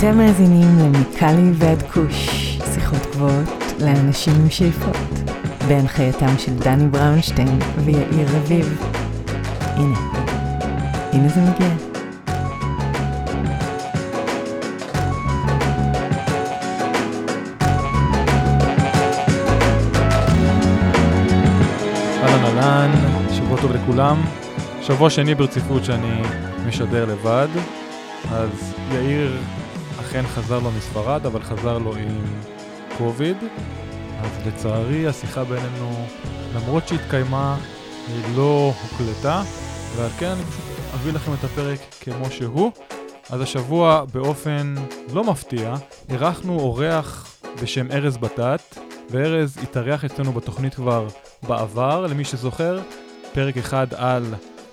אתם 0.00 0.18
מאזינים 0.18 0.78
למיקלי 0.78 1.50
ועד 1.54 1.82
כוש, 1.82 2.28
שיחות 2.74 2.98
גבוהות 3.12 3.48
לאנשים 3.80 4.32
עם 4.40 4.50
שאיפות, 4.50 4.96
בהנחייתם 5.68 6.38
של 6.38 6.54
דני 6.54 6.88
בראונשטיין 6.88 7.58
ויאיר 7.84 8.28
רביב. 8.36 8.82
הנה, 9.60 9.98
הנה 11.12 11.28
זה 11.28 11.40
מגיע. 11.40 11.68
אהלן 22.22 22.44
אהלן, 22.44 22.90
שבוע 23.34 23.60
טוב 23.60 23.72
לכולם. 23.72 24.22
שבוע 24.82 25.10
שני 25.10 25.34
ברציפות 25.34 25.84
שאני 25.84 26.22
משדר 26.66 27.04
לבד, 27.04 27.48
אז 28.32 28.74
יאיר 28.92 29.36
אכן 30.10 30.26
חזר 30.26 30.58
לו 30.58 30.70
מספרד, 30.70 31.26
אבל 31.26 31.42
חזר 31.42 31.78
לו 31.78 31.96
עם 31.96 32.24
קוביד. 32.98 33.36
אז 34.20 34.46
לצערי 34.46 35.06
השיחה 35.06 35.44
בינינו, 35.44 36.06
למרות 36.54 36.88
שהתקיימה, 36.88 37.56
היא 38.08 38.36
לא 38.36 38.72
הוקלטה, 38.82 39.42
ועל 39.96 40.10
כן 40.18 40.26
אני 40.26 40.44
פשוט 40.44 40.94
אביא 40.94 41.12
לכם 41.12 41.32
את 41.34 41.44
הפרק 41.44 41.78
כמו 42.00 42.30
שהוא. 42.30 42.70
אז 43.30 43.40
השבוע 43.40 44.04
באופן 44.14 44.74
לא 45.12 45.24
מפתיע, 45.24 45.74
אירחנו 46.08 46.58
אורח 46.58 47.36
בשם 47.62 47.90
ארז 47.90 48.16
בטט, 48.16 48.78
וארז 49.10 49.58
התארח 49.62 50.04
אצלנו 50.04 50.32
בתוכנית 50.32 50.74
כבר 50.74 51.08
בעבר, 51.42 52.06
למי 52.06 52.24
שזוכר, 52.24 52.80
פרק 53.32 53.56
אחד 53.56 53.86
על 53.94 54.24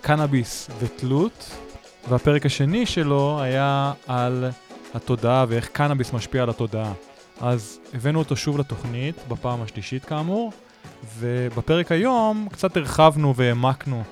קנאביס 0.01 0.69
ותלות, 0.79 1.51
והפרק 2.09 2.45
השני 2.45 2.85
שלו 2.85 3.39
היה 3.41 3.93
על 4.07 4.45
התודעה 4.93 5.45
ואיך 5.49 5.67
קנאביס 5.67 6.13
משפיע 6.13 6.43
על 6.43 6.49
התודעה. 6.49 6.93
אז 7.41 7.79
הבאנו 7.93 8.19
אותו 8.19 8.35
שוב 8.35 8.57
לתוכנית, 8.57 9.15
בפעם 9.27 9.61
השלישית 9.61 10.05
כאמור, 10.05 10.51
ובפרק 11.17 11.91
היום 11.91 12.47
קצת 12.51 12.77
הרחבנו 12.77 13.35
והעמקנו 13.35 14.03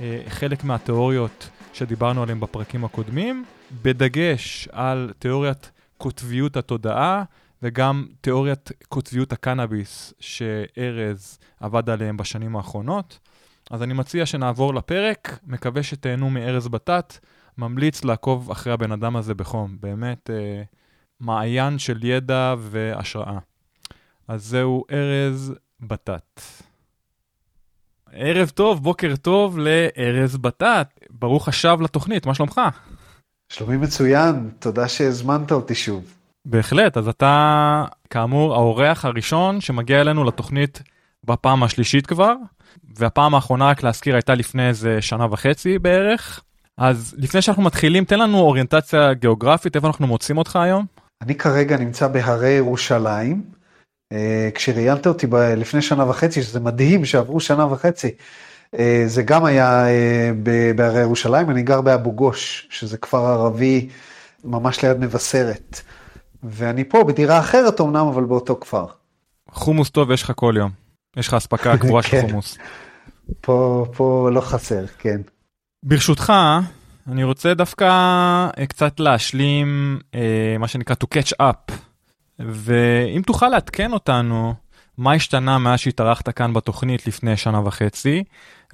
אה, 0.00 0.22
חלק 0.28 0.64
מהתיאוריות 0.64 1.48
שדיברנו 1.72 2.22
עליהן 2.22 2.40
בפרקים 2.40 2.84
הקודמים, 2.84 3.44
בדגש 3.82 4.68
על 4.72 5.12
תיאוריית 5.18 5.70
קוטביות 5.98 6.56
התודעה 6.56 7.22
וגם 7.62 8.06
תיאוריית 8.20 8.72
קוטביות 8.88 9.32
הקנאביס 9.32 10.14
שארז 10.20 11.38
עבד 11.60 11.90
עליהם 11.90 12.16
בשנים 12.16 12.56
האחרונות. 12.56 13.18
אז 13.70 13.82
אני 13.82 13.94
מציע 13.94 14.26
שנעבור 14.26 14.74
לפרק, 14.74 15.38
מקווה 15.46 15.82
שתהנו 15.82 16.30
מארז 16.30 16.68
בטט, 16.68 17.18
ממליץ 17.60 18.04
לעקוב 18.04 18.50
אחרי 18.50 18.72
הבן 18.72 18.92
אדם 18.92 19.16
הזה 19.16 19.34
בחום, 19.34 19.76
באמת 19.80 20.30
אה, 20.30 20.62
מעיין 21.20 21.78
של 21.78 22.04
ידע 22.04 22.54
והשראה. 22.58 23.38
אז 24.28 24.44
זהו 24.44 24.84
ארז 24.92 25.54
בטט. 25.80 26.40
ערב 28.12 28.48
טוב, 28.48 28.82
בוקר 28.82 29.16
טוב 29.16 29.58
לארז 29.58 30.36
בטט. 30.36 31.00
ברוך 31.10 31.48
השב 31.48 31.78
לתוכנית, 31.80 32.26
מה 32.26 32.34
שלומך? 32.34 32.60
שלומי 33.48 33.76
מצוין, 33.76 34.50
תודה 34.58 34.88
שהזמנת 34.88 35.52
אותי 35.52 35.74
שוב. 35.74 36.14
בהחלט, 36.44 36.96
אז 36.96 37.08
אתה 37.08 37.84
כאמור 38.10 38.54
האורח 38.54 39.04
הראשון 39.04 39.60
שמגיע 39.60 40.00
אלינו 40.00 40.24
לתוכנית 40.24 40.82
בפעם 41.24 41.62
השלישית 41.62 42.06
כבר, 42.06 42.34
והפעם 42.96 43.34
האחרונה 43.34 43.68
רק 43.68 43.82
להזכיר 43.82 44.14
הייתה 44.14 44.34
לפני 44.34 44.68
איזה 44.68 45.02
שנה 45.02 45.26
וחצי 45.30 45.78
בערך. 45.78 46.42
אז 46.78 47.14
לפני 47.18 47.42
שאנחנו 47.42 47.62
מתחילים, 47.62 48.04
תן 48.04 48.18
לנו 48.18 48.38
אוריינטציה 48.38 49.14
גיאוגרפית, 49.14 49.76
איפה 49.76 49.86
אנחנו 49.86 50.06
מוצאים 50.06 50.38
אותך 50.38 50.56
היום? 50.56 50.86
אני 51.22 51.34
כרגע 51.34 51.76
נמצא 51.76 52.08
בהרי 52.08 52.50
ירושלים. 52.50 53.42
אה, 54.12 54.48
כשראיינת 54.54 55.06
אותי 55.06 55.26
ב- 55.26 55.34
לפני 55.36 55.82
שנה 55.82 56.10
וחצי, 56.10 56.42
שזה 56.42 56.60
מדהים 56.60 57.04
שעברו 57.04 57.40
שנה 57.40 57.72
וחצי, 57.72 58.10
אה, 58.78 59.02
זה 59.06 59.22
גם 59.22 59.44
היה 59.44 59.88
אה, 59.88 60.30
בהרי 60.76 61.00
ירושלים, 61.00 61.50
אני 61.50 61.62
גר 61.62 61.80
באבו 61.80 62.12
גוש, 62.12 62.66
שזה 62.70 62.98
כפר 62.98 63.26
ערבי 63.26 63.88
ממש 64.44 64.84
ליד 64.84 64.98
מבשרת. 64.98 65.80
ואני 66.42 66.84
פה 66.84 67.04
בדירה 67.04 67.38
אחרת 67.38 67.80
אמנם, 67.80 68.06
אבל 68.06 68.24
באותו 68.24 68.60
כפר. 68.60 68.86
חומוס 69.50 69.90
טוב 69.90 70.10
יש 70.10 70.22
לך 70.22 70.32
כל 70.36 70.54
יום. 70.58 70.70
יש 71.16 71.28
לך 71.28 71.34
אספקה 71.34 71.78
קבועה 71.78 72.02
של 72.02 72.10
כן. 72.20 72.20
חומוס. 72.28 72.58
פה, 73.40 73.86
פה 73.96 74.30
לא 74.32 74.40
חסר, 74.40 74.86
כן. 74.98 75.20
ברשותך, 75.82 76.32
אני 77.08 77.24
רוצה 77.24 77.54
דווקא 77.54 77.84
אה, 78.58 78.66
קצת 78.66 79.00
להשלים 79.00 79.98
אה, 80.14 80.56
מה 80.58 80.68
שנקרא 80.68 80.96
to 81.04 81.06
catch 81.16 81.32
up. 81.42 81.72
ואם 82.38 83.22
תוכל 83.26 83.48
לעדכן 83.48 83.92
אותנו 83.92 84.54
מה 84.98 85.12
השתנה 85.12 85.58
מאז 85.58 85.78
שהתארחת 85.78 86.28
כאן 86.28 86.52
בתוכנית 86.52 87.06
לפני 87.06 87.36
שנה 87.36 87.66
וחצי, 87.66 88.24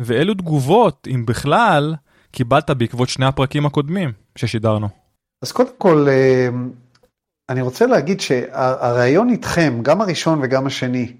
ואילו 0.00 0.34
תגובות, 0.34 1.08
אם 1.14 1.26
בכלל, 1.26 1.94
קיבלת 2.30 2.70
בעקבות 2.70 3.08
שני 3.08 3.26
הפרקים 3.26 3.66
הקודמים 3.66 4.12
ששידרנו. 4.36 4.88
אז 5.42 5.52
קודם 5.52 5.72
כל, 5.78 6.06
אה, 6.08 6.48
אני 7.48 7.62
רוצה 7.62 7.86
להגיד 7.86 8.20
שהראיון 8.20 9.30
איתכם, 9.30 9.78
גם 9.82 10.00
הראשון 10.00 10.38
וגם 10.42 10.66
השני, 10.66 11.12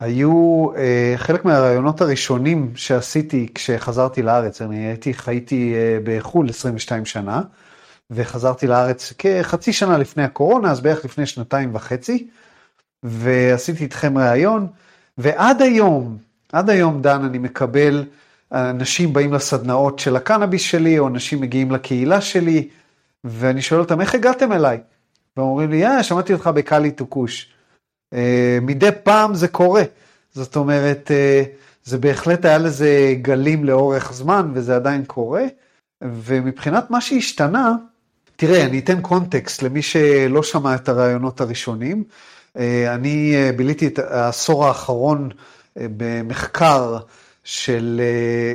היו 0.00 0.66
אה, 0.76 1.14
חלק 1.16 1.44
מהראיונות 1.44 2.00
הראשונים 2.00 2.72
שעשיתי 2.76 3.48
כשחזרתי 3.54 4.22
לארץ. 4.22 4.62
אני 4.62 4.86
הייתי, 4.86 5.14
חייתי 5.14 5.74
אה, 5.74 5.98
בחו"ל 6.04 6.48
22 6.48 7.04
שנה, 7.06 7.42
וחזרתי 8.10 8.66
לארץ 8.66 9.12
כחצי 9.18 9.72
שנה 9.72 9.98
לפני 9.98 10.22
הקורונה, 10.22 10.70
אז 10.70 10.80
בערך 10.80 11.04
לפני 11.04 11.26
שנתיים 11.26 11.74
וחצי, 11.74 12.28
ועשיתי 13.02 13.84
איתכם 13.84 14.18
ראיון, 14.18 14.66
ועד 15.18 15.62
היום, 15.62 16.18
עד 16.52 16.70
היום, 16.70 17.02
דן, 17.02 17.24
אני 17.24 17.38
מקבל, 17.38 18.04
אנשים 18.52 19.12
באים 19.12 19.32
לסדנאות 19.32 19.98
של 19.98 20.16
הקנאביס 20.16 20.62
שלי, 20.62 20.98
או 20.98 21.08
אנשים 21.08 21.40
מגיעים 21.40 21.70
לקהילה 21.70 22.20
שלי, 22.20 22.68
ואני 23.24 23.62
שואל 23.62 23.80
אותם, 23.80 24.00
איך 24.00 24.14
הגעתם 24.14 24.52
אליי? 24.52 24.80
והם 25.36 25.46
אומרים 25.46 25.70
לי, 25.70 25.86
אה, 25.86 26.02
שמעתי 26.02 26.32
אותך 26.32 26.46
בקאלי 26.46 26.90
טוקוש. 26.90 27.53
Uh, 28.14 28.16
מדי 28.62 28.88
פעם 29.02 29.34
זה 29.34 29.48
קורה. 29.48 29.82
זאת 30.32 30.56
אומרת, 30.56 31.10
uh, 31.10 31.48
זה 31.84 31.98
בהחלט 31.98 32.44
היה 32.44 32.58
לזה 32.58 33.14
גלים 33.22 33.64
לאורך 33.64 34.12
זמן, 34.12 34.50
וזה 34.54 34.76
עדיין 34.76 35.04
קורה. 35.04 35.44
ומבחינת 36.02 36.90
מה 36.90 37.00
שהשתנה, 37.00 37.72
תראה, 38.36 38.64
אני 38.64 38.78
אתן 38.78 39.00
קונטקסט 39.00 39.62
למי 39.62 39.82
שלא 39.82 40.42
שמע 40.42 40.74
את 40.74 40.88
הרעיונות 40.88 41.40
הראשונים. 41.40 42.04
Uh, 42.56 42.60
אני 42.88 43.34
ביליתי 43.56 43.86
את 43.86 43.98
העשור 43.98 44.66
האחרון 44.66 45.28
במחקר 45.76 46.98
של, 47.44 48.00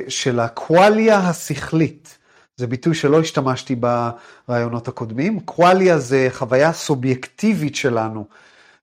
של 0.07 0.39
הקואליה 0.39 1.17
השכלית. 1.17 2.17
זה 2.57 2.67
ביטוי 2.67 2.95
שלא 2.95 3.19
השתמשתי 3.19 3.75
ברעיונות 3.75 4.87
הקודמים. 4.87 5.39
קואליה 5.39 5.99
זה 5.99 6.27
חוויה 6.31 6.73
סובייקטיבית 6.73 7.75
שלנו. 7.75 8.25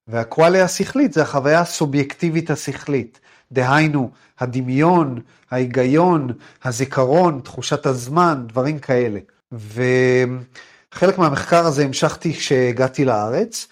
והקואליה 0.09 0.65
השכלית 0.65 1.13
זה 1.13 1.23
החוויה 1.23 1.61
הסובייקטיבית 1.61 2.51
השכלית. 2.51 3.21
דהיינו, 3.53 4.11
הדמיון, 4.39 5.21
ההיגיון, 5.51 6.29
הזיכרון, 6.65 7.41
תחושת 7.45 7.87
הזמן, 7.87 8.45
דברים 8.47 8.79
כאלה. 8.79 9.19
וחלק 9.53 11.19
מהמחקר 11.19 11.67
הזה 11.67 11.85
המשכתי 11.85 12.35
כשהגעתי 12.35 13.05
לארץ. 13.05 13.69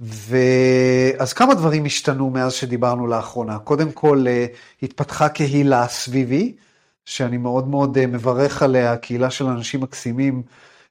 ואז 0.00 1.32
כמה 1.32 1.54
דברים 1.54 1.84
השתנו 1.84 2.30
מאז 2.30 2.52
שדיברנו 2.52 3.06
לאחרונה. 3.06 3.58
קודם 3.58 3.92
כל, 3.92 4.24
אה, 4.28 4.46
התפתחה 4.82 5.28
קהילה 5.28 5.88
סביבי, 5.88 6.56
שאני 7.04 7.36
מאוד 7.36 7.68
מאוד 7.68 7.98
אה, 7.98 8.06
מברך 8.06 8.62
עליה, 8.62 8.96
קהילה 8.96 9.30
של 9.30 9.46
אנשים 9.46 9.80
מקסימים. 9.80 10.42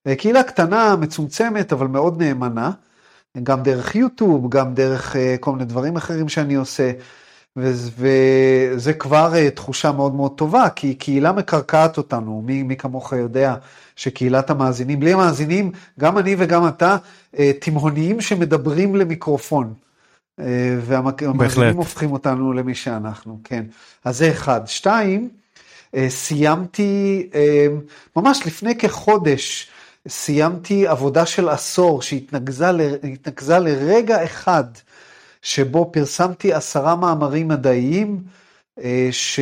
אה, 0.08 0.16
קהילה 0.16 0.44
קטנה, 0.44 0.96
מצומצמת, 0.96 1.74
אבל 1.74 1.88
מאוד 1.88 2.22
נאמנה. 2.22 2.72
גם 3.44 3.64
דרך 3.64 3.96
יוטיוב, 3.96 4.50
גם 4.50 4.74
דרך 4.74 5.16
uh, 5.16 5.18
כל 5.40 5.52
מיני 5.52 5.66
דברים 5.66 5.96
אחרים 5.96 6.30
שאני 6.30 6.56
עושה, 6.56 6.92
וזה, 7.56 8.94
כבר 8.94 9.34
uh, 9.34 9.56
תחושה 9.56 9.92
מאוד 9.92 10.16
מאוד 10.16 10.32
טובה, 10.38 10.70
כי 10.70 10.96
קהילה 10.96 11.32
מקרקעת 11.32 11.98
אותנו, 11.98 12.42
מי, 12.46 12.64
מי 12.64 12.76
כמוך 12.76 13.14
יודע 13.14 13.56
שקהילת 13.96 14.50
המאזינים, 14.50 15.00
בלי 15.00 15.14
המאזינים, 15.14 15.72
גם 16.00 16.18
אני 16.18 16.36
וגם 16.38 16.68
אתה, 16.68 16.98
uh, 17.36 17.38
תימהוניים 17.62 18.22
שמדברים 18.22 18.96
למיקרופון. 18.96 19.74
והמאזינים 20.82 21.78
הופכים 21.78 22.12
אותנו 22.12 22.54
למי 22.54 22.76
שאנחנו, 22.76 23.40
כן. 23.44 23.66
אז 24.06 24.18
זה 24.18 24.32
אחד. 24.32 24.62
שתיים, 24.66 25.30
סיימתי 26.08 27.30
ממש 28.16 28.42
לפני 28.46 28.78
כחודש, 28.78 29.72
סיימתי 30.08 30.88
עבודה 30.88 31.26
של 31.26 31.50
עשור 31.50 32.02
שהתנקזה 32.02 33.60
לרגע 33.60 34.24
אחד 34.24 34.64
שבו 35.42 35.90
פרסמתי 35.94 36.54
עשרה 36.54 36.96
מאמרים 36.96 37.48
מדעיים 37.48 38.24
ש... 39.12 39.40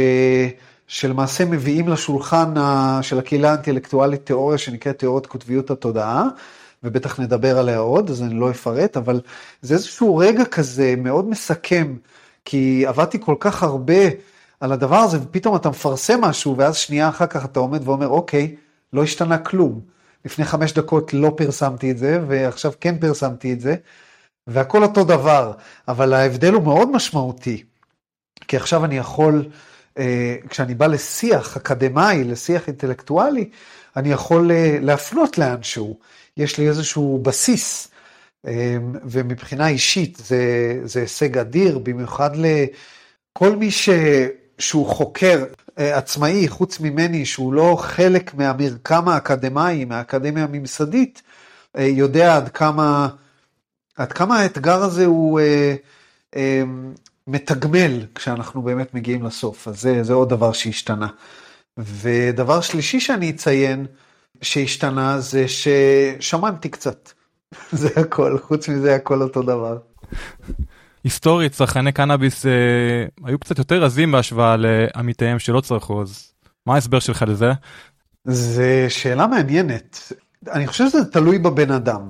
שלמעשה 0.87 1.45
מביאים 1.45 1.87
לשולחן 1.87 2.53
של 3.01 3.19
הקהילה 3.19 3.49
האינטלקטואלית 3.49 4.25
תיאוריה 4.25 4.57
שנקראת 4.57 4.99
תיאוריית 4.99 5.25
קוטביות 5.25 5.71
התודעה 5.71 6.23
ובטח 6.83 7.19
נדבר 7.19 7.59
עליה 7.59 7.77
עוד, 7.77 8.09
אז 8.09 8.21
אני 8.21 8.33
לא 8.33 8.51
אפרט, 8.51 8.97
אבל 8.97 9.21
זה 9.61 9.73
איזשהו 9.73 10.17
רגע 10.17 10.45
כזה 10.45 10.93
מאוד 10.97 11.29
מסכם, 11.29 11.95
כי 12.45 12.85
עבדתי 12.87 13.17
כל 13.21 13.35
כך 13.39 13.63
הרבה 13.63 14.03
על 14.59 14.71
הדבר 14.71 14.95
הזה, 14.95 15.19
ופתאום 15.21 15.55
אתה 15.55 15.69
מפרסם 15.69 16.21
משהו, 16.21 16.57
ואז 16.57 16.75
שנייה 16.75 17.09
אחר 17.09 17.27
כך 17.27 17.45
אתה 17.45 17.59
עומד 17.59 17.87
ואומר, 17.87 18.07
אוקיי, 18.07 18.55
לא 18.93 19.03
השתנה 19.03 19.37
כלום. 19.37 19.96
לפני 20.25 20.45
חמש 20.45 20.73
דקות 20.73 21.13
לא 21.13 21.33
פרסמתי 21.37 21.91
את 21.91 21.97
זה, 21.97 22.19
ועכשיו 22.27 22.71
כן 22.81 22.99
פרסמתי 22.99 23.53
את 23.53 23.59
זה, 23.59 23.75
והכל 24.47 24.83
אותו 24.83 25.03
דבר, 25.03 25.53
אבל 25.87 26.13
ההבדל 26.13 26.53
הוא 26.53 26.63
מאוד 26.63 26.91
משמעותי, 26.91 27.63
כי 28.47 28.57
עכשיו 28.57 28.85
אני 28.85 28.97
יכול, 28.97 29.45
אה, 29.97 30.35
כשאני 30.49 30.75
בא 30.75 30.87
לשיח 30.87 31.57
אקדמאי, 31.57 32.23
לשיח 32.23 32.67
אינטלקטואלי, 32.67 33.49
אני 33.95 34.11
יכול 34.11 34.51
אה, 34.51 34.77
להפנות 34.81 35.37
לאנשהו, 35.37 35.99
יש 36.37 36.57
לי 36.57 36.67
איזשהו 36.67 37.19
בסיס, 37.23 37.87
אה, 38.47 38.77
ומבחינה 39.03 39.67
אישית 39.67 40.15
זה, 40.15 40.41
זה 40.83 40.99
הישג 40.99 41.37
אדיר, 41.37 41.79
במיוחד 41.79 42.29
לכל 42.35 43.55
מי 43.55 43.71
ש... 43.71 43.89
שהוא 44.59 44.87
חוקר 44.87 45.45
אה, 45.79 45.97
עצמאי, 45.97 46.47
חוץ 46.47 46.79
ממני, 46.79 47.25
שהוא 47.25 47.53
לא 47.53 47.77
חלק 47.79 48.33
מהמרקם 48.33 49.07
האקדמאי, 49.07 49.85
מהאקדמיה 49.85 50.43
הממסדית, 50.43 51.21
אה, 51.77 51.83
יודע 51.83 52.35
עד 52.35 52.49
כמה, 52.49 53.07
עד 53.95 54.13
כמה 54.13 54.39
האתגר 54.39 54.83
הזה 54.83 55.05
הוא 55.05 55.39
אה, 55.39 55.75
אה, 56.35 56.63
מתגמל 57.27 58.05
כשאנחנו 58.15 58.61
באמת 58.61 58.93
מגיעים 58.93 59.23
לסוף. 59.23 59.67
אז 59.67 59.81
זה, 59.81 60.03
זה 60.03 60.13
עוד 60.13 60.29
דבר 60.29 60.51
שהשתנה. 60.51 61.07
ודבר 61.77 62.61
שלישי 62.61 62.99
שאני 62.99 63.29
אציין 63.29 63.85
שהשתנה 64.41 65.19
זה 65.19 65.45
ששמנתי 65.47 66.69
קצת. 66.69 67.11
זה 67.71 67.89
הכל, 67.95 68.37
חוץ 68.39 68.69
מזה 68.69 68.95
הכל 68.95 69.21
אותו 69.21 69.41
דבר. 69.41 69.77
היסטורית 71.07 71.51
צרכני 71.51 71.91
קנאביס 71.91 72.45
אה, 72.45 72.51
היו 73.25 73.39
קצת 73.39 73.57
יותר 73.57 73.83
רזים 73.83 74.11
בהשוואה 74.11 74.55
לעמיתיהם 74.57 75.39
שלא 75.39 75.61
צרכו, 75.61 76.01
אז 76.01 76.31
מה 76.65 76.73
ההסבר 76.73 76.99
שלך 76.99 77.25
לזה? 77.27 77.51
זה 78.23 78.85
שאלה 78.89 79.27
מעניינת. 79.27 80.11
אני 80.51 80.67
חושב 80.67 80.89
שזה 80.89 81.05
תלוי 81.05 81.37
בבן 81.37 81.71
אדם. 81.71 82.09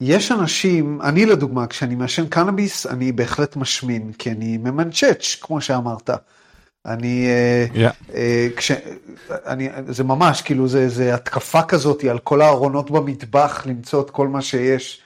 יש 0.00 0.32
אנשים, 0.32 1.00
אני 1.02 1.26
לדוגמה, 1.26 1.66
כשאני 1.66 1.94
מעשן 1.94 2.26
קנאביס, 2.26 2.86
אני 2.86 3.12
בהחלט 3.12 3.56
משמין, 3.56 4.12
כי 4.12 4.30
אני 4.30 4.58
ממנצ'ץ', 4.58 5.36
כמו 5.40 5.60
שאמרת. 5.60 6.10
אני, 6.86 7.26
yeah. 7.74 7.78
אה, 7.78 7.90
אה, 8.14 8.48
כש, 8.56 8.72
אני, 9.30 9.68
זה 9.88 10.04
ממש, 10.04 10.42
כאילו, 10.42 10.68
זה, 10.68 10.88
זה 10.88 11.14
התקפה 11.14 11.62
כזאת 11.62 12.04
על 12.04 12.18
כל 12.18 12.42
הארונות 12.42 12.90
במטבח, 12.90 13.66
למצוא 13.66 14.02
את 14.02 14.10
כל 14.10 14.28
מה 14.28 14.42
שיש. 14.42 15.02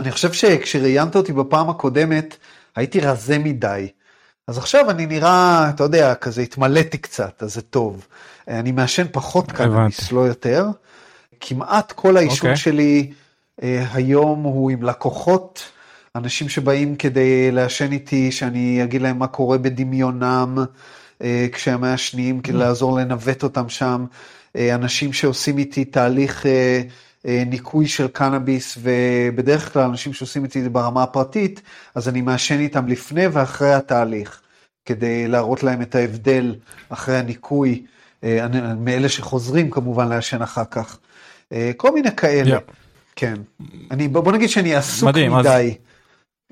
אני 0.00 0.10
חושב 0.10 0.32
שכשראיינת 0.32 1.16
אותי 1.16 1.32
בפעם 1.32 1.70
הקודמת, 1.70 2.36
הייתי 2.76 3.00
רזה 3.00 3.38
מדי. 3.38 3.88
אז 4.46 4.58
עכשיו 4.58 4.90
אני 4.90 5.06
נראה, 5.06 5.70
אתה 5.74 5.84
יודע, 5.84 6.14
כזה 6.14 6.42
התמלאתי 6.42 6.98
קצת, 6.98 7.42
אז 7.42 7.54
זה 7.54 7.62
טוב. 7.62 8.06
אני 8.48 8.72
מעשן 8.72 9.06
פחות 9.12 9.52
קנאביס, 9.52 10.12
לא 10.12 10.20
יותר. 10.20 10.66
כמעט 11.40 11.92
כל 11.92 12.16
העישון 12.16 12.36
okay. 12.36 12.52
אוקיי. 12.52 12.56
שלי 12.56 13.12
אה, 13.62 13.84
היום 13.92 14.42
הוא 14.42 14.70
עם 14.70 14.82
לקוחות, 14.82 15.62
אנשים 16.16 16.48
שבאים 16.48 16.96
כדי 16.96 17.50
לעשן 17.50 17.92
איתי, 17.92 18.32
שאני 18.32 18.84
אגיד 18.84 19.02
להם 19.02 19.18
מה 19.18 19.26
קורה 19.26 19.58
בדמיונם 19.58 20.58
אה, 21.22 21.46
כשהם 21.52 21.80
מעשנים, 21.80 22.40
כדי 22.40 22.56
mm. 22.56 22.60
לעזור 22.60 22.98
לנווט 22.98 23.42
אותם 23.42 23.68
שם. 23.68 24.04
אה, 24.56 24.74
אנשים 24.74 25.12
שעושים 25.12 25.58
איתי 25.58 25.84
תהליך... 25.84 26.46
אה, 26.46 26.82
ניקוי 27.46 27.86
של 27.86 28.08
קנאביס, 28.08 28.78
ובדרך 28.82 29.72
כלל 29.72 29.82
אנשים 29.82 30.12
שעושים 30.12 30.44
את 30.44 30.50
זה 30.50 30.70
ברמה 30.70 31.02
הפרטית, 31.02 31.62
אז 31.94 32.08
אני 32.08 32.20
מעשן 32.20 32.58
איתם 32.58 32.86
לפני 32.86 33.26
ואחרי 33.26 33.72
התהליך, 33.72 34.40
כדי 34.84 35.28
להראות 35.28 35.62
להם 35.62 35.82
את 35.82 35.94
ההבדל 35.94 36.54
אחרי 36.88 37.16
הניקוי, 37.16 37.82
אה, 38.24 38.46
מאלה 38.78 39.08
שחוזרים 39.08 39.70
כמובן 39.70 40.08
לעשן 40.08 40.42
אחר 40.42 40.64
כך. 40.70 40.98
אה, 41.52 41.70
כל 41.76 41.94
מיני 41.94 42.16
כאלה, 42.16 42.56
yeah. 42.56 42.72
כן. 43.16 43.34
אני, 43.90 44.08
בוא 44.08 44.32
נגיד 44.32 44.48
שאני 44.48 44.74
עסוק 44.74 45.08
מדהים, 45.08 45.32
מדי. 45.36 45.48
אז... 45.48 45.88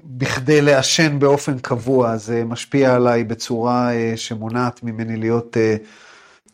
בכדי 0.05 0.62
לעשן 0.62 1.19
באופן 1.19 1.58
קבוע, 1.58 2.17
זה 2.17 2.44
משפיע 2.44 2.94
עליי 2.94 3.25
בצורה 3.25 3.90
שמונעת 4.17 4.82
ממני 4.82 5.17
להיות 5.17 5.56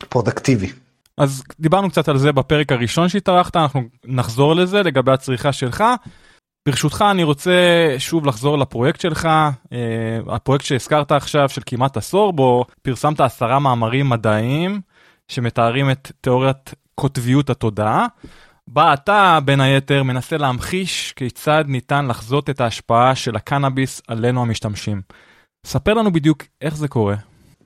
פרודקטיבי. 0.09 0.73
אז 1.19 1.43
דיברנו 1.61 1.91
קצת 1.91 2.09
על 2.09 2.19
זה 2.19 2.32
בפרק 2.32 2.73
הראשון 2.73 3.09
שהתארחת, 3.09 3.56
אנחנו 3.56 3.82
נחזור 4.05 4.55
לזה 4.55 4.82
לגבי 4.82 5.12
הצריכה 5.12 5.53
שלך. 5.53 5.85
ברשותך 6.69 7.05
אני 7.11 7.23
רוצה 7.23 7.50
שוב 7.99 8.26
לחזור 8.26 8.59
לפרויקט 8.59 9.00
שלך, 9.00 9.29
אה, 9.73 10.19
הפרויקט 10.26 10.64
שהזכרת 10.64 11.12
עכשיו 11.12 11.49
של 11.49 11.62
כמעט 11.67 11.97
עשור, 11.97 12.32
בו 12.32 12.64
פרסמת 12.82 13.20
עשרה 13.20 13.59
מאמרים 13.59 14.09
מדעיים 14.09 14.81
שמתארים 15.29 15.91
את 15.91 16.12
תיאוריית 16.20 16.75
קוטביות 16.94 17.50
התודעה, 17.50 18.06
בה 18.69 18.94
אתה 18.94 19.38
בין 19.44 19.61
היתר 19.61 20.03
מנסה 20.03 20.37
להמחיש 20.37 21.12
כיצד 21.12 21.65
ניתן 21.69 22.06
לחזות 22.06 22.50
את 22.50 22.61
ההשפעה 22.61 23.15
של 23.15 23.37
הקנאביס 23.37 24.03
עלינו 24.08 24.43
המשתמשים. 24.43 25.03
ספר 25.67 25.94
לנו 25.94 26.12
בדיוק 26.12 26.43
איך 26.61 26.76
זה 26.76 26.88
קורה. 26.88 27.17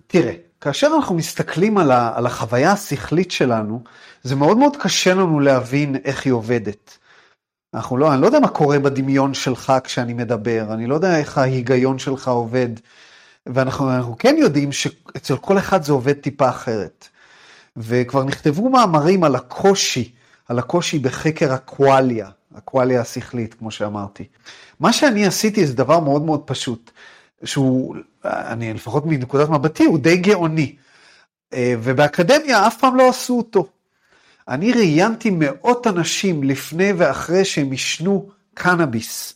תראה, 0.06 0.32
כאשר 0.60 0.90
אנחנו 0.96 1.14
מסתכלים 1.14 1.78
על, 1.78 1.90
ה, 1.90 2.12
על 2.14 2.26
החוויה 2.26 2.72
השכלית 2.72 3.30
שלנו, 3.30 3.82
זה 4.22 4.36
מאוד 4.36 4.56
מאוד 4.58 4.76
קשה 4.76 5.14
לנו 5.14 5.40
להבין 5.40 5.96
איך 6.04 6.24
היא 6.24 6.32
עובדת. 6.32 6.98
אנחנו 7.74 7.96
לא, 7.96 8.12
אני 8.12 8.20
לא 8.20 8.26
יודע 8.26 8.40
מה 8.40 8.48
קורה 8.48 8.78
בדמיון 8.78 9.34
שלך 9.34 9.72
כשאני 9.84 10.14
מדבר, 10.14 10.66
אני 10.72 10.86
לא 10.86 10.94
יודע 10.94 11.18
איך 11.18 11.38
ההיגיון 11.38 11.98
שלך 11.98 12.28
עובד, 12.28 12.68
ואנחנו 13.46 14.16
כן 14.18 14.36
יודעים 14.38 14.72
שאצל 14.72 15.36
כל 15.36 15.58
אחד 15.58 15.82
זה 15.82 15.92
עובד 15.92 16.12
טיפה 16.12 16.48
אחרת. 16.48 17.08
וכבר 17.76 18.24
נכתבו 18.24 18.70
מאמרים 18.70 19.24
על 19.24 19.34
הקושי, 19.34 20.12
על 20.48 20.58
הקושי 20.58 20.98
בחקר 20.98 21.52
הקואליה, 21.52 22.28
הקואליה 22.54 23.00
השכלית, 23.00 23.54
כמו 23.54 23.70
שאמרתי. 23.70 24.24
מה 24.80 24.92
שאני 24.92 25.26
עשיתי 25.26 25.66
זה 25.66 25.74
דבר 25.74 26.00
מאוד 26.00 26.22
מאוד 26.22 26.40
פשוט. 26.44 26.90
שהוא, 27.44 27.96
אני 28.24 28.74
לפחות 28.74 29.06
מנקודת 29.06 29.48
מבטי, 29.48 29.84
הוא 29.84 29.98
די 29.98 30.16
גאוני. 30.16 30.76
אה, 31.52 31.74
ובאקדמיה 31.82 32.66
אף 32.66 32.78
פעם 32.78 32.96
לא 32.96 33.08
עשו 33.08 33.36
אותו. 33.36 33.66
אני 34.48 34.72
ראיינתי 34.72 35.30
מאות 35.32 35.86
אנשים 35.86 36.42
לפני 36.42 36.92
ואחרי 36.92 37.44
שהם 37.44 37.70
עישנו 37.70 38.30
קנאביס. 38.54 39.34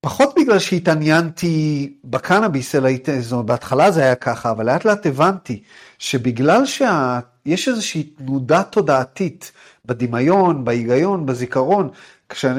פחות 0.00 0.34
בגלל 0.36 0.58
שהתעניינתי 0.58 1.92
בקנאביס, 2.04 2.74
אלא 2.74 2.90
זאת 3.20 3.32
אומרת, 3.32 3.46
בהתחלה 3.46 3.90
זה 3.90 4.02
היה 4.02 4.14
ככה, 4.14 4.50
אבל 4.50 4.66
לאט 4.66 4.84
לאט 4.84 5.06
הבנתי 5.06 5.62
שבגלל 5.98 6.66
שיש 6.66 7.68
איזושהי 7.68 8.02
תנודה 8.02 8.62
תודעתית 8.62 9.52
בדמיון, 9.84 10.64
בהיגיון, 10.64 11.26
בזיכרון, 11.26 11.90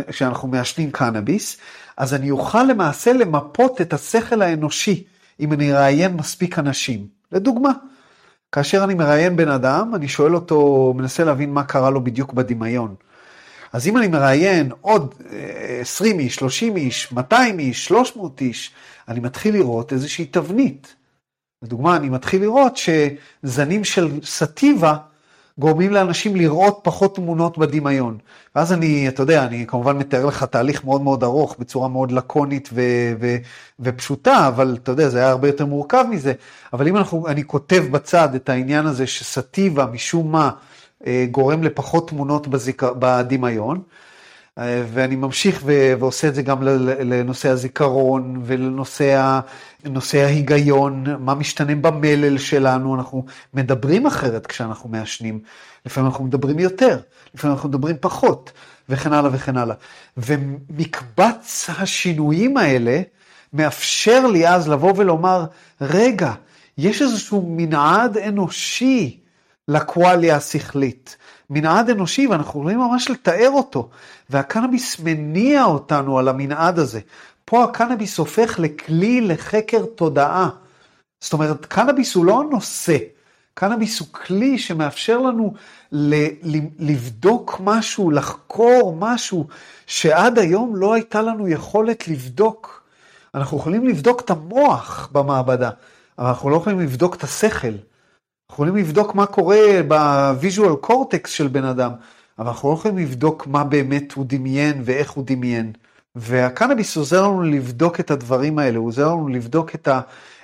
כשאנחנו 0.09 0.47
מעשנים 0.47 0.91
קנאביס, 0.91 1.57
אז 2.01 2.13
אני 2.13 2.31
אוכל 2.31 2.63
למעשה 2.63 3.13
למפות 3.13 3.81
את 3.81 3.93
השכל 3.93 4.41
האנושי 4.41 5.03
אם 5.39 5.53
אני 5.53 5.73
אראיין 5.73 6.13
מספיק 6.13 6.59
אנשים. 6.59 7.07
לדוגמה, 7.31 7.71
כאשר 8.51 8.83
אני 8.83 8.93
מראיין 8.93 9.35
בן 9.35 9.47
אדם, 9.47 9.95
אני 9.95 10.07
שואל 10.07 10.35
אותו, 10.35 10.93
מנסה 10.97 11.23
להבין 11.23 11.53
מה 11.53 11.63
קרה 11.63 11.89
לו 11.89 12.03
בדיוק 12.03 12.33
בדמיון. 12.33 12.95
אז 13.73 13.87
אם 13.87 13.97
אני 13.97 14.07
מראיין 14.07 14.71
עוד 14.81 15.15
20 15.81 16.19
איש, 16.19 16.35
30 16.35 16.77
איש, 16.77 17.11
200 17.11 17.59
איש, 17.59 17.85
300 17.85 18.41
איש, 18.41 18.71
אני 19.07 19.19
מתחיל 19.19 19.53
לראות 19.55 19.93
איזושהי 19.93 20.25
תבנית. 20.25 20.95
לדוגמה, 21.61 21.95
אני 21.95 22.09
מתחיל 22.09 22.41
לראות 22.41 22.73
שזנים 22.77 23.83
של 23.83 24.19
סטיבה 24.23 24.97
גורמים 25.59 25.91
לאנשים 25.91 26.35
לראות 26.35 26.79
פחות 26.83 27.15
תמונות 27.15 27.57
בדמיון. 27.57 28.17
ואז 28.55 28.73
אני, 28.73 29.07
אתה 29.07 29.23
יודע, 29.23 29.45
אני 29.45 29.65
כמובן 29.67 29.97
מתאר 29.97 30.25
לך 30.25 30.43
תהליך 30.43 30.85
מאוד 30.85 31.01
מאוד 31.01 31.23
ארוך, 31.23 31.55
בצורה 31.59 31.87
מאוד 31.87 32.11
לקונית 32.11 32.69
ו- 32.73 33.13
ו- 33.19 33.37
ופשוטה, 33.79 34.47
אבל 34.47 34.77
אתה 34.83 34.91
יודע, 34.91 35.09
זה 35.09 35.17
היה 35.17 35.29
הרבה 35.29 35.47
יותר 35.47 35.65
מורכב 35.65 36.05
מזה. 36.09 36.33
אבל 36.73 36.87
אם 36.87 36.97
אנחנו, 36.97 37.27
אני 37.27 37.43
כותב 37.43 37.83
בצד 37.91 38.35
את 38.35 38.49
העניין 38.49 38.85
הזה 38.85 39.07
שסטיבה 39.07 39.85
משום 39.85 40.31
מה 40.31 40.51
אה, 41.07 41.25
גורם 41.31 41.63
לפחות 41.63 42.09
תמונות 42.09 42.47
בזיק... 42.47 42.83
בדמיון, 42.83 43.81
ואני 44.59 45.15
ממשיך 45.15 45.61
ו- 45.65 45.93
ועושה 45.99 46.27
את 46.27 46.35
זה 46.35 46.41
גם 46.41 46.63
לנושא 46.63 47.49
הזיכרון 47.49 48.41
ולנושא 48.45 49.37
ההיגיון, 50.13 51.05
מה 51.19 51.35
משתנה 51.35 51.75
במלל 51.75 52.37
שלנו, 52.37 52.95
אנחנו 52.95 53.25
מדברים 53.53 54.05
אחרת 54.05 54.47
כשאנחנו 54.47 54.89
מעשנים, 54.89 55.39
לפעמים 55.85 56.09
אנחנו 56.09 56.23
מדברים 56.25 56.59
יותר, 56.59 56.99
לפעמים 57.33 57.55
אנחנו 57.55 57.69
מדברים 57.69 57.95
פחות, 57.99 58.51
וכן 58.89 59.13
הלאה 59.13 59.29
וכן 59.33 59.57
הלאה. 59.57 59.75
ומקבץ 60.17 61.69
השינויים 61.77 62.57
האלה 62.57 63.01
מאפשר 63.53 64.27
לי 64.27 64.47
אז 64.47 64.69
לבוא 64.69 64.93
ולומר, 64.97 65.45
רגע, 65.81 66.33
יש 66.77 67.01
איזשהו 67.01 67.53
מנעד 67.57 68.17
אנושי 68.17 69.19
לקואליה 69.67 70.35
השכלית. 70.35 71.17
מנעד 71.53 71.89
אנושי 71.89 72.27
ואנחנו 72.27 72.59
יכולים 72.59 72.79
ממש 72.79 73.09
לתאר 73.09 73.49
אותו, 73.49 73.89
והקנאביס 74.29 74.99
מניע 74.99 75.63
אותנו 75.63 76.19
על 76.19 76.27
המנעד 76.27 76.79
הזה. 76.79 76.99
פה 77.45 77.63
הקנאביס 77.63 78.17
הופך 78.17 78.59
לכלי 78.59 79.21
לחקר 79.21 79.85
תודעה. 79.95 80.49
זאת 81.21 81.33
אומרת, 81.33 81.65
קנאביס 81.65 82.15
הוא 82.15 82.25
לא 82.25 82.41
הנושא, 82.41 82.97
קנאביס 83.53 83.99
הוא 83.99 84.07
כלי 84.11 84.57
שמאפשר 84.57 85.17
לנו 85.17 85.53
לבדוק 86.79 87.61
משהו, 87.63 88.11
לחקור 88.11 88.95
משהו, 88.99 89.47
שעד 89.87 90.39
היום 90.39 90.75
לא 90.75 90.93
הייתה 90.93 91.21
לנו 91.21 91.47
יכולת 91.47 92.07
לבדוק. 92.07 92.83
אנחנו 93.35 93.57
יכולים 93.57 93.87
לבדוק 93.87 94.21
את 94.21 94.29
המוח 94.29 95.09
במעבדה, 95.11 95.69
אבל 96.19 96.27
אנחנו 96.27 96.49
לא 96.49 96.55
יכולים 96.55 96.79
לבדוק 96.79 97.15
את 97.15 97.23
השכל. 97.23 97.73
יכולים 98.51 98.75
לבדוק 98.75 99.15
מה 99.15 99.25
קורה 99.25 99.81
ב 99.87 100.00
visual 100.00 100.75
cortex 100.75 101.31
של 101.31 101.47
בן 101.47 101.63
אדם, 101.63 101.91
אבל 102.39 102.47
אנחנו 102.47 102.69
לא 102.69 102.73
יכולים 102.73 102.97
לבדוק 102.97 103.47
מה 103.47 103.63
באמת 103.63 104.11
הוא 104.11 104.25
דמיין 104.27 104.81
ואיך 104.85 105.11
הוא 105.11 105.23
דמיין. 105.27 105.71
והקנאביס 106.15 106.97
עוזר 106.97 107.27
לנו 107.27 107.41
לבדוק 107.41 107.99
את 107.99 108.11
הדברים 108.11 108.59
האלה, 108.59 108.77
הוא 108.77 108.87
עוזר 108.87 109.07
לנו 109.07 109.27
לבדוק 109.27 109.75
את, 109.75 109.87
ה, 109.87 110.01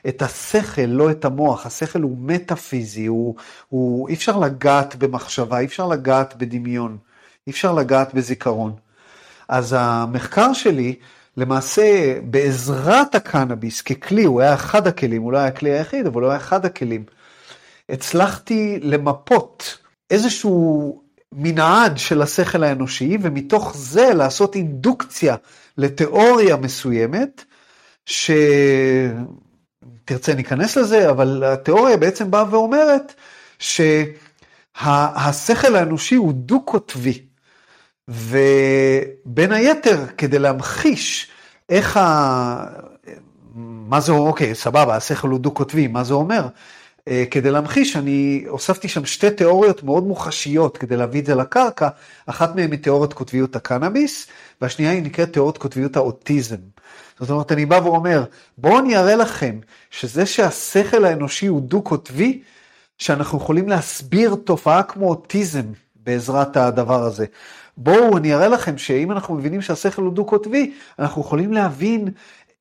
את 0.07 0.21
השכל, 0.21 0.81
לא 0.81 1.11
את 1.11 1.25
המוח. 1.25 1.65
השכל 1.65 2.01
הוא 2.01 2.17
מטאפיזי, 2.19 3.05
הוא, 3.05 3.35
הוא, 3.69 4.09
אי 4.09 4.13
אפשר 4.13 4.37
לגעת 4.37 4.95
במחשבה, 4.95 5.59
אי 5.59 5.65
אפשר 5.65 5.87
לגעת 5.87 6.35
בדמיון, 6.37 6.97
אי 7.47 7.51
אפשר 7.51 7.73
לגעת 7.73 8.13
בזיכרון. 8.13 8.73
אז 9.47 9.75
המחקר 9.79 10.53
שלי, 10.53 10.95
למעשה 11.37 12.19
בעזרת 12.23 13.15
הקנאביס 13.15 13.81
ככלי, 13.81 14.23
הוא 14.23 14.41
היה 14.41 14.53
אחד 14.53 14.87
הכלים, 14.87 15.21
הוא 15.21 15.31
לא 15.31 15.37
היה 15.37 15.47
הכלי 15.47 15.69
היחיד, 15.69 16.07
אבל 16.07 16.21
הוא 16.21 16.29
היה 16.29 16.37
אחד 16.37 16.65
הכלים. 16.65 17.03
הצלחתי 17.89 18.79
למפות 18.81 19.77
איזשהו 20.11 21.01
מנעד 21.31 21.97
של 21.97 22.21
השכל 22.21 22.63
האנושי, 22.63 23.17
ומתוך 23.21 23.77
זה 23.77 24.13
לעשות 24.13 24.55
אינדוקציה 24.55 25.35
לתיאוריה 25.77 26.55
מסוימת, 26.55 27.45
שתרצה 28.05 29.13
ניכנס 30.35 30.77
לזה, 30.77 31.09
אבל 31.09 31.43
התיאוריה 31.43 31.97
בעצם 31.97 32.31
באה 32.31 32.45
ואומרת 32.49 33.13
שהשכל 33.59 34.15
האנושי 35.75 36.15
הוא 36.15 36.33
דו-קוטבי, 36.33 37.21
ובין 38.07 39.51
היתר, 39.51 40.05
כדי 40.17 40.39
להמחיש 40.39 41.31
איך 41.69 41.97
ה... 41.97 42.65
מה 43.89 43.99
זה, 43.99 44.11
אוקיי, 44.11 44.55
סבבה, 44.55 44.95
השכל 44.95 45.27
הוא 45.27 45.39
דו-קוטבי, 45.39 45.87
מה 45.87 46.03
זה 46.03 46.13
אומר? 46.13 46.47
אה, 47.07 47.23
כדי 47.31 47.51
להמחיש, 47.51 47.95
אני 47.95 48.43
הוספתי 48.47 48.87
שם 48.87 49.05
שתי 49.05 49.31
תיאוריות 49.31 49.83
מאוד 49.83 50.03
מוחשיות 50.03 50.77
כדי 50.77 50.97
להביא 50.97 51.21
את 51.21 51.25
זה 51.25 51.35
לקרקע, 51.35 51.89
אחת 52.25 52.55
מהן 52.55 52.71
היא 52.71 52.79
תיאוריית 52.79 53.13
קוטביות 53.13 53.55
הקנאביס, 53.55 54.27
והשנייה 54.61 54.91
היא 54.91 55.03
נקראת 55.03 55.33
תיאוריית 55.33 55.57
קוטביות 55.57 55.95
האוטיזם. 55.95 56.57
זאת 57.19 57.29
אומרת, 57.29 57.51
אני 57.51 57.65
בא 57.65 57.79
ואומר, 57.83 58.23
בואו 58.57 58.79
אני 58.79 58.97
אראה 58.97 59.15
לכם 59.15 59.59
שזה 59.89 60.25
שהשכל 60.25 61.05
האנושי 61.05 61.47
הוא 61.47 61.61
דו-קוטבי, 61.61 62.41
שאנחנו 62.97 63.37
יכולים 63.37 63.69
להסביר 63.69 64.35
תופעה 64.35 64.83
כמו 64.83 65.09
אוטיזם 65.09 65.65
בעזרת 65.95 66.57
הדבר 66.57 67.03
הזה. 67.03 67.25
בואו 67.77 68.17
אני 68.17 68.33
אראה 68.33 68.47
לכם 68.47 68.77
שאם 68.77 69.11
אנחנו 69.11 69.35
מבינים 69.35 69.61
שהשכל 69.61 70.01
הוא 70.01 70.13
דו-קוטבי, 70.13 70.73
אנחנו 70.99 71.21
יכולים 71.21 71.53
להבין 71.53 72.07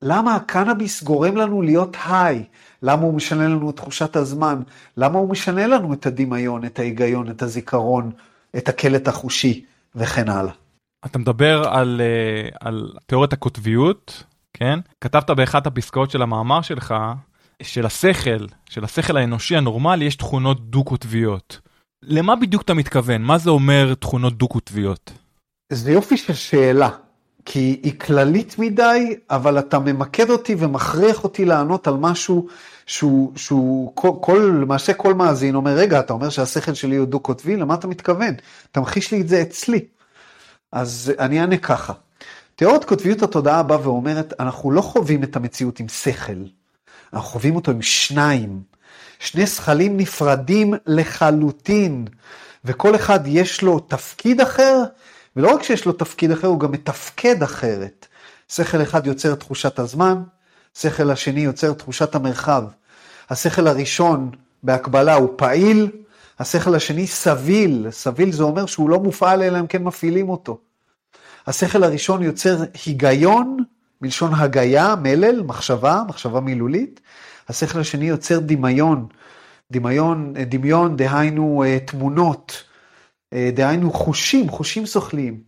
למה 0.03 0.35
הקנאביס 0.35 1.03
גורם 1.03 1.37
לנו 1.37 1.63
להיות 1.63 1.97
היי, 2.09 2.45
למה 2.83 3.03
הוא 3.03 3.15
משנה 3.15 3.49
לנו 3.49 3.71
את 3.71 3.77
תחושת 3.77 4.17
הזמן, 4.17 4.63
למה 4.97 5.19
הוא 5.19 5.31
משנה 5.31 5.67
לנו 5.67 5.93
את 5.93 6.07
הדמיון, 6.07 6.65
את 6.65 6.79
ההיגיון, 6.79 7.31
את 7.31 7.43
הזיכרון, 7.43 8.11
את 8.57 8.69
הקלט 8.69 9.09
החושי 9.09 9.65
וכן 9.95 10.29
הלאה. 10.29 10.53
אתה 11.07 11.19
מדבר 11.19 11.69
על, 11.69 12.01
אה, 12.01 12.49
על 12.61 12.93
תיאוריית 13.07 13.33
הקוטביות, 13.33 14.25
כן? 14.53 14.79
כתבת 15.01 15.31
באחת 15.31 15.67
הפסקאות 15.67 16.11
של 16.11 16.23
המאמר 16.23 16.63
שלך, 16.63 16.95
של 17.63 17.87
השכל, 17.87 18.47
של 18.71 18.85
השכל 18.85 19.17
האנושי 19.17 19.57
הנורמלי, 19.57 20.05
יש 20.05 20.17
תכונות 20.17 20.71
דו-קוטביות. 20.71 21.61
למה 22.03 22.37
בדיוק 22.37 22.63
אתה 22.63 22.75
מתכוון? 22.75 23.23
מה 23.23 23.39
זה 23.39 23.51
אומר 23.51 23.95
תכונות 23.95 24.39
דו-קוטביות? 24.39 25.13
זה 25.73 25.93
יופי 25.93 26.17
של 26.17 26.35
שאלה. 26.35 26.89
כי 27.49 27.81
היא 27.83 28.01
כללית 28.01 28.59
מדי, 28.59 29.17
אבל 29.31 29.59
אתה 29.59 29.79
ממקד 29.79 30.31
אותי 30.31 30.57
ומכריח 30.59 31.25
אותי 31.25 31.45
לענות 31.45 31.89
על 31.89 31.95
משהו 31.95 32.47
שהוא, 32.87 33.33
שהוא 33.37 33.93
כל, 33.95 34.11
כל, 34.21 34.59
למעשה 34.63 34.95
כל 34.95 35.15
מאזין 35.15 35.55
אומר, 35.55 35.71
רגע, 35.71 36.01
אתה 36.01 36.13
אומר 36.13 36.29
שהשכל 36.29 36.75
שלי 36.75 36.97
הוא 36.97 37.07
דו-קוטבי, 37.07 37.57
למה 37.57 37.75
אתה 37.75 37.87
מתכוון? 37.87 38.35
תמחיש 38.73 39.13
לי 39.13 39.21
את 39.21 39.29
זה 39.29 39.43
אצלי. 39.43 39.85
אז 40.73 41.13
אני 41.19 41.41
אענה 41.41 41.57
ככה. 41.57 41.93
תיאוריית 42.57 42.85
קוטביות 42.85 43.23
התודעה 43.23 43.63
באה 43.63 43.79
ואומרת, 43.89 44.35
אנחנו 44.41 44.71
לא 44.71 44.81
חווים 44.81 45.23
את 45.23 45.37
המציאות 45.37 45.81
עם 45.81 45.89
שכל, 45.89 46.43
אנחנו 47.13 47.29
חווים 47.29 47.57
אותו 47.57 47.71
עם 47.71 47.83
שניים. 47.83 48.61
שני 49.19 49.47
שכלים 49.47 49.97
נפרדים 49.97 50.75
לחלוטין, 50.87 52.05
וכל 52.65 52.95
אחד 52.95 53.21
יש 53.27 53.63
לו 53.63 53.79
תפקיד 53.79 54.41
אחר 54.41 54.83
ולא 55.37 55.55
רק 55.55 55.63
שיש 55.63 55.87
לו 55.87 55.93
תפקיד 55.93 56.31
אחר, 56.31 56.47
הוא 56.47 56.61
גם 56.61 56.73
מתפקד 56.73 57.43
אחרת. 57.43 58.07
שכל 58.49 58.83
אחד 58.83 59.07
יוצר 59.07 59.35
תחושת 59.35 59.79
הזמן, 59.79 60.23
שכל 60.75 61.11
השני 61.11 61.41
יוצר 61.41 61.73
תחושת 61.73 62.15
המרחב. 62.15 62.65
השכל 63.31 63.67
הראשון 63.67 64.31
בהקבלה 64.63 65.15
הוא 65.15 65.29
פעיל, 65.37 65.91
השכל 66.39 66.75
השני 66.75 67.07
סביל, 67.07 67.87
סביל 67.91 68.33
זה 68.33 68.43
אומר 68.43 68.67
שהוא 68.67 68.91
לא 68.91 69.01
מופעל 69.01 69.43
אלא 69.43 69.61
אם 69.61 69.67
כן 69.67 69.83
מפעילים 69.83 70.29
אותו. 70.29 70.59
השכל 71.47 71.85
הראשון 71.85 72.23
יוצר 72.23 72.57
היגיון, 72.85 73.57
מלשון 74.01 74.35
הגיה, 74.35 74.95
מלל, 75.03 75.43
מחשבה, 75.43 76.03
מחשבה 76.09 76.41
מילולית. 76.41 77.01
השכל 77.49 77.81
השני 77.81 78.09
יוצר 78.09 78.39
דמיון, 78.39 79.07
דמיון, 79.73 80.35
דמיון, 80.37 80.97
דהיינו 80.97 81.65
אה, 81.67 81.79
תמונות, 81.87 82.63
דהיינו 83.35 83.93
חושים, 83.93 84.49
חושים 84.49 84.87
שוכליים. 84.87 85.41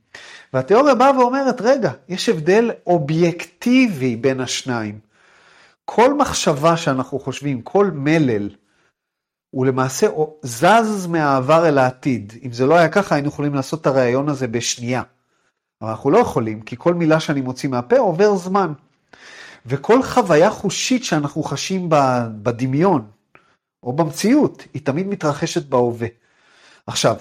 והתיאוריה 0.53 0.95
באה 0.95 1.19
ואומרת, 1.19 1.61
רגע, 1.61 1.93
יש 2.09 2.29
הבדל 2.29 2.71
אובייקטיבי 2.87 4.17
בין 4.17 4.41
השניים. 4.41 4.99
כל 5.85 6.15
מחשבה 6.15 6.77
שאנחנו 6.77 7.19
חושבים, 7.19 7.63
כל 7.63 7.91
מלל, 7.95 8.51
הוא 9.51 9.67
למעשה 9.67 10.07
זז 10.43 11.07
מהעבר 11.07 11.69
אל 11.69 11.79
העתיד. 11.79 12.33
אם 12.45 12.53
זה 12.53 12.67
לא 12.67 12.75
היה 12.75 12.89
ככה, 12.89 13.15
היינו 13.15 13.29
יכולים 13.29 13.55
לעשות 13.55 13.81
את 13.81 13.87
הרעיון 13.87 14.29
הזה 14.29 14.47
בשנייה. 14.47 15.03
אבל 15.83 15.91
אנחנו 15.91 16.11
לא 16.11 16.19
יכולים, 16.19 16.61
כי 16.61 16.77
כל 16.79 16.95
מילה 16.95 17.21
שאני 17.21 17.41
מוציא 17.41 17.69
מהפה 17.69 17.99
עובר 17.99 18.37
זמן. 18.37 18.73
וכל 19.67 20.03
חוויה 20.03 20.51
חושית 20.51 21.05
שאנחנו 21.05 21.43
חשים 21.43 21.89
בדמיון, 22.43 23.11
או 23.83 23.93
במציאות, 23.93 24.65
היא 24.75 24.83
תמיד 24.85 25.07
מתרחשת 25.07 25.67
בהווה. 25.67 26.09
עכשיו, 26.87 27.17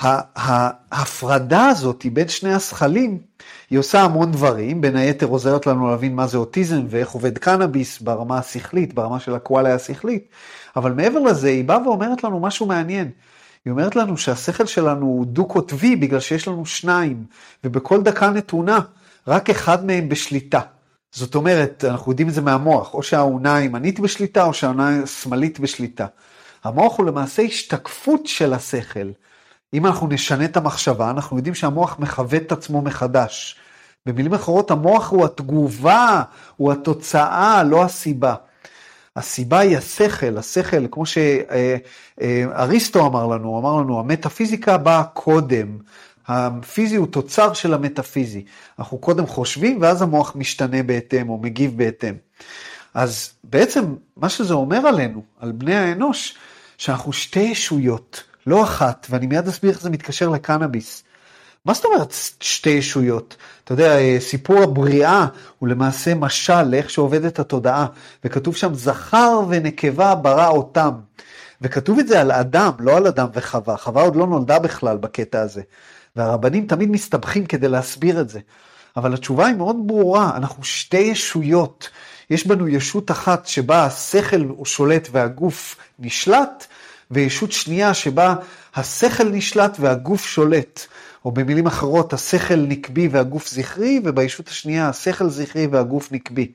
ההפרדה 0.00 1.66
הזאת 1.66 2.06
בין 2.12 2.28
שני 2.28 2.52
הזכלים, 2.54 3.18
היא 3.70 3.78
עושה 3.78 4.02
המון 4.02 4.32
דברים, 4.32 4.80
בין 4.80 4.96
היתר 4.96 5.26
עוזרת 5.26 5.66
לנו 5.66 5.90
להבין 5.90 6.14
מה 6.14 6.26
זה 6.26 6.38
אוטיזם 6.38 6.86
ואיך 6.88 7.10
עובד 7.10 7.38
קנאביס 7.38 8.00
ברמה 8.00 8.38
השכלית, 8.38 8.94
ברמה 8.94 9.20
של 9.20 9.34
הקואליה 9.34 9.74
השכלית, 9.74 10.28
אבל 10.76 10.92
מעבר 10.92 11.18
לזה 11.18 11.48
היא 11.48 11.64
באה 11.64 11.88
ואומרת 11.88 12.24
לנו 12.24 12.40
משהו 12.40 12.66
מעניין. 12.66 13.10
היא 13.64 13.70
אומרת 13.70 13.96
לנו 13.96 14.16
שהשכל 14.16 14.66
שלנו 14.66 15.06
הוא 15.06 15.26
דו-קוטבי 15.26 15.96
בגלל 15.96 16.20
שיש 16.20 16.48
לנו 16.48 16.66
שניים, 16.66 17.24
ובכל 17.64 18.02
דקה 18.02 18.30
נתונה 18.30 18.80
רק 19.26 19.50
אחד 19.50 19.86
מהם 19.86 20.08
בשליטה. 20.08 20.60
זאת 21.12 21.34
אומרת, 21.34 21.84
אנחנו 21.88 22.12
יודעים 22.12 22.28
את 22.28 22.34
זה 22.34 22.40
מהמוח, 22.40 22.94
או 22.94 23.02
שהאונה 23.02 23.56
הימנית 23.56 24.00
בשליטה 24.00 24.44
או 24.44 24.54
שהאונה 24.54 25.02
השמאלית 25.02 25.60
בשליטה. 25.60 26.06
המוח 26.64 26.98
הוא 26.98 27.06
למעשה 27.06 27.42
השתקפות 27.42 28.26
של 28.26 28.52
השכל. 28.52 29.10
אם 29.74 29.86
אנחנו 29.86 30.06
נשנה 30.06 30.44
את 30.44 30.56
המחשבה, 30.56 31.10
אנחנו 31.10 31.36
יודעים 31.36 31.54
שהמוח 31.54 31.98
מכוות 31.98 32.42
את 32.42 32.52
עצמו 32.52 32.82
מחדש. 32.82 33.56
במילים 34.06 34.34
אחרות, 34.34 34.70
המוח 34.70 35.10
הוא 35.10 35.24
התגובה, 35.24 36.22
הוא 36.56 36.72
התוצאה, 36.72 37.62
לא 37.62 37.84
הסיבה. 37.84 38.34
הסיבה 39.16 39.58
היא 39.58 39.78
השכל, 39.78 40.38
השכל, 40.38 40.86
כמו 40.90 41.04
שאריסטו 42.16 43.06
אמר 43.06 43.26
לנו, 43.26 43.58
אמר 43.58 43.76
לנו, 43.76 44.00
המטאפיזיקה 44.00 44.78
באה 44.78 45.04
קודם. 45.04 45.78
הפיזי 46.26 46.96
הוא 46.96 47.06
תוצר 47.06 47.52
של 47.52 47.74
המטאפיזי. 47.74 48.44
אנחנו 48.78 48.98
קודם 48.98 49.26
חושבים, 49.26 49.78
ואז 49.80 50.02
המוח 50.02 50.36
משתנה 50.36 50.82
בהתאם, 50.82 51.28
או 51.28 51.38
מגיב 51.38 51.78
בהתאם. 51.78 52.14
אז 52.94 53.30
בעצם, 53.44 53.94
מה 54.16 54.28
שזה 54.28 54.54
אומר 54.54 54.86
עלינו, 54.86 55.22
על 55.40 55.52
בני 55.52 55.76
האנוש, 55.76 56.34
שאנחנו 56.78 57.12
שתי 57.12 57.40
ישויות. 57.40 58.27
לא 58.48 58.62
אחת, 58.62 59.06
ואני 59.10 59.26
מיד 59.26 59.48
אסביר 59.48 59.70
איך 59.70 59.80
זה 59.80 59.90
מתקשר 59.90 60.28
לקנאביס. 60.28 61.02
מה 61.64 61.74
זאת 61.74 61.84
אומרת 61.84 62.14
שתי 62.40 62.70
ישויות? 62.70 63.36
אתה 63.64 63.72
יודע, 63.72 63.96
סיפור 64.18 64.62
הבריאה 64.62 65.26
הוא 65.58 65.68
למעשה 65.68 66.14
משל 66.14 66.62
לאיך 66.62 66.90
שעובדת 66.90 67.38
התודעה, 67.38 67.86
וכתוב 68.24 68.56
שם 68.56 68.74
זכר 68.74 69.40
ונקבה 69.48 70.14
ברא 70.14 70.48
אותם. 70.48 70.90
וכתוב 71.62 71.98
את 71.98 72.08
זה 72.08 72.20
על 72.20 72.32
אדם, 72.32 72.72
לא 72.78 72.96
על 72.96 73.06
אדם 73.06 73.28
וחווה. 73.34 73.76
חווה 73.76 74.02
עוד 74.02 74.16
לא 74.16 74.26
נולדה 74.26 74.58
בכלל 74.58 74.96
בקטע 74.96 75.40
הזה. 75.40 75.62
והרבנים 76.16 76.66
תמיד 76.66 76.90
מסתבכים 76.90 77.46
כדי 77.46 77.68
להסביר 77.68 78.20
את 78.20 78.28
זה. 78.28 78.40
אבל 78.96 79.14
התשובה 79.14 79.46
היא 79.46 79.54
מאוד 79.54 79.76
ברורה, 79.86 80.36
אנחנו 80.36 80.64
שתי 80.64 80.96
ישויות. 80.96 81.90
יש 82.30 82.46
בנו 82.46 82.68
ישות 82.68 83.10
אחת 83.10 83.46
שבה 83.46 83.84
השכל 83.84 84.40
הוא 84.40 84.66
שולט 84.66 85.08
והגוף 85.12 85.76
נשלט, 85.98 86.66
וישות 87.10 87.52
שנייה 87.52 87.94
שבה 87.94 88.34
השכל 88.74 89.28
נשלט 89.28 89.76
והגוף 89.80 90.26
שולט. 90.26 90.86
או 91.24 91.32
במילים 91.32 91.66
אחרות, 91.66 92.12
השכל 92.12 92.56
נקבי 92.56 93.08
והגוף 93.08 93.48
זכרי, 93.48 94.00
ובישות 94.04 94.48
השנייה 94.48 94.88
השכל 94.88 95.28
זכרי 95.28 95.66
והגוף 95.66 96.12
נקבי. 96.12 96.52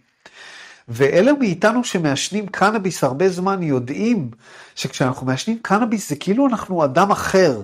ואלה 0.87 1.33
מאיתנו 1.33 1.83
שמעשנים 1.83 2.47
קנאביס 2.47 3.03
הרבה 3.03 3.29
זמן 3.29 3.63
יודעים 3.63 4.31
שכשאנחנו 4.75 5.27
מעשנים 5.27 5.59
קנאביס 5.61 6.09
זה 6.09 6.15
כאילו 6.15 6.47
אנחנו 6.47 6.85
אדם 6.85 7.11
אחר, 7.11 7.61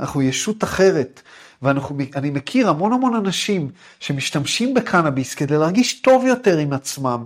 אנחנו 0.00 0.22
ישות 0.22 0.64
אחרת. 0.64 1.22
ואני 1.62 2.30
מכיר 2.30 2.68
המון 2.68 2.92
המון 2.92 3.14
אנשים 3.14 3.70
שמשתמשים 4.00 4.74
בקנאביס 4.74 5.34
כדי 5.34 5.58
להרגיש 5.58 6.00
טוב 6.00 6.26
יותר 6.26 6.58
עם 6.58 6.72
עצמם. 6.72 7.24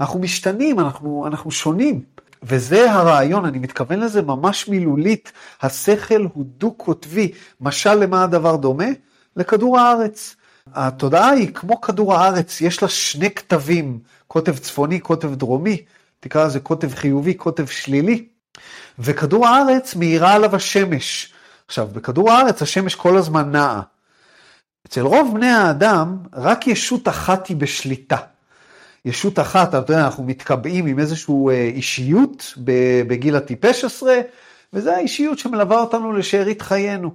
אנחנו 0.00 0.18
משתנים, 0.18 0.80
אנחנו, 0.80 1.26
אנחנו 1.26 1.50
שונים. 1.50 2.02
וזה 2.42 2.92
הרעיון, 2.92 3.44
אני 3.44 3.58
מתכוון 3.58 4.00
לזה 4.00 4.22
ממש 4.22 4.68
מילולית. 4.68 5.32
השכל 5.62 6.26
הוא 6.34 6.44
דו-קוטבי. 6.46 7.32
משל 7.60 7.94
למה 7.94 8.24
הדבר 8.24 8.56
דומה? 8.56 8.88
לכדור 9.36 9.78
הארץ. 9.78 10.36
התודעה 10.74 11.30
היא 11.30 11.54
כמו 11.54 11.80
כדור 11.80 12.14
הארץ, 12.14 12.60
יש 12.60 12.82
לה 12.82 12.88
שני 12.88 13.30
כתבים, 13.30 13.98
קוטב 14.26 14.58
צפוני, 14.58 15.00
קוטב 15.00 15.34
דרומי, 15.34 15.82
תקרא 16.20 16.46
לזה 16.46 16.60
קוטב 16.60 16.94
חיובי, 16.94 17.34
קוטב 17.34 17.66
שלילי, 17.66 18.28
וכדור 18.98 19.46
הארץ 19.46 19.94
מאירה 19.94 20.32
עליו 20.34 20.56
השמש. 20.56 21.32
עכשיו, 21.68 21.88
בכדור 21.92 22.32
הארץ 22.32 22.62
השמש 22.62 22.94
כל 22.94 23.16
הזמן 23.16 23.50
נעה. 23.52 23.82
אצל 24.86 25.00
רוב 25.00 25.34
בני 25.34 25.50
האדם, 25.50 26.18
רק 26.32 26.66
ישות 26.66 27.08
אחת 27.08 27.46
היא 27.46 27.56
בשליטה. 27.56 28.16
ישות 29.04 29.38
אחת, 29.38 29.68
אתה 29.68 29.76
יודע, 29.76 30.04
אנחנו 30.04 30.24
מתקבעים 30.24 30.86
עם 30.86 30.98
איזושהי 30.98 31.34
אה, 31.50 31.70
אישיות 31.74 32.54
בגיל 33.06 33.36
הטיפש 33.36 33.84
עשרה, 33.84 34.16
וזו 34.72 34.90
האישיות 34.90 35.38
שמלווה 35.38 35.80
אותנו 35.80 36.12
לשארית 36.12 36.62
חיינו. 36.62 37.14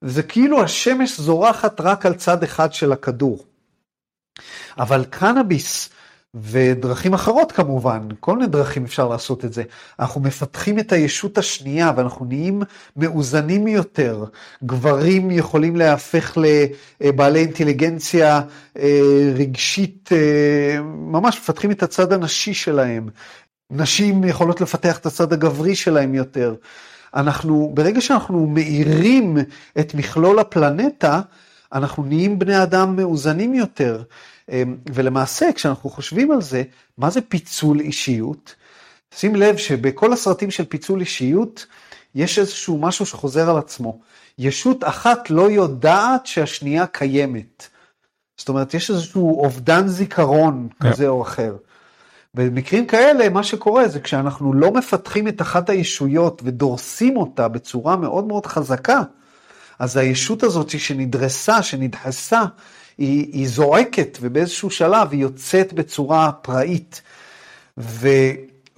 זה 0.00 0.22
כאילו 0.22 0.62
השמש 0.62 1.20
זורחת 1.20 1.80
רק 1.80 2.06
על 2.06 2.14
צד 2.14 2.42
אחד 2.42 2.72
של 2.72 2.92
הכדור. 2.92 3.44
אבל 4.78 5.04
קנאביס 5.10 5.90
ודרכים 6.34 7.14
אחרות 7.14 7.52
כמובן, 7.52 8.08
כל 8.20 8.36
מיני 8.36 8.46
דרכים 8.46 8.84
אפשר 8.84 9.08
לעשות 9.08 9.44
את 9.44 9.52
זה. 9.52 9.62
אנחנו 10.00 10.20
מפתחים 10.20 10.78
את 10.78 10.92
הישות 10.92 11.38
השנייה 11.38 11.92
ואנחנו 11.96 12.24
נהיים 12.24 12.62
מאוזנים 12.96 13.66
יותר. 13.66 14.24
גברים 14.64 15.30
יכולים 15.30 15.76
להפך 15.76 16.38
לבעלי 17.00 17.40
אינטליגנציה 17.40 18.40
אה, 18.78 19.32
רגשית, 19.34 20.10
אה, 20.12 20.82
ממש 20.82 21.38
מפתחים 21.38 21.70
את 21.70 21.82
הצד 21.82 22.12
הנשי 22.12 22.54
שלהם. 22.54 23.08
נשים 23.70 24.24
יכולות 24.24 24.60
לפתח 24.60 24.98
את 24.98 25.06
הצד 25.06 25.32
הגברי 25.32 25.74
שלהם 25.76 26.14
יותר. 26.14 26.54
אנחנו, 27.14 27.70
ברגע 27.74 28.00
שאנחנו 28.00 28.46
מאירים 28.46 29.36
את 29.78 29.94
מכלול 29.94 30.38
הפלנטה, 30.38 31.20
אנחנו 31.72 32.04
נהיים 32.04 32.38
בני 32.38 32.62
אדם 32.62 32.96
מאוזנים 32.96 33.54
יותר. 33.54 34.02
אמ, 34.50 34.76
ולמעשה, 34.92 35.52
כשאנחנו 35.54 35.90
חושבים 35.90 36.30
על 36.30 36.42
זה, 36.42 36.62
מה 36.98 37.10
זה 37.10 37.20
פיצול 37.20 37.80
אישיות? 37.80 38.54
שים 39.14 39.36
לב 39.36 39.56
שבכל 39.56 40.12
הסרטים 40.12 40.50
של 40.50 40.64
פיצול 40.64 41.00
אישיות, 41.00 41.66
יש 42.14 42.38
איזשהו 42.38 42.78
משהו 42.78 43.06
שחוזר 43.06 43.50
על 43.50 43.58
עצמו. 43.58 44.00
ישות 44.38 44.84
אחת 44.84 45.30
לא 45.30 45.50
יודעת 45.50 46.26
שהשנייה 46.26 46.86
קיימת. 46.86 47.66
זאת 48.36 48.48
אומרת, 48.48 48.74
יש 48.74 48.90
איזשהו 48.90 49.40
אובדן 49.44 49.88
זיכרון 49.88 50.68
yeah. 50.70 50.88
כזה 50.88 51.08
או 51.08 51.22
אחר. 51.22 51.56
במקרים 52.34 52.86
כאלה, 52.86 53.28
מה 53.28 53.42
שקורה 53.42 53.88
זה 53.88 54.00
כשאנחנו 54.00 54.52
לא 54.52 54.72
מפתחים 54.72 55.28
את 55.28 55.40
אחת 55.40 55.70
הישויות 55.70 56.42
ודורסים 56.44 57.16
אותה 57.16 57.48
בצורה 57.48 57.96
מאוד 57.96 58.24
מאוד 58.24 58.46
חזקה, 58.46 59.02
אז 59.78 59.96
הישות 59.96 60.42
הזאת 60.42 60.70
שנדרסה, 60.70 61.62
שנדחסה, 61.62 62.42
היא, 63.00 63.26
היא 63.32 63.48
זועקת 63.48 64.18
ובאיזשהו 64.20 64.70
שלב 64.70 65.08
היא 65.12 65.20
יוצאת 65.20 65.72
בצורה 65.72 66.32
פראית. 66.32 67.02
ו, 67.78 68.08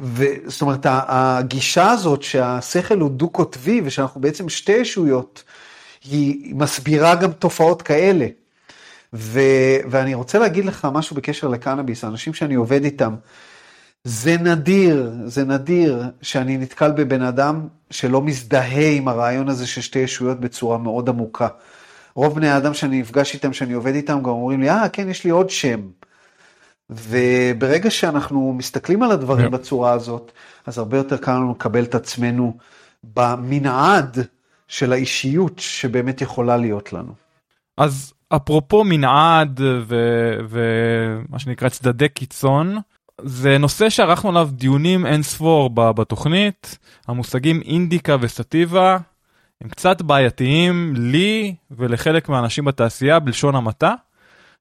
ו, 0.00 0.24
זאת 0.46 0.62
אומרת, 0.62 0.86
הגישה 0.86 1.90
הזאת 1.90 2.22
שהשכל 2.22 3.00
הוא 3.00 3.10
דו-קוטבי 3.10 3.80
ושאנחנו 3.84 4.20
בעצם 4.20 4.48
שתי 4.48 4.72
ישויות, 4.72 5.44
היא 6.04 6.54
מסבירה 6.54 7.14
גם 7.14 7.32
תופעות 7.32 7.82
כאלה. 7.82 8.26
ו, 9.14 9.40
ואני 9.90 10.14
רוצה 10.14 10.38
להגיד 10.38 10.64
לך 10.64 10.88
משהו 10.92 11.16
בקשר 11.16 11.48
לקנאביס, 11.48 12.04
האנשים 12.04 12.34
שאני 12.34 12.54
עובד 12.54 12.84
איתם, 12.84 13.14
זה 14.04 14.36
נדיר, 14.36 15.12
זה 15.24 15.44
נדיר 15.44 16.02
שאני 16.22 16.56
נתקל 16.56 16.90
בבן 16.90 17.22
אדם 17.22 17.68
שלא 17.90 18.22
מזדהה 18.22 18.90
עם 18.90 19.08
הרעיון 19.08 19.48
הזה 19.48 19.66
של 19.66 19.80
שתי 19.80 19.98
ישויות 19.98 20.40
בצורה 20.40 20.78
מאוד 20.78 21.08
עמוקה. 21.08 21.48
רוב 22.14 22.34
בני 22.34 22.48
האדם 22.48 22.74
שאני 22.74 23.00
נפגש 23.00 23.34
איתם, 23.34 23.52
שאני 23.52 23.72
עובד 23.72 23.94
איתם, 23.94 24.18
גם 24.22 24.28
אומרים 24.28 24.60
לי, 24.60 24.70
אה, 24.70 24.88
כן, 24.88 25.08
יש 25.08 25.24
לי 25.24 25.30
עוד 25.30 25.50
שם. 25.50 25.80
וברגע 26.90 27.90
שאנחנו 27.90 28.52
מסתכלים 28.52 29.02
על 29.02 29.10
הדברים 29.10 29.46
yeah. 29.46 29.50
בצורה 29.50 29.92
הזאת, 29.92 30.32
אז 30.66 30.78
הרבה 30.78 30.96
יותר 30.96 31.16
קל 31.16 31.32
לנו 31.32 31.52
לקבל 31.52 31.84
את 31.84 31.94
עצמנו 31.94 32.56
במנעד 33.04 34.18
של 34.68 34.92
האישיות 34.92 35.58
שבאמת 35.58 36.20
יכולה 36.20 36.56
להיות 36.56 36.92
לנו. 36.92 37.12
אז 37.78 38.12
אפרופו 38.28 38.84
מנעד 38.84 39.60
ומה 40.48 41.38
שנקרא 41.38 41.68
צדדי 41.68 42.08
קיצון, 42.08 42.78
זה 43.20 43.58
נושא 43.58 43.88
שערכנו 43.88 44.30
עליו 44.30 44.48
דיונים 44.52 45.06
אין 45.06 45.22
ספור 45.22 45.70
בתוכנית, 45.70 46.78
המושגים 47.08 47.60
אינדיקה 47.60 48.16
וסטיבה 48.20 48.98
הם 49.62 49.68
קצת 49.68 50.02
בעייתיים 50.02 50.94
לי 50.96 51.54
ולחלק 51.70 52.28
מהאנשים 52.28 52.64
בתעשייה 52.64 53.18
בלשון 53.18 53.54
המעטה, 53.54 53.94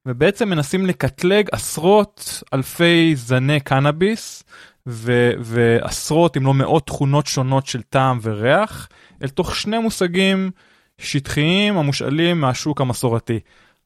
ובעצם 0.05 0.49
מנסים 0.49 0.85
לקטלג 0.85 1.47
עשרות 1.51 2.43
אלפי 2.53 3.15
זני 3.15 3.59
קנאביס 3.59 4.43
ו- 4.87 5.31
ועשרות 5.39 6.37
אם 6.37 6.45
לא 6.45 6.53
מאות 6.53 6.87
תכונות 6.87 7.27
שונות 7.27 7.67
של 7.67 7.81
טעם 7.81 8.19
וריח, 8.21 8.89
אל 9.23 9.27
תוך 9.27 9.55
שני 9.55 9.77
מושגים 9.77 10.51
שטחיים 10.97 11.77
המושאלים 11.77 12.41
מהשוק 12.41 12.81
המסורתי. 12.81 13.39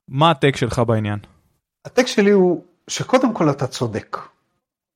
מה 0.08 0.32
הטק 0.32 0.56
שלך 0.56 0.80
בעניין? 0.88 1.19
הטק 1.86 2.08
שלי 2.08 2.32
הוא 2.32 2.63
שקודם 2.88 3.34
כל 3.34 3.49
אתה 3.49 3.67
צודק. 3.67 4.17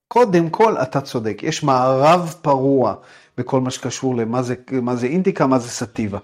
קודם 0.08 0.50
כל 0.50 0.78
אתה 0.78 1.02
צודק, 1.02 1.40
יש 1.44 1.64
מערב 1.64 2.36
פרוע 2.42 2.96
בכל 3.40 3.62
מה 3.62 3.72
שקשור 3.72 4.16
למה 4.16 4.42
זה, 4.42 4.56
מה 4.72 4.96
זה 4.96 5.08
אינדיקה, 5.08 5.48
מה 5.48 5.60
זה 5.60 5.70
סטיבה. 5.70 6.20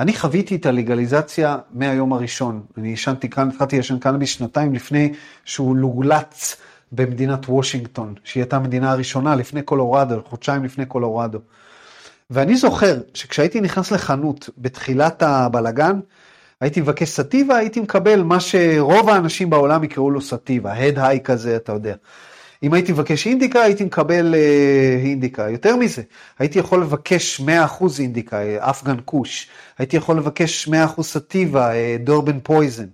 אני 0.00 0.12
חוויתי 0.14 0.56
את 0.56 0.66
הלגליזציה 0.66 1.58
מהיום 1.70 2.12
הראשון. 2.12 2.62
אני 2.78 2.88
ישנתי 2.88 3.30
כאן, 3.30 3.48
התחלתי 3.48 3.78
לשן 3.78 3.98
קנאביס 3.98 4.30
שנתיים 4.30 4.74
לפני 4.74 5.12
שהוא 5.44 5.76
לוגלץ 5.76 6.56
במדינת 6.92 7.48
וושינגטון, 7.48 8.14
שהיא 8.24 8.42
הייתה 8.42 8.56
המדינה 8.56 8.92
הראשונה 8.92 9.34
לפני 9.34 9.62
קולורדו, 9.62 10.22
חודשיים 10.24 10.64
לפני 10.64 10.86
קולורדו. 10.86 11.38
ואני 12.30 12.56
זוכר 12.56 13.00
שכשהייתי 13.14 13.60
נכנס 13.60 13.90
לחנות 13.90 14.50
בתחילת 14.58 15.22
הבלגן, 15.22 16.00
הייתי 16.60 16.80
מבקש 16.80 17.08
סטיבה, 17.08 17.56
הייתי 17.56 17.80
מקבל 17.80 18.22
מה 18.22 18.40
שרוב 18.40 19.08
האנשים 19.08 19.50
בעולם 19.50 19.84
יקראו 19.84 20.10
לו 20.10 20.20
סטיבה, 20.20 20.72
הד 20.72 20.98
היי 20.98 21.20
כזה, 21.20 21.56
אתה 21.56 21.72
יודע. 21.72 21.94
אם 22.62 22.74
הייתי 22.74 22.92
מבקש 22.92 23.26
אינדיקה, 23.26 23.62
הייתי 23.62 23.84
מקבל 23.84 24.34
אה, 24.34 25.00
אינדיקה. 25.04 25.50
יותר 25.50 25.76
מזה, 25.76 26.02
הייתי 26.38 26.58
יכול 26.58 26.80
לבקש 26.80 27.40
100% 27.40 27.84
אינדיקה, 27.98 28.42
אה, 28.42 28.70
אפגן 28.70 28.96
כוש. 29.04 29.48
הייתי 29.78 29.96
יכול 29.96 30.16
לבקש 30.16 30.68
100% 30.68 31.02
סטיבה, 31.02 31.74
אה, 31.74 31.96
דורבן 32.00 32.40
פויזן. 32.42 32.86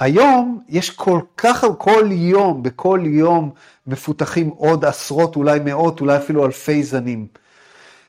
היום 0.00 0.60
יש 0.68 0.90
כל 0.90 1.20
כך, 1.36 1.64
כל 1.78 2.08
יום, 2.10 2.62
בכל 2.62 3.00
יום 3.04 3.50
מפותחים 3.86 4.48
עוד 4.48 4.84
עשרות, 4.84 5.36
אולי 5.36 5.58
מאות, 5.64 6.00
אולי 6.00 6.16
אפילו 6.16 6.46
אלפי 6.46 6.82
זנים. 6.82 7.26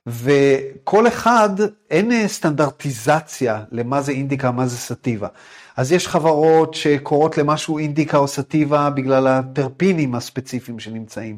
וכל 0.07 1.07
אחד, 1.07 1.49
אין 1.89 2.11
אה, 2.11 2.27
סטנדרטיזציה 2.27 3.63
למה 3.71 4.01
זה 4.01 4.11
אינדיקה, 4.11 4.51
מה 4.51 4.67
זה 4.67 4.77
סטיבה. 4.77 5.27
אז 5.79 5.91
יש 5.91 6.07
חברות 6.07 6.73
שקוראות 6.73 7.37
למשהו 7.37 7.77
אינדיקה 7.77 8.17
או 8.17 8.27
סטיבה 8.27 8.89
בגלל 8.89 9.27
הטרפינים 9.27 10.15
הספציפיים 10.15 10.79
שנמצאים. 10.79 11.37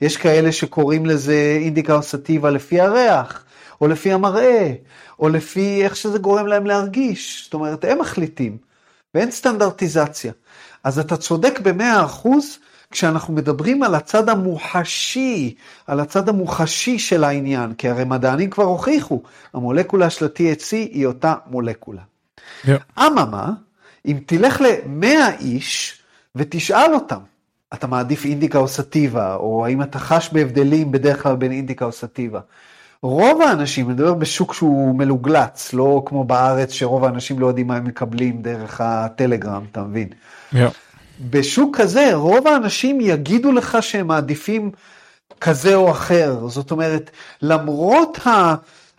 יש 0.00 0.16
כאלה 0.16 0.52
שקוראים 0.52 1.06
לזה 1.06 1.58
אינדיקה 1.60 1.94
או 1.94 2.02
סטיבה 2.02 2.50
לפי 2.50 2.80
הריח, 2.80 3.44
או 3.80 3.88
לפי 3.88 4.12
המראה, 4.12 4.72
או 5.18 5.28
לפי 5.28 5.84
איך 5.84 5.96
שזה 5.96 6.18
גורם 6.18 6.46
להם 6.46 6.66
להרגיש. 6.66 7.44
זאת 7.44 7.54
אומרת, 7.54 7.84
הם 7.84 7.98
מחליטים, 7.98 8.56
ואין 9.14 9.30
סטנדרטיזציה. 9.30 10.32
אז 10.84 10.98
אתה 10.98 11.16
צודק 11.16 11.60
במאה 11.60 12.04
אחוז 12.04 12.58
כשאנחנו 12.90 13.34
מדברים 13.34 13.82
על 13.82 13.94
הצד 13.94 14.28
המוחשי, 14.28 15.54
על 15.86 16.00
הצד 16.00 16.28
המוחשי 16.28 16.98
של 16.98 17.24
העניין, 17.24 17.74
כי 17.74 17.88
הרי 17.88 18.04
מדענים 18.04 18.50
כבר 18.50 18.64
הוכיחו, 18.64 19.22
המולקולה 19.54 20.10
של 20.10 20.24
ה-THC 20.24 20.70
היא 20.72 21.06
אותה 21.06 21.34
מולקולה. 21.46 22.02
Yeah. 22.64 22.68
אם 24.06 24.18
תלך 24.26 24.60
ל-100 24.60 25.40
איש 25.40 26.02
ותשאל 26.36 26.94
אותם, 26.94 27.18
אתה 27.74 27.86
מעדיף 27.86 28.24
אינדיקה 28.24 28.58
או 28.58 28.68
סטיבה, 28.68 29.34
או 29.34 29.66
האם 29.66 29.82
אתה 29.82 29.98
חש 29.98 30.28
בהבדלים 30.32 30.92
בדרך 30.92 31.22
כלל 31.22 31.36
בין 31.36 31.52
אינדיקה 31.52 31.84
או 31.84 31.92
סטיבה. 31.92 32.40
רוב 33.02 33.42
האנשים, 33.42 33.86
אני 33.86 33.94
מדבר 33.94 34.14
בשוק 34.14 34.54
שהוא 34.54 34.98
מלוגלץ, 34.98 35.72
לא 35.72 36.02
כמו 36.06 36.24
בארץ 36.24 36.72
שרוב 36.72 37.04
האנשים 37.04 37.38
לא 37.38 37.46
יודעים 37.46 37.66
מה 37.66 37.76
הם 37.76 37.84
מקבלים 37.84 38.42
דרך 38.42 38.80
הטלגרם, 38.80 39.64
אתה 39.72 39.82
מבין? 39.82 40.08
Yeah. 40.54 40.56
בשוק 41.30 41.76
כזה, 41.76 42.14
רוב 42.14 42.48
האנשים 42.48 43.00
יגידו 43.00 43.52
לך 43.52 43.78
שהם 43.80 44.06
מעדיפים 44.06 44.70
כזה 45.40 45.74
או 45.74 45.90
אחר. 45.90 46.48
זאת 46.48 46.70
אומרת, 46.70 47.10
למרות 47.42 48.18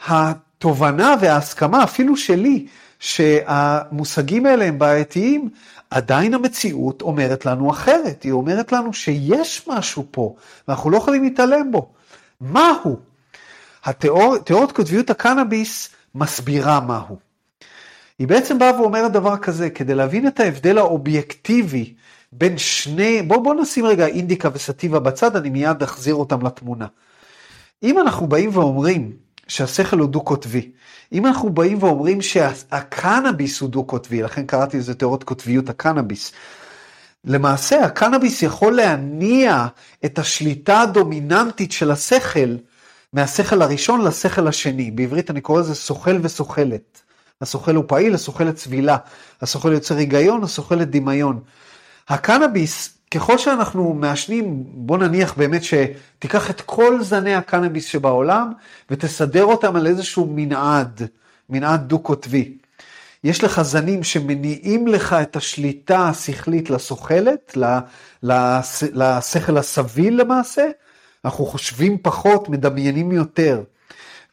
התובנה 0.07 1.15
וההסכמה, 1.21 1.83
אפילו 1.83 2.17
שלי, 2.17 2.65
שהמושגים 3.03 4.45
האלה 4.45 4.65
הם 4.65 4.79
בעייתיים, 4.79 5.49
עדיין 5.89 6.33
המציאות 6.33 7.01
אומרת 7.01 7.45
לנו 7.45 7.71
אחרת. 7.71 8.23
היא 8.23 8.31
אומרת 8.31 8.71
לנו 8.71 8.93
שיש 8.93 9.67
משהו 9.67 10.05
פה, 10.11 10.35
ואנחנו 10.67 10.89
לא 10.89 10.97
יכולים 10.97 11.23
להתעלם 11.23 11.71
בו. 11.71 11.91
מהו? 12.41 12.99
התיאוריות 13.83 14.71
קוטביות 14.71 15.09
הקנאביס 15.09 15.89
מסבירה 16.15 16.79
מהו. 16.79 17.17
היא 18.19 18.27
בעצם 18.27 18.59
באה 18.59 18.81
ואומרת 18.81 19.11
דבר 19.11 19.37
כזה, 19.37 19.69
כדי 19.69 19.95
להבין 19.95 20.27
את 20.27 20.39
ההבדל 20.39 20.77
האובייקטיבי 20.77 21.93
בין 22.31 22.57
שני, 22.57 23.21
בוא, 23.21 23.37
בוא 23.37 23.53
נשים 23.53 23.85
רגע 23.85 24.07
אינדיקה 24.07 24.49
וסטיבה 24.53 24.99
בצד, 24.99 25.35
אני 25.35 25.49
מיד 25.49 25.83
אחזיר 25.83 26.15
אותם 26.15 26.45
לתמונה. 26.45 26.87
אם 27.83 27.99
אנחנו 27.99 28.27
באים 28.27 28.49
ואומרים 28.53 29.22
שהשכל 29.47 29.99
הוא 29.99 30.09
דו-קוטבי, 30.09 30.71
אם 31.11 31.25
אנחנו 31.25 31.49
באים 31.49 31.83
ואומרים 31.83 32.21
שהקנאביס 32.21 33.61
הוא 33.61 33.69
דו-קוטבי, 33.69 34.21
לכן 34.21 34.45
קראתי 34.45 34.77
לזה 34.77 34.93
תיאוריות 34.93 35.23
קוטביות 35.23 35.69
הקנאביס, 35.69 36.31
למעשה 37.25 37.85
הקנאביס 37.85 38.41
יכול 38.41 38.75
להניע 38.75 39.67
את 40.05 40.19
השליטה 40.19 40.81
הדומיננטית 40.81 41.71
של 41.71 41.91
השכל 41.91 42.55
מהשכל 43.13 43.61
הראשון 43.61 44.01
לשכל 44.01 44.47
השני. 44.47 44.91
בעברית 44.91 45.31
אני 45.31 45.41
קורא 45.41 45.59
לזה 45.59 45.75
סוכל 45.75 46.19
וסוכלת. 46.21 47.01
הסוכל 47.41 47.75
הוא 47.75 47.83
פעיל, 47.87 48.13
הסוכלת 48.13 48.55
צבילה, 48.55 48.97
הסוכל 49.41 49.73
יוצר 49.73 49.97
היגיון, 49.97 50.43
הסוכלת 50.43 50.89
דמיון. 50.89 51.39
הקנאביס, 52.09 52.97
ככל 53.13 53.37
שאנחנו 53.37 53.93
מעשנים, 53.93 54.63
בוא 54.67 54.97
נניח 54.97 55.33
באמת 55.37 55.61
שתיקח 55.63 56.49
את 56.49 56.61
כל 56.61 57.03
זני 57.03 57.35
הקנאביס 57.35 57.85
שבעולם 57.85 58.51
ותסדר 58.89 59.45
אותם 59.45 59.75
על 59.75 59.87
איזשהו 59.87 60.29
מנעד, 60.35 61.01
מנעד 61.49 61.87
דו-קוטבי. 61.87 62.57
יש 63.23 63.43
לך 63.43 63.61
זנים 63.61 64.03
שמניעים 64.03 64.87
לך 64.87 65.13
את 65.13 65.35
השליטה 65.35 66.09
השכלית 66.09 66.69
לסוכלת, 66.69 67.57
לשכל 68.93 69.57
הסביל 69.57 70.21
למעשה, 70.21 70.67
אנחנו 71.25 71.45
חושבים 71.45 71.97
פחות, 72.01 72.49
מדמיינים 72.49 73.11
יותר. 73.11 73.63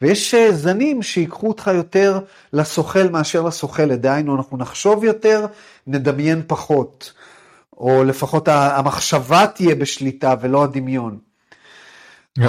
ויש 0.01 0.33
אה, 0.33 0.53
זנים 0.53 1.03
שיקחו 1.03 1.47
אותך 1.47 1.71
יותר 1.73 2.19
לסוכל 2.53 3.09
מאשר 3.09 3.41
לסוכלת, 3.41 4.01
דהיינו 4.01 4.35
אנחנו 4.35 4.57
נחשוב 4.57 5.03
יותר, 5.03 5.45
נדמיין 5.87 6.41
פחות. 6.47 7.13
או 7.81 8.03
לפחות 8.03 8.47
המחשבה 8.47 9.47
תהיה 9.47 9.75
בשליטה 9.75 10.35
ולא 10.41 10.63
הדמיון. 10.63 11.17
Yeah. 12.39 12.43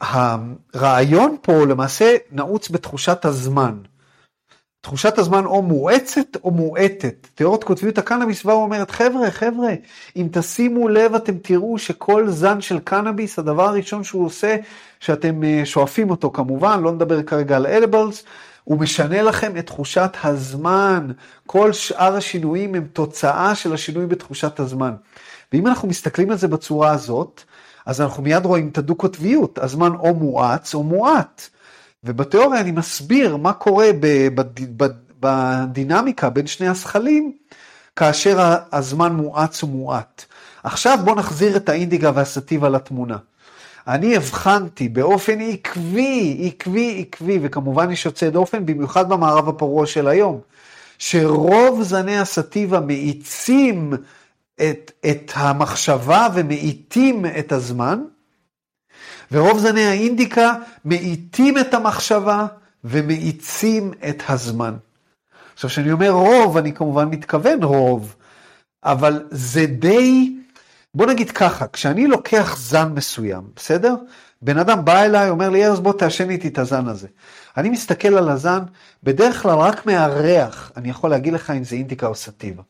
הרעיון 0.00 1.36
פה 1.42 1.52
למעשה 1.52 2.16
נעוץ 2.32 2.70
בתחושת 2.70 3.24
הזמן. 3.24 3.78
תחושת 4.80 5.18
הזמן 5.18 5.44
או 5.44 5.62
מואצת 5.62 6.36
או 6.44 6.50
מואטת. 6.50 7.26
תיאוריות 7.34 7.64
קוטביות 7.64 7.98
הקנאביס 7.98 8.44
באה 8.44 8.56
ואומרת, 8.56 8.90
חבר'ה, 8.90 9.30
חבר'ה, 9.30 9.74
אם 10.16 10.28
תשימו 10.32 10.88
לב 10.88 11.14
אתם 11.14 11.38
תראו 11.38 11.78
שכל 11.78 12.28
זן 12.28 12.60
של 12.60 12.78
קנאביס, 12.78 13.38
הדבר 13.38 13.68
הראשון 13.68 14.04
שהוא 14.04 14.26
עושה, 14.26 14.56
שאתם 15.00 15.44
אה, 15.44 15.62
שואפים 15.64 16.10
אותו 16.10 16.30
כמובן, 16.30 16.80
לא 16.82 16.92
נדבר 16.92 17.22
כרגע 17.22 17.56
על 17.56 17.66
אדיבלס, 17.66 18.24
הוא 18.70 18.78
משנה 18.78 19.22
לכם 19.22 19.56
את 19.56 19.66
תחושת 19.66 20.10
הזמן. 20.24 21.10
כל 21.46 21.72
שאר 21.72 22.16
השינויים 22.16 22.74
הם 22.74 22.86
תוצאה 22.92 23.54
של 23.54 23.72
השינוי 23.72 24.06
בתחושת 24.06 24.60
הזמן. 24.60 24.94
ואם 25.52 25.66
אנחנו 25.66 25.88
מסתכלים 25.88 26.30
על 26.30 26.36
זה 26.36 26.48
בצורה 26.48 26.90
הזאת, 26.90 27.42
אז 27.86 28.00
אנחנו 28.00 28.22
מיד 28.22 28.44
רואים 28.44 28.68
את 28.68 28.78
הדו-קוטביות, 28.78 29.58
הזמן 29.58 29.90
או 29.94 30.14
מואץ 30.14 30.74
או 30.74 30.82
מועט. 30.82 31.48
ובתיאוריה 32.04 32.60
אני 32.60 32.70
מסביר 32.70 33.36
מה 33.36 33.52
קורה 33.52 33.90
בדינמיקה 35.20 36.30
בין 36.30 36.46
שני 36.46 36.68
הזכלים, 36.68 37.32
כאשר 37.96 38.54
הזמן 38.72 39.12
מואץ 39.12 39.62
ומועט. 39.62 40.24
עכשיו 40.62 40.98
בואו 41.04 41.16
נחזיר 41.16 41.56
את 41.56 41.68
האינדיגה 41.68 42.10
והסטיבה 42.14 42.68
לתמונה. 42.68 43.16
אני 43.88 44.16
הבחנתי 44.16 44.88
באופן 44.88 45.40
עקבי, 45.40 46.46
עקבי, 46.46 47.04
עקבי, 47.06 47.38
וכמובן 47.42 47.90
יש 47.90 48.04
יוצא 48.04 48.30
דופן, 48.30 48.66
במיוחד 48.66 49.08
במערב 49.08 49.48
הפרוע 49.48 49.86
של 49.86 50.08
היום, 50.08 50.40
שרוב 50.98 51.82
זני 51.82 52.18
הסטיבה 52.18 52.80
מאיצים 52.80 53.92
את, 54.56 54.92
את 55.10 55.32
המחשבה 55.34 56.28
ומאיטים 56.34 57.26
את 57.38 57.52
הזמן, 57.52 58.02
ורוב 59.32 59.58
זני 59.58 59.84
האינדיקה 59.84 60.54
מאיטים 60.84 61.58
את 61.58 61.74
המחשבה 61.74 62.46
ומאיצים 62.84 63.92
את 64.08 64.22
הזמן. 64.28 64.74
עכשיו, 65.54 65.70
כשאני 65.70 65.92
אומר 65.92 66.10
רוב, 66.10 66.56
אני 66.56 66.72
כמובן 66.74 67.08
מתכוון 67.08 67.62
רוב, 67.62 68.16
אבל 68.84 69.26
זה 69.30 69.66
די 69.66 70.32
בוא 70.94 71.06
נגיד 71.06 71.30
ככה, 71.30 71.66
כשאני 71.66 72.06
לוקח 72.06 72.56
זן 72.58 72.92
מסוים, 72.94 73.42
בסדר? 73.56 73.94
בן 74.42 74.58
אדם 74.58 74.84
בא 74.84 75.02
אליי, 75.02 75.30
אומר 75.30 75.50
לי, 75.50 75.66
ארז 75.66 75.80
בוא 75.80 75.92
תעשן 75.92 76.30
איתי 76.30 76.48
את 76.48 76.58
הזן 76.58 76.88
הזה. 76.88 77.08
אני 77.56 77.70
מסתכל 77.70 78.08
על 78.08 78.28
הזן, 78.28 78.60
בדרך 79.02 79.42
כלל 79.42 79.58
רק 79.58 79.86
מהריח, 79.86 80.72
אני 80.76 80.90
יכול 80.90 81.10
להגיד 81.10 81.32
לך 81.32 81.50
אם 81.50 81.64
זה 81.64 81.76
אינדיקה 81.76 82.06
או 82.06 82.14
סטיבה. 82.14 82.62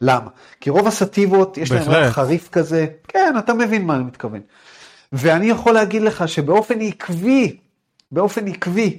למה? 0.00 0.30
כי 0.60 0.70
רוב 0.70 0.86
הסטיבות, 0.86 1.58
יש 1.58 1.72
להם 1.72 1.88
ריח 1.88 2.14
חריף 2.14 2.48
כזה, 2.48 2.86
כן, 3.08 3.34
אתה 3.38 3.54
מבין 3.54 3.84
מה 3.84 3.96
אני 3.96 4.04
מתכוון. 4.04 4.40
ואני 5.12 5.46
יכול 5.46 5.74
להגיד 5.74 6.02
לך 6.02 6.28
שבאופן 6.28 6.80
עקבי, 6.80 7.56
באופן 8.12 8.48
עקבי, 8.48 8.98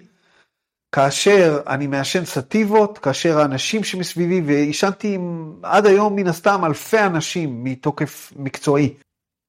כאשר 0.97 1.59
אני 1.67 1.87
מעשן 1.87 2.25
סטיבות, 2.25 2.97
כאשר 2.97 3.39
האנשים 3.39 3.83
שמסביבי, 3.83 4.41
ועישנתי 4.45 5.13
עם, 5.13 5.53
עד 5.63 5.85
היום 5.85 6.15
מן 6.15 6.27
הסתם 6.27 6.65
אלפי 6.65 6.99
אנשים 6.99 7.63
מתוקף 7.63 8.33
מקצועי, 8.35 8.93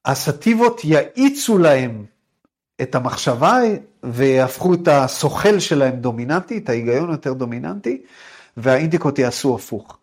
הסטיבות 0.05 0.81
יאיצו 0.83 1.57
להם 1.57 2.05
את 2.81 2.95
המחשבה 2.95 3.59
ויהפכו 4.03 4.73
את 4.73 4.87
הסוחל 4.87 5.59
שלהם 5.59 5.95
דומיננטי, 5.95 6.57
את 6.57 6.69
ההיגיון 6.69 7.11
יותר 7.11 7.33
דומיננטי, 7.33 8.01
והאינדיקות 8.57 9.19
יעשו 9.19 9.55
הפוך. 9.55 9.97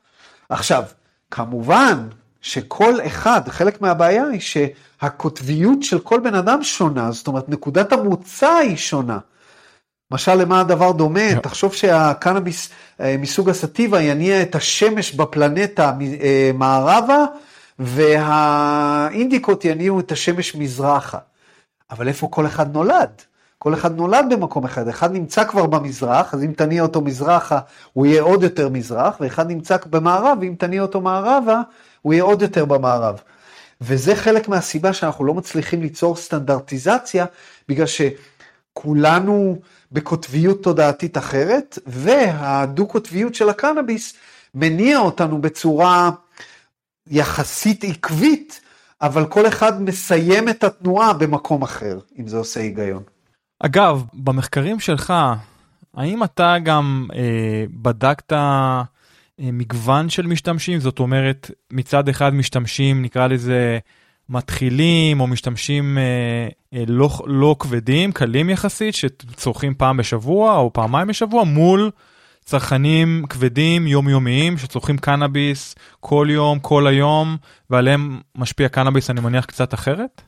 עכשיו, 0.49 0.83
כמובן 1.31 2.09
שכל 2.41 2.95
אחד, 3.07 3.41
חלק 3.49 3.81
מהבעיה 3.81 4.25
היא 4.25 4.41
שהקוטביות 4.41 5.83
של 5.83 5.99
כל 5.99 6.21
בן 6.21 6.35
אדם 6.35 6.63
שונה, 6.63 7.13
זאת 7.13 7.27
אומרת 7.27 7.49
נקודת 7.49 7.93
המוצא 7.93 8.55
היא 8.55 8.77
שונה. 8.77 9.19
משל 10.11 10.35
למה 10.35 10.61
הדבר 10.61 10.93
דומה? 10.93 11.31
Yeah. 11.33 11.41
תחשוב 11.41 11.75
שהקנאביס 11.75 12.69
אה, 13.01 13.17
מסוג 13.19 13.49
הסטיבה 13.51 14.01
יניע 14.01 14.43
את 14.43 14.55
השמש 14.55 15.13
בפלנטה 15.13 15.93
אה, 16.23 16.51
מערבה, 16.55 17.25
והאינדיקות 17.79 19.65
יניעו 19.65 20.01
את 20.01 20.13
השמש 20.13 20.55
מזרחה. 20.55 21.19
אבל 21.91 22.09
איפה 22.09 22.29
כל 22.31 22.47
אחד 22.47 22.75
נולד? 22.75 23.11
כל 23.59 23.75
אחד 23.75 23.97
נולד 23.97 24.27
במקום 24.31 24.65
אחד, 24.65 24.89
אחד 24.89 25.13
נמצא 25.13 25.45
כבר 25.45 25.67
במזרח, 25.67 26.35
אז 26.35 26.45
אם 26.45 26.53
תניע 26.53 26.83
אותו 26.83 27.01
מזרחה, 27.01 27.59
הוא 27.93 28.07
יהיה 28.07 28.23
עוד 28.23 28.43
יותר 28.43 28.69
מזרח, 28.69 29.17
ואחד 29.21 29.49
נמצא 29.49 29.77
במערב, 29.91 30.39
ואם 30.41 30.55
תניע 30.59 30.83
אותו 30.83 31.01
מערבה, 31.01 31.61
הוא 32.03 32.13
יהיה 32.13 32.23
עוד 32.23 32.43
יותר 32.43 32.65
במערב. 32.65 33.21
וזה 33.81 34.17
חלק 34.17 34.49
מהסיבה 34.49 34.93
שאנחנו 34.93 35.25
לא 35.25 35.35
מצליחים 35.35 35.83
ליצור 35.83 36.17
סטנדרטיזציה, 36.17 37.25
בגלל 37.69 37.87
שכולנו 38.77 39.59
בקוטביות 39.93 40.63
תודעתית 40.63 41.19
אחרת, 41.19 41.79
והדו-קוטביות 41.87 43.35
של 43.35 43.49
הקנאביס 43.49 44.15
מניע 44.55 44.99
אותנו 44.99 45.41
בצורה 45.41 46.11
יחסית 47.07 47.85
עקבית, 47.85 48.61
אבל 49.03 49.27
כל 49.27 49.47
אחד 49.47 49.83
מסיים 49.83 50.49
את 50.49 50.65
התנועה 50.65 51.13
במקום 51.13 51.63
אחר, 51.63 51.99
אם 52.19 52.29
זה 52.29 52.37
עושה 52.37 52.61
היגיון. 52.61 53.03
אגב, 53.61 54.03
במחקרים 54.15 54.81
שלך, 54.81 55.13
האם 55.95 56.25
אתה 56.25 56.57
גם 56.63 57.07
אה, 57.15 57.65
בדקת 57.71 58.33
אה, 58.33 58.83
מגוון 59.39 60.09
של 60.09 60.27
משתמשים? 60.27 60.81
זאת 60.81 60.99
אומרת, 60.99 61.51
מצד 61.71 62.09
אחד 62.09 62.35
משתמשים, 62.35 63.03
נקרא 63.03 63.27
לזה, 63.27 63.79
מתחילים 64.29 65.21
או 65.21 65.27
משתמשים 65.27 65.99
אה, 65.99 66.49
אה, 66.75 66.85
לא, 66.87 67.09
לא 67.27 67.57
כבדים, 67.59 68.13
קלים 68.13 68.51
יחסית, 68.51 68.95
שצורכים 68.95 69.75
פעם 69.75 69.97
בשבוע 69.97 70.57
או 70.57 70.73
פעמיים 70.73 71.09
בשבוע, 71.09 71.45
מול 71.45 71.91
צרכנים 72.45 73.25
כבדים 73.29 73.87
יומיומיים 73.87 74.59
שצורכים 74.59 74.99
קנאביס 74.99 75.75
כל 76.01 76.29
יום, 76.31 76.59
כל 76.59 76.87
היום, 76.87 77.37
ועליהם 77.71 78.21
משפיע 78.35 78.69
קנאביס, 78.69 79.11
אני 79.11 79.21
מניח, 79.21 79.45
קצת 79.45 79.75
אחרת? 79.75 80.23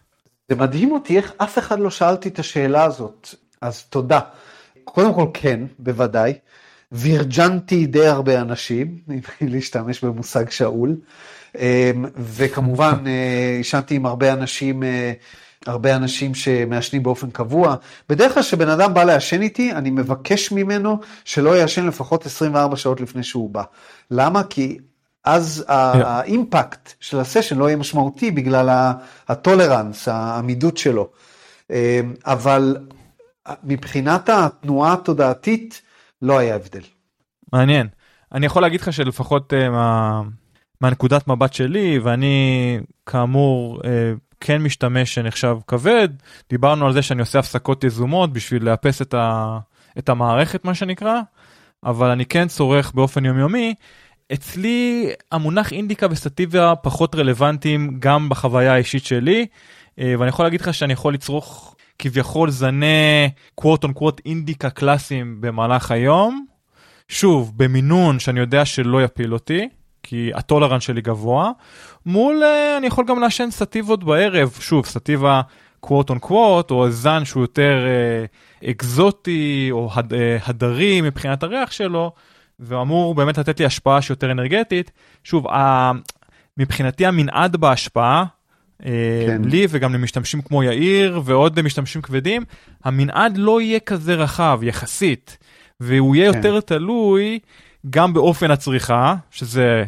זה 0.49 0.57
מדהים 0.57 0.93
אותי 0.93 1.17
איך 1.17 1.33
אף 1.37 1.59
אחד 1.59 1.81
לא 1.81 1.91
שאלתי 1.91 2.29
את 2.29 2.39
השאלה 2.39 2.85
הזאת, 2.85 3.35
אז 3.61 3.83
תודה. 3.83 4.21
קודם 4.85 5.15
כל 5.15 5.27
כן, 5.35 5.61
בוודאי. 5.79 6.33
וירג'נתי 6.93 7.87
די 7.87 8.07
הרבה 8.07 8.41
אנשים, 8.41 8.99
אם 9.11 9.21
להשתמש 9.41 10.05
במושג 10.05 10.51
שאול, 10.51 10.97
וכמובן 12.17 13.05
אה, 13.07 13.55
עישנתי 13.57 13.95
עם 13.95 14.07
הרבה 14.07 14.33
אנשים, 14.33 14.83
אה, 14.83 15.13
הרבה 15.67 15.97
אנשים 15.97 16.35
שמעשנים 16.35 17.03
באופן 17.03 17.31
קבוע. 17.31 17.77
בדרך 18.09 18.35
כלל 18.35 18.43
כשבן 18.43 18.69
אדם 18.69 18.95
בא 18.95 19.05
לעשן 19.05 19.43
איתי, 19.43 19.73
אני 19.73 19.91
מבקש 19.91 20.53
ממנו 20.53 20.99
שלא 21.25 21.57
יעשן 21.57 21.87
לפחות 21.87 22.27
24 22.27 22.77
שעות 22.77 23.01
לפני 23.01 23.23
שהוא 23.23 23.51
בא. 23.51 23.63
למה? 24.11 24.43
כי 24.43 24.79
אז 25.25 25.65
האימפקט 25.69 26.93
של 27.01 27.21
הסשן 27.21 27.59
לא 27.59 27.65
יהיה 27.65 27.77
משמעותי 27.77 28.31
בגלל 28.31 28.93
הטולרנס, 29.29 30.09
העמידות 30.09 30.77
שלו. 30.77 31.11
אמ, 31.71 31.77
אבל 32.27 32.77
מבחינת 33.65 34.29
התנועה 34.29 34.93
התודעתית, 34.93 35.83
לא 36.23 36.39
היה 36.39 36.55
הבדל. 36.55 36.83
מעניין. 37.53 37.87
אני 38.33 38.47
יכול 38.47 38.63
להגיד 38.63 38.81
לך 38.81 38.93
שלפחות 38.93 39.53
uh, 39.53 39.71
מה, 39.71 40.23
מהנקודת 40.81 41.29
מבט 41.29 41.53
שלי, 41.53 41.99
ואני 41.99 42.79
כאמור 43.07 43.81
uh, 43.81 43.87
כן 44.41 44.63
משתמש 44.63 45.15
שנחשב 45.15 45.57
כבד, 45.67 46.09
דיברנו 46.51 46.87
על 46.87 46.93
זה 46.93 47.03
שאני 47.03 47.21
עושה 47.21 47.39
הפסקות 47.39 47.85
יזומות 47.85 48.33
בשביל 48.33 48.65
לאפס 48.65 49.03
את, 49.03 49.15
ה, 49.15 49.59
את 49.99 50.09
המערכת 50.09 50.65
מה 50.65 50.75
שנקרא, 50.75 51.21
אבל 51.85 52.11
אני 52.11 52.27
כן 52.27 52.49
צורך 52.49 52.93
באופן 52.95 53.25
יומיומי. 53.25 53.75
אצלי 54.33 55.11
המונח 55.33 55.73
אינדיקה 55.73 56.07
וסטיביה 56.11 56.75
פחות 56.77 57.15
רלוונטיים 57.15 57.97
גם 57.99 58.29
בחוויה 58.29 58.75
האישית 58.75 59.05
שלי, 59.05 59.47
uh, 59.47 60.03
ואני 60.19 60.29
יכול 60.29 60.45
להגיד 60.45 60.61
לך 60.61 60.75
שאני 60.75 60.93
יכול 60.93 61.15
לצרוך 61.15 61.75
כביכול 61.99 62.51
זני 62.51 63.31
קוואט 63.55 63.85
און 63.85 63.93
קוואט 63.93 64.21
אינדיקה 64.27 64.71
קלאסיים 64.71 65.41
במהלך 65.41 65.91
היום. 65.91 66.47
שוב, 67.09 67.53
במינון 67.57 68.19
שאני 68.19 68.41
יודע 68.41 68.65
שלא 68.65 69.05
יפיל 69.05 69.33
אותי, 69.33 69.69
כי 70.09 70.31
הטולרנס 70.35 70.83
שלי 70.83 71.01
גבוה. 71.01 71.51
מול, 72.07 72.43
uh, 72.43 72.79
אני 72.79 72.87
יכול 72.87 73.05
גם 73.09 73.21
לעשן 73.21 73.51
סטיבות 73.51 74.05
בערב, 74.05 74.57
שוב, 74.61 74.87
סטיבה 74.87 75.41
קוואט 75.81 76.11
און 76.11 76.19
קוואט, 76.19 76.71
או 76.71 76.91
זן 76.91 77.25
שהוא 77.25 77.43
יותר 77.43 77.87
uh, 78.63 78.67
אקזוטי, 78.71 79.69
או 79.71 79.91
הד, 79.95 80.13
uh, 80.13 80.17
הדרי 80.47 81.01
מבחינת 81.01 81.43
הריח 81.43 81.71
שלו, 81.71 82.13
ואמור 82.61 83.15
באמת 83.15 83.39
לתת 83.39 83.61
לי 83.61 83.67
השפעה 83.67 84.03
שיותר 84.03 84.31
אנרגטית. 84.33 84.91
שוב, 85.25 85.47
uh, 85.47 85.53
מבחינתי 86.59 87.07
המנעד 87.07 87.57
בהשפעה, 87.57 88.25
אה, 88.87 88.91
כן. 89.27 89.43
לי 89.45 89.67
וגם 89.71 89.95
למשתמשים 89.95 90.43
כמו 90.43 90.63
יאיר 90.63 91.21
ועוד 91.25 91.59
למשתמשים 91.59 92.03
כבדים, 92.03 92.45
המנעד 92.85 93.37
לא 93.37 93.61
יהיה 93.61 93.81
כזה 93.81 94.15
רחב 94.15 94.61
יחסית, 94.63 95.39
והוא 95.81 96.17
יהיה 96.17 96.33
כן. 96.33 96.37
יותר 96.37 96.61
תלוי 96.61 97.39
גם 97.91 98.13
באופן 98.13 98.51
הצריכה, 98.51 99.15
שזה, 99.31 99.85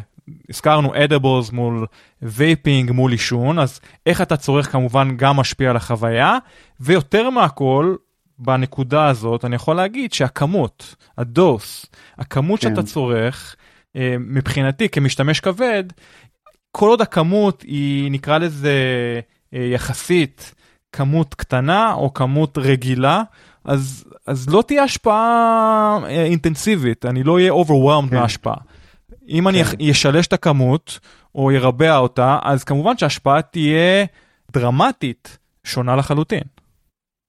הזכרנו 0.49 0.95
edibles 0.95 1.51
מול 1.51 1.85
vaping 2.21 2.91
מול 2.91 3.11
עישון, 3.11 3.59
אז 3.59 3.79
איך 4.05 4.21
אתה 4.21 4.37
צורך 4.37 4.71
כמובן 4.71 5.17
גם 5.17 5.35
משפיע 5.35 5.69
על 5.69 5.75
החוויה, 5.75 6.37
ויותר 6.79 7.29
מהכל, 7.29 7.95
בנקודה 8.39 9.07
הזאת 9.07 9.45
אני 9.45 9.55
יכול 9.55 9.75
להגיד 9.75 10.13
שהכמות, 10.13 10.95
ה 11.17 11.28
dose, 11.28 11.85
הכמות 12.17 12.61
כן. 12.61 12.69
שאתה 12.69 12.83
צורך, 12.83 13.55
אה, 13.95 14.15
מבחינתי 14.19 14.89
כמשתמש 14.89 15.39
כבד, 15.39 15.83
כל 16.71 16.89
עוד 16.89 17.01
הכמות 17.01 17.61
היא 17.61 18.11
נקרא 18.11 18.37
לזה 18.37 18.73
אה, 19.53 19.59
יחסית 19.73 20.55
כמות 20.91 21.33
קטנה 21.33 21.93
או 21.93 22.13
כמות 22.13 22.57
רגילה, 22.57 23.23
אז, 23.65 24.05
אז 24.27 24.49
לא 24.49 24.63
תהיה 24.67 24.83
השפעה 24.83 25.99
אה, 26.03 26.23
אינטנסיבית, 26.23 27.05
אני 27.05 27.23
לא 27.23 27.33
אהיה 27.35 27.51
overwhelmed 27.51 28.09
כן. 28.09 28.15
מההשפעה. 28.15 28.57
אם 29.31 29.51
כן. 29.51 29.57
אני 29.79 29.91
אשלש 29.91 30.27
את 30.27 30.33
הכמות 30.33 30.99
או 31.35 31.51
ירבע 31.51 31.97
אותה, 31.97 32.39
אז 32.43 32.63
כמובן 32.63 32.97
שההשפעה 32.97 33.41
תהיה 33.41 34.05
דרמטית 34.51 35.37
שונה 35.63 35.95
לחלוטין. 35.95 36.43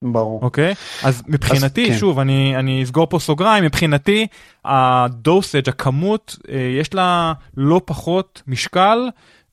ברור. 0.02 0.42
אוקיי? 0.42 0.74
אז 1.04 1.22
מבחינתי, 1.28 1.84
אז, 1.84 1.92
כן. 1.92 1.98
שוב, 1.98 2.18
אני, 2.18 2.56
אני 2.56 2.82
אסגור 2.82 3.06
פה 3.06 3.18
סוגריים, 3.18 3.64
מבחינתי 3.64 4.26
הדוסג', 4.64 5.68
הכמות, 5.68 6.36
אה, 6.48 6.76
יש 6.80 6.94
לה 6.94 7.32
לא 7.56 7.80
פחות 7.84 8.42
משקל 8.46 8.98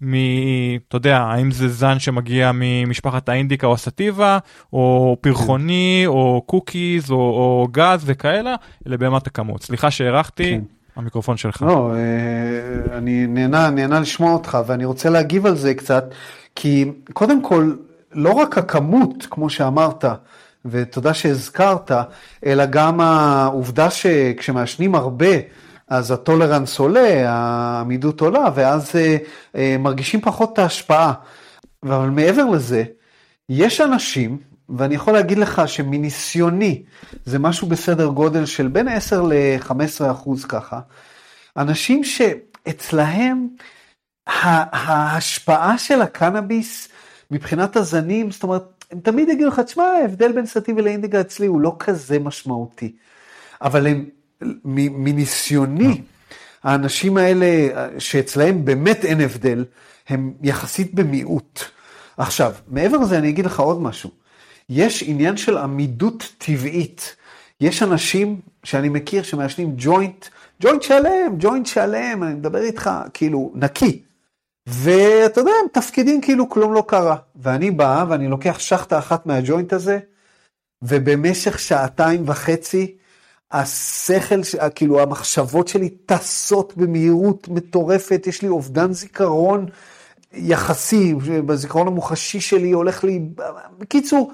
מ... 0.02 0.14
אתה 0.88 0.96
יודע, 0.96 1.18
האם 1.18 1.52
זה 1.52 1.68
זן 1.68 2.00
שמגיע 2.00 2.52
ממשפחת 2.54 3.30
האינדיקה 3.30 3.68
או 3.68 3.74
הסטיבה, 3.74 4.38
או 4.74 5.18
פרחוני, 5.22 6.02
כן. 6.04 6.08
או 6.08 6.44
קוקיז, 6.46 7.12
או, 7.12 7.16
או 7.18 7.68
גז 7.72 8.04
וכאלה, 8.06 8.56
אלה 8.88 8.98
באמת 8.98 9.28
הכמות. 9.28 9.64
סליחה 9.64 9.92
שהארכתי. 9.92 10.52
כן. 10.52 10.79
המיקרופון 11.00 11.38
שלך. 11.38 11.62
לא, 11.62 11.92
אה, 11.96 12.98
אני 12.98 13.28
נהנה, 13.28 13.70
נהנה 13.70 14.00
לשמוע 14.00 14.34
אותך, 14.34 14.58
ואני 14.66 14.86
רוצה 14.86 15.10
להגיב 15.10 15.46
על 15.46 15.56
זה 15.56 15.74
קצת, 15.74 16.06
כי 16.56 16.92
קודם 17.14 17.44
כל, 17.44 17.74
לא 18.14 18.32
רק 18.32 18.58
הכמות, 18.58 19.28
כמו 19.30 19.50
שאמרת, 19.50 20.06
ותודה 20.66 21.14
שהזכרת, 21.14 21.92
אלא 22.46 22.66
גם 22.66 23.02
העובדה 23.02 23.90
שכשמעשנים 23.90 24.96
הרבה, 24.96 25.36
אז 25.88 26.12
הטולרנס 26.12 26.80
עולה, 26.80 27.30
העמידות 27.30 28.22
עולה, 28.22 28.46
ואז 28.56 28.96
אה, 28.96 29.18
אה, 29.56 29.76
מרגישים 29.80 30.22
פחות 30.22 30.54
את 30.54 30.60
ההשפעה. 30.60 31.14
אבל 31.84 32.10
מעבר 32.10 32.46
לזה, 32.46 32.84
יש 33.50 33.82
אנשים, 33.82 34.38
ואני 34.78 34.96
יכול 34.96 35.14
להגיד 35.14 35.38
לך 35.38 35.62
שמניסיוני, 35.66 36.84
זה 37.26 37.40
משהו 37.40 37.68
בסדר 37.68 38.08
גודל 38.08 38.46
של 38.46 38.68
בין 38.68 38.88
10 38.88 39.22
ל-15 39.22 40.12
אחוז 40.12 40.46
ככה, 40.46 40.80
אנשים 41.58 42.04
שאצלהם 42.04 43.48
ההשפעה 44.28 45.78
של 45.78 46.02
הקנאביס 46.02 46.90
מבחינת 47.32 47.76
הזנים, 47.76 48.32
זאת 48.32 48.44
אומרת, 48.44 48.86
הם 48.92 49.00
תמיד 49.00 49.30
יגידו 49.30 49.48
לך, 49.48 49.60
תשמע, 49.60 49.84
ההבדל 49.84 50.32
בין 50.32 50.46
סטיבי 50.46 50.82
לאינדיגה 50.82 51.22
אצלי 51.22 51.48
הוא 51.48 51.62
לא 51.62 51.76
כזה 51.80 52.20
משמעותי. 52.20 52.96
אבל 53.62 53.88
הם, 53.88 54.06
מניסיוני, 54.76 56.02
האנשים 56.64 57.18
האלה, 57.18 57.48
שאצלהם 58.00 58.66
באמת 58.66 59.06
אין 59.06 59.22
הבדל, 59.22 59.66
הם 60.10 60.34
יחסית 60.44 60.94
במיעוט. 60.94 61.60
עכשיו, 62.18 62.54
מעבר 62.68 62.98
לזה 62.98 63.18
אני 63.18 63.30
אגיד 63.30 63.46
לך 63.46 63.60
עוד 63.60 63.82
משהו. 63.82 64.19
יש 64.70 65.04
עניין 65.08 65.38
של 65.38 65.58
עמידות 65.58 66.34
טבעית. 66.38 67.16
יש 67.62 67.84
אנשים 67.84 68.42
שאני 68.64 68.90
מכיר 68.90 69.24
שמעשנים 69.24 69.74
ג'וינט, 69.78 70.26
ג'וינט 70.62 70.82
שלם, 70.82 71.36
ג'וינט 71.40 71.66
שלם, 71.66 72.24
אני 72.24 72.34
מדבר 72.34 72.62
איתך 72.62 72.90
כאילו 73.14 73.52
נקי. 73.56 74.02
ואתה 74.68 75.42
יודע, 75.42 75.52
הם 75.62 75.68
תפקידים 75.74 76.22
כאילו 76.22 76.50
כלום 76.50 76.74
לא 76.74 76.84
קרה. 76.88 77.16
ואני 77.36 77.72
בא 77.72 78.06
ואני 78.10 78.28
לוקח 78.28 78.60
שחטה 78.60 79.00
אחת 79.00 79.26
מהג'וינט 79.26 79.74
הזה, 79.74 80.00
ובמשך 80.82 81.60
שעתיים 81.60 82.24
וחצי, 82.26 82.96
השכל, 83.52 84.42
כאילו 84.76 85.00
המחשבות 85.00 85.68
שלי 85.68 85.90
טסות 85.90 86.78
במהירות 86.78 87.48
מטורפת, 87.48 88.24
יש 88.28 88.42
לי 88.42 88.48
אובדן 88.48 88.94
זיכרון 88.94 89.66
יחסי, 90.34 91.14
בזיכרון 91.46 91.88
המוחשי 91.88 92.40
שלי 92.40 92.72
הולך 92.72 93.04
לי, 93.04 93.22
בקיצור, 93.78 94.32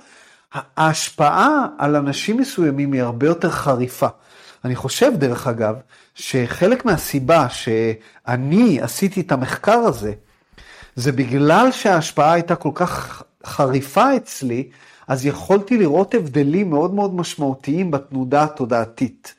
ההשפעה 0.78 1.68
על 1.78 1.96
אנשים 1.96 2.38
מסוימים 2.38 2.94
היא 2.94 3.02
הרבה 3.02 3.28
יותר 3.28 3.50
חריפה. 3.50 4.08
אני 4.65 4.76
חושב, 4.76 5.12
דרך 5.15 5.48
אגב, 5.48 5.76
שחלק 6.15 6.86
מהסיבה 6.86 7.50
שאני 7.50 8.82
עשיתי 8.82 9.22
את 9.22 9.32
המחקר 9.32 9.78
הזה, 9.78 10.13
זה 10.96 11.12
בגלל 11.12 11.72
שההשפעה 11.72 12.34
הייתה 12.34 12.56
כל 12.56 12.72
כך 12.74 13.24
חריפה 13.46 14.15
אצלי, 14.15 14.70
אז 15.08 15.26
יכולתי 15.26 15.78
לראות 15.78 16.13
הבדלים 16.13 16.70
מאוד 16.70 16.94
מאוד 16.94 17.15
משמעותיים 17.15 17.91
בתנודה 17.91 18.44
התודעתית. 18.44 19.36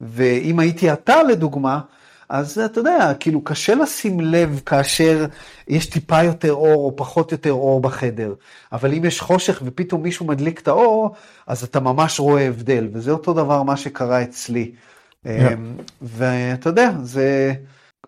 ואם 0.00 0.58
הייתי 0.58 0.92
אתה 0.92 1.22
לדוגמה, 1.22 1.80
אז 2.28 2.58
אתה 2.58 2.80
יודע, 2.80 3.12
כאילו 3.20 3.44
קשה 3.44 3.74
לשים 3.74 4.20
לב 4.20 4.60
כאשר 4.66 5.26
יש 5.68 5.86
טיפה 5.86 6.22
יותר 6.22 6.52
אור 6.52 6.84
או 6.84 6.96
פחות 6.96 7.32
יותר 7.32 7.52
אור 7.52 7.80
בחדר. 7.80 8.34
אבל 8.72 8.94
אם 8.94 9.04
יש 9.04 9.20
חושך 9.20 9.62
ופתאום 9.64 10.02
מישהו 10.02 10.26
מדליק 10.26 10.60
את 10.60 10.68
האור, 10.68 11.14
אז 11.46 11.64
אתה 11.64 11.80
ממש 11.80 12.20
רואה 12.20 12.46
הבדל, 12.46 12.88
וזה 12.92 13.10
אותו 13.10 13.32
דבר 13.32 13.62
מה 13.62 13.76
שקרה 13.76 14.22
אצלי. 14.22 14.72
Yeah. 14.72 15.28
אמ, 15.28 15.76
ואתה 16.02 16.68
יודע, 16.68 16.90
זה, 17.02 17.52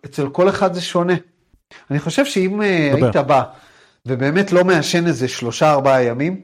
אצל 0.05 0.29
כל 0.29 0.49
אחד 0.49 0.75
זה 0.75 0.81
שונה. 0.81 1.15
אני 1.91 1.99
חושב 1.99 2.25
שאם 2.25 2.63
אה, 2.63 2.93
דבר. 2.97 3.05
היית 3.05 3.17
בא 3.17 3.43
ובאמת 4.07 4.53
לא 4.53 4.65
מעשן 4.65 5.07
איזה 5.07 5.29
שלושה 5.29 5.71
ארבעה 5.71 6.03
ימים, 6.03 6.41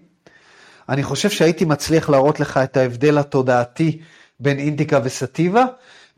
אני 0.88 1.02
חושב 1.02 1.30
שהייתי 1.30 1.64
מצליח 1.64 2.10
להראות 2.10 2.40
לך 2.40 2.56
את 2.56 2.76
ההבדל 2.76 3.18
התודעתי 3.18 4.00
בין 4.40 4.58
אינדיקה 4.58 5.00
וסטיבה, 5.04 5.64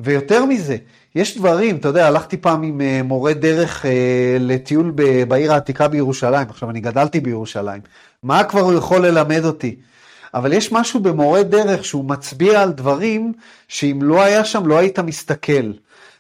ויותר 0.00 0.44
מזה, 0.44 0.76
יש 1.14 1.38
דברים, 1.38 1.76
אתה 1.76 1.88
יודע, 1.88 2.06
הלכתי 2.06 2.36
פעם 2.36 2.62
עם 2.62 2.80
אה, 2.80 3.00
מורה 3.02 3.34
דרך 3.34 3.86
אה, 3.86 4.36
לטיול 4.40 4.92
בעיר 5.28 5.52
העתיקה 5.52 5.88
בירושלים, 5.88 6.46
עכשיו 6.50 6.70
אני 6.70 6.80
גדלתי 6.80 7.20
בירושלים, 7.20 7.80
מה 8.22 8.44
כבר 8.44 8.60
הוא 8.60 8.74
יכול 8.74 9.06
ללמד 9.06 9.44
אותי? 9.44 9.76
אבל 10.34 10.52
יש 10.52 10.72
משהו 10.72 11.00
במורה 11.00 11.42
דרך 11.42 11.84
שהוא 11.84 12.04
מצביע 12.04 12.62
על 12.62 12.72
דברים 12.72 13.32
שאם 13.68 13.98
לא 14.02 14.22
היה 14.22 14.44
שם 14.44 14.66
לא 14.66 14.78
היית 14.78 14.98
מסתכל. 14.98 15.72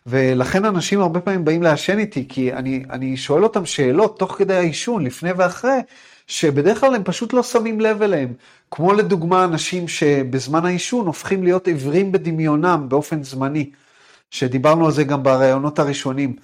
ולכן 0.06 0.64
אנשים 0.64 1.00
הרבה 1.00 1.20
פעמים 1.20 1.44
באים 1.44 1.62
לעשן 1.62 1.98
איתי, 1.98 2.24
כי 2.28 2.52
אני, 2.52 2.84
אני 2.90 3.16
שואל 3.16 3.42
אותם 3.42 3.66
שאלות 3.66 4.18
תוך 4.18 4.34
כדי 4.38 4.54
העישון, 4.54 5.04
לפני 5.04 5.32
ואחרי, 5.32 5.78
שבדרך 6.26 6.80
כלל 6.80 6.94
הם 6.94 7.04
פשוט 7.04 7.32
לא 7.32 7.42
שמים 7.42 7.80
לב 7.80 8.02
אליהם. 8.02 8.32
כמו 8.70 8.92
לדוגמה 8.92 9.44
אנשים 9.44 9.88
שבזמן 9.88 10.66
העישון 10.66 11.06
הופכים 11.06 11.42
להיות 11.42 11.66
עיוורים 11.66 12.12
בדמיונם 12.12 12.86
באופן 12.88 13.22
זמני, 13.22 13.70
שדיברנו 14.30 14.86
על 14.86 14.92
זה 14.92 15.04
גם 15.04 15.22
בראיונות 15.22 15.78
הראשונים. 15.78 16.36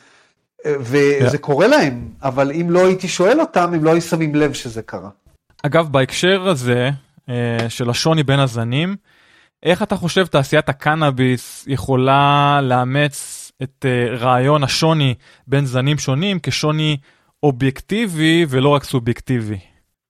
וזה 0.66 1.36
yeah. 1.36 1.38
קורה 1.38 1.66
להם, 1.66 2.08
אבל 2.22 2.52
אם 2.52 2.70
לא 2.70 2.86
הייתי 2.86 3.08
שואל 3.08 3.40
אותם, 3.40 3.74
הם 3.74 3.84
לא 3.84 3.90
היו 3.90 4.02
שמים 4.02 4.34
לב 4.34 4.52
שזה 4.52 4.82
קרה. 4.82 5.10
אגב, 5.62 5.88
בהקשר 5.92 6.48
הזה 6.48 6.90
אה, 7.28 7.68
של 7.68 7.90
השוני 7.90 8.22
בין 8.22 8.40
הזנים, 8.40 8.96
איך 9.62 9.82
אתה 9.82 9.96
חושב 9.96 10.26
תעשיית 10.26 10.68
הקנאביס 10.68 11.64
יכולה 11.66 12.60
לאמץ 12.62 13.52
את 13.62 13.86
אה, 13.88 14.16
רעיון 14.16 14.64
השוני 14.64 15.14
בין 15.46 15.66
זנים 15.66 15.98
שונים 15.98 16.38
כשוני 16.42 16.96
אובייקטיבי 17.42 18.46
ולא 18.48 18.68
רק 18.68 18.84
סובייקטיבי? 18.84 19.58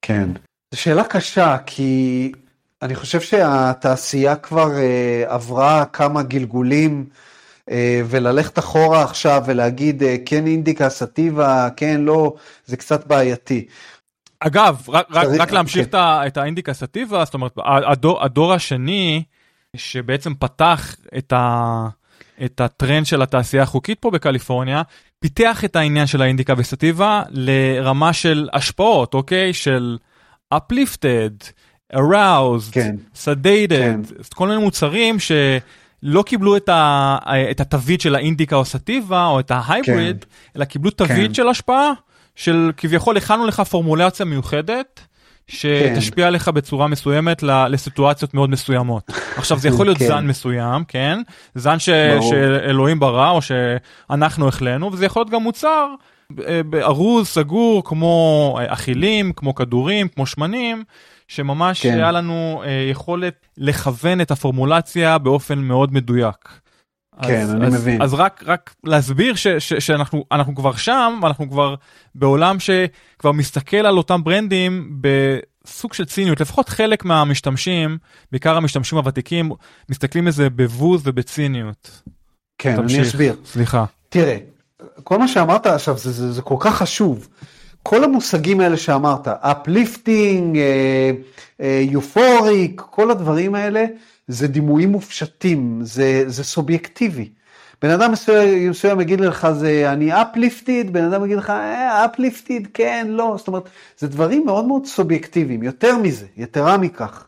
כן, 0.03 0.29
זו 0.75 0.81
שאלה 0.81 1.05
קשה, 1.05 1.57
כי 1.67 2.33
אני 2.83 2.95
חושב 2.95 3.21
שהתעשייה 3.21 4.37
כבר 4.37 4.71
uh, 4.71 5.33
עברה 5.33 5.85
כמה 5.85 6.23
גלגולים, 6.23 7.07
וללכת 8.09 8.59
אחורה 8.59 9.03
עכשיו 9.03 9.43
ולהגיד 9.47 10.03
uh, 10.03 10.07
כן 10.27 10.47
אינדיקה, 10.47 10.89
סטיבה, 10.89 11.69
כן, 11.77 12.01
לא, 12.01 12.35
זה 12.67 12.77
קצת 12.77 13.07
בעייתי. 13.07 13.67
אגב, 14.41 14.83
רק, 14.89 15.07
רק, 15.11 15.27
רק 15.39 15.53
להמשיך 15.53 15.87
כן. 15.93 15.99
את 16.27 16.37
האינדיקה 16.37 16.73
סטיבה, 16.73 17.25
זאת 17.25 17.35
אומרת, 17.35 17.53
הדור, 17.65 18.25
הדור 18.25 18.53
השני 18.53 19.23
שבעצם 19.77 20.35
פתח 20.35 20.97
את, 21.19 21.33
ה, 21.33 21.89
את 22.45 22.61
הטרנד 22.61 23.07
של 23.07 23.23
התעשייה 23.23 23.63
החוקית 23.63 23.99
פה 24.01 24.11
בקליפורניה, 24.11 24.83
פיתח 25.19 25.65
את 25.65 25.77
העניין 25.77 26.07
של 26.07 26.23
האינדיקה 26.23 26.55
וסטיבה 26.57 27.23
לרמה 27.31 28.13
של 28.13 28.49
השפעות, 28.53 29.15
אוקיי? 29.15 29.53
של 29.53 29.99
uplifted, 30.55 31.51
aroused, 31.95 32.73
כן. 32.73 32.97
sedated, 33.15 33.69
כן. 33.69 34.01
כל 34.35 34.49
מיני 34.49 34.61
מוצרים 34.61 35.17
שלא 36.05 36.23
קיבלו 36.23 36.57
את, 36.57 36.69
ה, 36.69 37.19
את 37.51 37.61
התווית 37.61 38.01
של 38.01 38.15
האינדיקה 38.15 38.57
או 38.57 38.65
סטיבה 38.65 39.27
או 39.27 39.41
את 39.41 39.51
ההייבריד, 39.51 40.25
כן. 40.25 40.57
אלא 40.57 40.65
קיבלו 40.65 40.91
תווית 40.91 41.29
כן. 41.29 41.35
של 41.35 41.49
השפעה, 41.49 41.93
של 42.37 42.73
כביכול 42.77 43.17
הכנו 43.17 43.47
לך 43.47 43.61
פורמולציה 43.61 44.27
מיוחדת. 44.27 45.01
שתשפיע 45.47 46.25
כן. 46.25 46.29
עליך 46.29 46.49
בצורה 46.49 46.89
מסוימת 46.89 47.43
לסיטואציות 47.43 48.35
מאוד 48.35 48.51
מסוימות. 48.51 49.11
עכשיו 49.37 49.59
זה 49.59 49.69
יכול 49.69 49.87
להיות 49.87 49.99
כן. 49.99 50.07
זן 50.07 50.27
מסוים, 50.27 50.85
כן? 50.85 51.19
זן 51.55 51.79
ש... 51.79 51.89
שאלוהים 52.31 53.01
ברא 53.01 53.31
או 53.31 53.41
שאנחנו 53.43 54.49
החלנו, 54.49 54.93
וזה 54.93 55.07
יכול 55.07 55.21
להיות 55.21 55.31
גם 55.31 55.43
מוצר 55.43 55.87
אה, 56.47 56.61
ארוז, 56.83 57.27
סגור, 57.27 57.85
כמו 57.85 58.57
אה, 58.61 58.73
אכילים, 58.73 59.33
כמו 59.33 59.55
כדורים, 59.55 60.09
כמו 60.09 60.27
שמנים, 60.27 60.85
שממש 61.29 61.83
כן. 61.83 61.95
היה 61.95 62.13
לנו 62.13 62.63
אה, 62.67 62.87
יכולת 62.91 63.47
לכוון 63.59 64.21
את 64.21 64.31
הפורמולציה 64.31 65.19
באופן 65.19 65.59
מאוד 65.59 65.93
מדויק. 65.93 66.61
כן, 67.23 67.41
אז, 67.41 67.55
אני 67.55 67.67
אז, 67.67 67.75
מבין. 67.75 68.03
אז 68.03 68.15
רק, 68.15 68.43
רק 68.47 68.75
להסביר 68.85 69.35
ש, 69.35 69.47
ש, 69.47 69.73
שאנחנו 69.75 70.25
אנחנו 70.33 70.55
כבר 70.55 70.77
שם, 70.77 71.21
אנחנו 71.25 71.51
כבר 71.51 71.75
בעולם 72.15 72.57
שכבר 72.61 73.33
מסתכל 73.33 73.77
על 73.77 73.99
אותם 73.99 74.25
ברנדים 74.25 75.01
בסוג 75.01 75.93
של 75.93 76.05
ציניות, 76.05 76.41
לפחות 76.41 76.69
חלק 76.69 77.05
מהמשתמשים, 77.05 77.99
בעיקר 78.33 78.57
המשתמשים 78.57 78.99
הוותיקים, 78.99 79.51
מסתכלים 79.89 80.27
על 80.27 80.33
זה 80.33 80.51
בבוז 80.51 81.03
ובציניות. 81.05 82.03
כן, 82.59 82.77
תמשיך. 82.77 82.99
אני 82.99 83.09
אסביר. 83.09 83.37
סליחה. 83.45 83.85
תראה, 84.09 84.37
כל 85.05 85.19
מה 85.19 85.29
שאמרת 85.29 85.67
עכשיו 85.67 85.99
זה, 85.99 86.13
זה, 86.13 86.33
זה 86.33 86.43
כל 86.43 86.57
כך 86.61 86.77
חשוב. 86.77 87.29
כל 87.87 88.05
המושגים 88.05 88.61
האלה 88.61 88.77
שאמרת, 88.77 89.29
uplifting, 89.29 90.59
euphoric, 91.91 92.83
כל 92.91 93.11
הדברים 93.11 93.55
האלה, 93.55 93.85
זה 94.29 94.49
דימויים 94.49 94.93
מופשטים, 94.93 95.81
זה, 95.83 96.25
זה 96.27 96.45
סובייקטיבי. 96.45 97.29
בן 97.83 97.91
אדם 97.91 98.13
מסוים, 98.13 98.71
מסוים 98.71 99.01
יגיד 99.01 99.21
לך 99.21 99.49
זה 99.51 99.93
אני 99.93 100.23
uplifted, 100.23 100.93
בן 100.93 101.05
אדם 101.05 101.25
יגיד 101.25 101.37
לך 101.37 101.51
uplifted, 102.05 102.63
אה, 102.65 102.71
כן, 102.75 103.07
לא, 103.11 103.35
זאת 103.39 103.49
אומרת, 103.49 103.69
זה 103.99 104.09
דברים 104.09 104.47
מאוד 104.47 104.65
מאוד 104.65 104.87
סובייקטיביים, 104.87 105.63
יותר 105.63 105.99
מזה, 105.99 106.27
יתרה 106.37 106.77
מכך. 106.77 107.27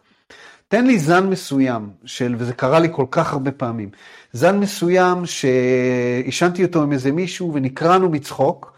תן 0.69 0.87
לי 0.87 0.99
זן 0.99 1.27
מסוים 1.27 1.91
של, 2.05 2.35
וזה 2.39 2.53
קרה 2.53 2.79
לי 2.79 2.89
כל 2.93 3.07
כך 3.11 3.33
הרבה 3.33 3.51
פעמים, 3.51 3.89
זן 4.33 4.59
מסוים 4.59 5.27
שעישנתי 5.27 6.65
אותו 6.65 6.83
עם 6.83 6.93
איזה 6.93 7.13
מישהו 7.13 7.55
ונקרענו 7.55 8.09
מצחוק, 8.09 8.76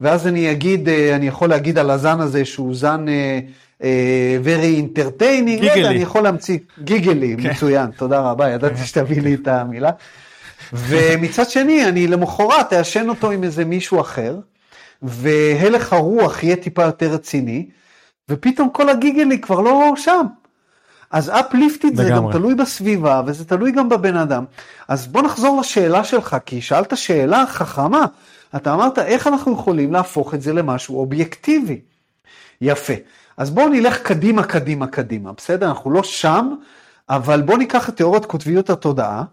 ואז 0.00 0.26
אני 0.26 0.50
אגיד, 0.50 0.88
אה, 0.88 1.16
אני 1.16 1.26
יכול 1.26 1.48
להגיד 1.48 1.78
על 1.78 1.90
הזן 1.90 2.20
הזה 2.20 2.44
שהוא 2.44 2.74
זן 2.74 3.08
אה, 3.08 3.40
אה, 3.82 4.38
very 4.44 4.80
entertaining, 4.82 5.60
גיגלי. 5.60 5.70
רגע, 5.70 5.88
אני 5.88 6.02
יכול 6.02 6.22
להמציא, 6.22 6.58
גיגלי, 6.78 7.36
כן. 7.42 7.50
מצוין, 7.50 7.90
תודה 7.90 8.20
רבה, 8.20 8.50
ידעתי 8.50 8.74
כן. 8.74 8.84
שתביא 8.84 9.22
לי 9.22 9.34
את 9.34 9.48
המילה. 9.48 9.90
ומצד 10.72 11.50
שני, 11.50 11.84
אני 11.84 12.06
למחרת 12.06 12.72
אעשן 12.72 13.08
אותו 13.08 13.30
עם 13.30 13.44
איזה 13.44 13.64
מישהו 13.64 14.00
אחר, 14.00 14.36
והלך 15.02 15.92
הרוח 15.92 16.42
יהיה 16.42 16.56
טיפה 16.56 16.82
יותר 16.82 17.10
רציני, 17.12 17.66
ופתאום 18.28 18.70
כל 18.70 18.88
הגיגלי 18.88 19.40
כבר 19.40 19.60
לא 19.60 19.92
שם. 19.96 20.26
אז 21.10 21.30
אפליפטית 21.30 21.96
זה 21.96 22.10
גם 22.10 22.32
תלוי 22.32 22.54
בסביבה, 22.54 23.22
וזה 23.26 23.44
תלוי 23.44 23.72
גם 23.72 23.88
בבן 23.88 24.16
אדם. 24.16 24.44
אז 24.88 25.06
בוא 25.06 25.22
נחזור 25.22 25.60
לשאלה 25.60 26.04
שלך, 26.04 26.36
כי 26.46 26.60
שאלת 26.60 26.96
שאלה 26.96 27.44
חכמה. 27.48 28.06
אתה 28.56 28.74
אמרת, 28.74 28.98
איך 28.98 29.26
אנחנו 29.26 29.52
יכולים 29.52 29.92
להפוך 29.92 30.34
את 30.34 30.42
זה 30.42 30.52
למשהו 30.52 30.98
אובייקטיבי? 30.98 31.80
יפה. 32.60 32.92
אז 33.36 33.50
בואו 33.50 33.68
נלך 33.68 34.02
קדימה, 34.02 34.42
קדימה, 34.42 34.86
קדימה, 34.86 35.32
בסדר? 35.32 35.68
אנחנו 35.68 35.90
לא 35.90 36.02
שם, 36.02 36.54
אבל 37.08 37.42
בואו 37.42 37.56
ניקח 37.56 37.88
את 37.88 37.96
תיאוריית 37.96 38.24
קוטביות 38.24 38.70
התודעה, 38.70 39.24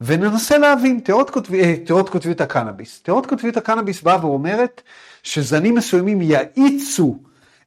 וננסה 0.00 0.58
להבין 0.58 1.00
תיאוריית 1.04 1.30
קוטב... 1.30 1.54
אה, 1.54 1.74
קוטביות 2.10 2.40
הקנאביס. 2.40 3.00
תיאוריית 3.02 3.26
קוטביות 3.26 3.56
הקנאביס 3.56 4.02
באה 4.02 4.26
ואומרת 4.26 4.82
שזנים 5.22 5.74
מסוימים 5.74 6.22
יאיצו 6.22 7.16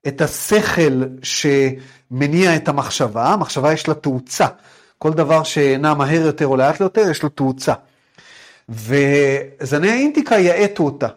את 0.08 0.22
השכל 0.22 1.04
שמניע 1.24 2.56
את 2.56 2.68
המחשבה, 2.68 3.26
המחשבה 3.26 3.74
יש 3.74 3.88
לה 3.88 3.94
תאוצה. 3.94 4.48
כל 4.98 5.14
דבר 5.14 5.44
שנע 5.44 5.94
מהר 5.94 6.22
יותר 6.22 6.48
או 6.48 6.58
לאט 6.58 6.80
יותר, 6.80 7.10
יש 7.12 7.24
לו 7.24 7.30
תאוצה. 7.30 7.74
וזני 8.70 9.90
האינדיקה 9.90 10.40
יאטו 10.40 10.84
אותה. 10.84 11.08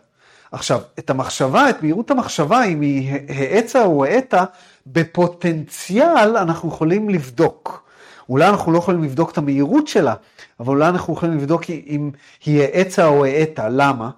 עכשיו, 0.53 0.81
את 0.99 1.11
המחשבה, 1.11 1.71
את 1.71 1.83
מהירות 1.83 2.11
המחשבה, 2.11 2.65
אם 2.65 2.81
היא 2.81 3.13
האצה 3.29 3.85
או 3.85 4.05
האטה, 4.05 4.45
בפוטנציאל 4.87 6.37
אנחנו 6.37 6.69
יכולים 6.69 7.09
לבדוק. 7.09 7.87
אולי 8.29 8.49
אנחנו 8.49 8.73
לא 8.73 8.79
יכולים 8.79 9.05
לבדוק 9.05 9.31
את 9.31 9.39
המהירות 9.39 9.89
שלה, 9.89 10.15
אבל 10.61 10.69
אולי 10.69 10.89
אנחנו 10.89 11.15
יכולים 11.15 11.39
לבדוק 11.39 11.63
אם 11.71 12.11
היא 12.45 12.63
האצה 12.63 13.07
או 13.07 13.25
האטה. 13.25 13.69
למה? 13.69 14.11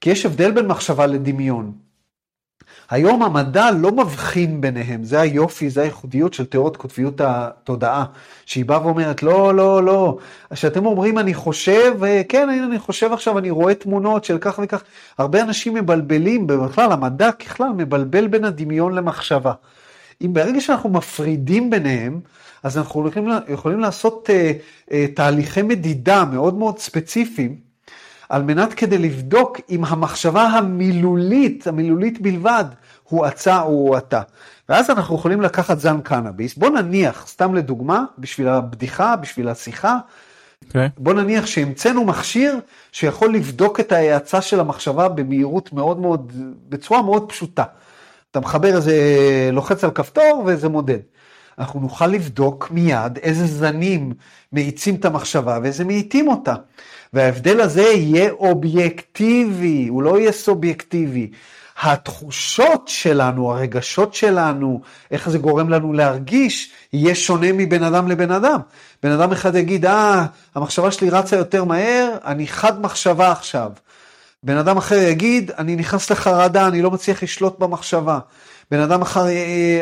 כי 0.00 0.10
יש 0.10 0.26
הבדל 0.26 0.50
בין 0.50 0.66
מחשבה 0.66 1.06
לדמיון. 1.06 1.85
היום 2.90 3.22
המדע 3.22 3.70
לא 3.70 3.92
מבחין 3.92 4.60
ביניהם, 4.60 5.04
זה 5.04 5.20
היופי, 5.20 5.70
זה 5.70 5.82
הייחודיות 5.82 6.34
של 6.34 6.44
תיאוריות 6.44 6.76
קוטביות 6.76 7.20
התודעה, 7.20 8.04
שהיא 8.46 8.64
באה 8.64 8.86
ואומרת, 8.86 9.22
לא, 9.22 9.54
לא, 9.54 9.82
לא, 9.82 10.18
כשאתם 10.52 10.86
אומרים 10.86 11.18
אני 11.18 11.34
חושב, 11.34 12.04
אה, 12.04 12.22
כן, 12.28 12.48
הנה 12.48 12.66
אני 12.66 12.78
חושב 12.78 13.12
עכשיו, 13.12 13.38
אני 13.38 13.50
רואה 13.50 13.74
תמונות 13.74 14.24
של 14.24 14.38
כך 14.40 14.60
וכך, 14.62 14.82
הרבה 15.18 15.42
אנשים 15.42 15.74
מבלבלים, 15.74 16.46
בכלל 16.46 16.92
המדע 16.92 17.32
ככלל 17.32 17.70
מבלבל 17.76 18.26
בין 18.26 18.44
הדמיון 18.44 18.94
למחשבה. 18.94 19.52
אם 20.24 20.32
ברגע 20.32 20.60
שאנחנו 20.60 20.90
מפרידים 20.90 21.70
ביניהם, 21.70 22.20
אז 22.62 22.78
אנחנו 22.78 23.08
יכולים, 23.08 23.30
יכולים 23.48 23.80
לעשות 23.80 24.28
uh, 24.28 24.90
uh, 24.90 24.94
תהליכי 25.14 25.62
מדידה 25.62 26.24
מאוד 26.24 26.54
מאוד 26.54 26.78
ספציפיים, 26.78 27.65
על 28.28 28.42
מנת 28.42 28.74
כדי 28.74 28.98
לבדוק 28.98 29.60
אם 29.70 29.84
המחשבה 29.84 30.42
המילולית, 30.42 31.66
המילולית 31.66 32.20
בלבד, 32.20 32.64
הוא 33.02 33.24
עצה 33.24 33.60
או 33.60 33.66
הוא 33.66 33.96
עתה. 33.96 34.20
ואז 34.68 34.90
אנחנו 34.90 35.14
יכולים 35.14 35.40
לקחת 35.40 35.78
זן 35.78 36.00
קנאביס, 36.00 36.54
בוא 36.54 36.70
נניח, 36.70 37.26
סתם 37.26 37.54
לדוגמה, 37.54 38.04
בשביל 38.18 38.48
הבדיחה, 38.48 39.16
בשביל 39.16 39.48
השיחה, 39.48 39.96
okay. 39.96 40.66
אוקיי. 40.68 40.88
בוא 40.98 41.14
נניח 41.14 41.46
שהמצאנו 41.46 42.04
מכשיר 42.04 42.60
שיכול 42.92 43.34
לבדוק 43.34 43.80
את 43.80 43.92
ההאצה 43.92 44.42
של 44.42 44.60
המחשבה 44.60 45.08
במהירות 45.08 45.72
מאוד 45.72 46.00
מאוד, 46.00 46.32
בצורה 46.68 47.02
מאוד 47.02 47.28
פשוטה. 47.28 47.64
אתה 48.30 48.40
מחבר 48.40 48.76
איזה, 48.76 48.94
לוחץ 49.52 49.84
על 49.84 49.90
כפתור 49.90 50.42
ואיזה 50.46 50.68
מודד. 50.68 50.98
אנחנו 51.58 51.80
נוכל 51.80 52.06
לבדוק 52.06 52.70
מיד 52.70 53.18
איזה 53.22 53.46
זנים 53.46 54.12
מאיצים 54.52 54.94
את 54.94 55.04
המחשבה 55.04 55.58
ואיזה 55.62 55.84
מאיטים 55.84 56.28
אותה. 56.28 56.54
וההבדל 57.16 57.60
הזה 57.60 57.82
יהיה 57.82 58.30
אובייקטיבי, 58.30 59.86
הוא 59.88 60.02
לא 60.02 60.18
יהיה 60.18 60.32
סובייקטיבי. 60.32 61.30
התחושות 61.82 62.88
שלנו, 62.88 63.52
הרגשות 63.52 64.14
שלנו, 64.14 64.80
איך 65.10 65.28
זה 65.28 65.38
גורם 65.38 65.68
לנו 65.68 65.92
להרגיש, 65.92 66.72
יהיה 66.92 67.14
שונה 67.14 67.52
מבן 67.52 67.82
אדם 67.82 68.08
לבן 68.08 68.30
אדם. 68.30 68.60
בן 69.02 69.10
אדם 69.10 69.32
אחד 69.32 69.54
יגיד, 69.54 69.86
אה, 69.86 70.26
המחשבה 70.54 70.90
שלי 70.90 71.10
רצה 71.10 71.36
יותר 71.36 71.64
מהר, 71.64 72.16
אני 72.24 72.46
חד 72.46 72.80
מחשבה 72.80 73.32
עכשיו. 73.32 73.70
בן 74.42 74.56
אדם 74.56 74.76
אחר 74.76 74.98
יגיד, 74.98 75.50
אני 75.58 75.76
נכנס 75.76 76.10
לחרדה, 76.10 76.68
אני 76.68 76.82
לא 76.82 76.90
מצליח 76.90 77.22
לשלוט 77.22 77.58
במחשבה. 77.58 78.18
בן 78.70 78.80
אדם 78.80 79.02
אחר, 79.02 79.26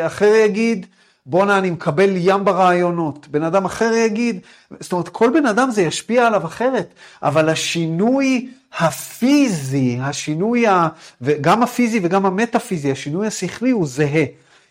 אחר 0.05 0.35
יגיד, 0.35 0.85
בואנה, 1.25 1.57
אני 1.57 1.69
מקבל 1.69 2.09
ים 2.15 2.45
ברעיונות. 2.45 3.27
בן 3.27 3.43
אדם 3.43 3.65
אחר 3.65 3.93
יגיד, 3.93 4.39
זאת 4.79 4.91
אומרת, 4.91 5.09
כל 5.09 5.29
בן 5.33 5.45
אדם 5.45 5.71
זה 5.71 5.81
ישפיע 5.81 6.27
עליו 6.27 6.45
אחרת, 6.45 6.93
אבל 7.23 7.49
השינוי 7.49 8.49
הפיזי, 8.79 9.97
השינוי, 10.01 10.67
ה... 10.67 10.87
וגם 11.21 11.63
הפיזי 11.63 11.99
וגם 12.03 12.25
המטאפיזי, 12.25 12.91
השינוי 12.91 13.27
השכלי 13.27 13.71
הוא 13.71 13.87
זהה. 13.87 14.23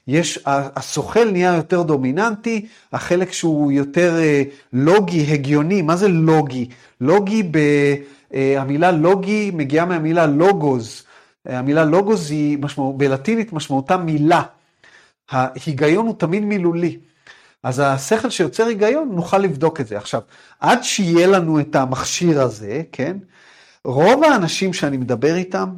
יש, 0.08 0.38
הסוכל 0.46 1.30
נהיה 1.30 1.54
יותר 1.54 1.82
דומיננטי, 1.82 2.66
החלק 2.92 3.32
שהוא 3.32 3.72
יותר 3.72 4.18
אה, 4.18 4.42
לוגי, 4.72 5.26
הגיוני, 5.32 5.82
מה 5.82 5.96
זה 5.96 6.08
לוגי? 6.08 6.68
לוגי, 7.00 7.42
ב, 7.42 7.58
אה, 8.34 8.60
המילה 8.60 8.92
לוגי 8.92 9.50
מגיעה 9.54 9.86
מהמילה 9.86 10.26
לוגוז. 10.26 11.02
המילה 11.46 11.84
לוגוז 11.84 12.30
היא 12.30 12.58
משמע, 12.58 12.84
בלטינית 12.96 13.52
משמעותה 13.52 13.96
מילה. 13.96 14.42
ההיגיון 15.30 16.06
הוא 16.06 16.14
תמיד 16.18 16.44
מילולי. 16.44 16.98
אז 17.62 17.82
השכל 17.84 18.30
שיוצר 18.30 18.66
היגיון, 18.66 19.08
נוכל 19.12 19.38
לבדוק 19.38 19.80
את 19.80 19.86
זה. 19.86 19.96
עכשיו, 19.96 20.20
עד 20.60 20.82
שיהיה 20.82 21.26
לנו 21.26 21.60
את 21.60 21.76
המכשיר 21.76 22.40
הזה, 22.40 22.82
כן, 22.92 23.16
רוב 23.84 24.24
האנשים 24.24 24.72
שאני 24.72 24.96
מדבר 24.96 25.34
איתם, 25.34 25.68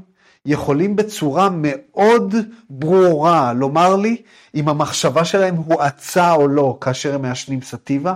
יכולים 0.46 0.96
בצורה 0.96 1.48
מאוד 1.52 2.34
ברורה 2.70 3.52
לומר 3.52 3.96
לי 3.96 4.16
אם 4.54 4.68
המחשבה 4.68 5.24
שלהם 5.24 5.56
הואצה 5.56 6.32
או 6.32 6.48
לא 6.48 6.78
כאשר 6.80 7.14
הם 7.14 7.22
מעשנים 7.22 7.62
סטיבה, 7.62 8.14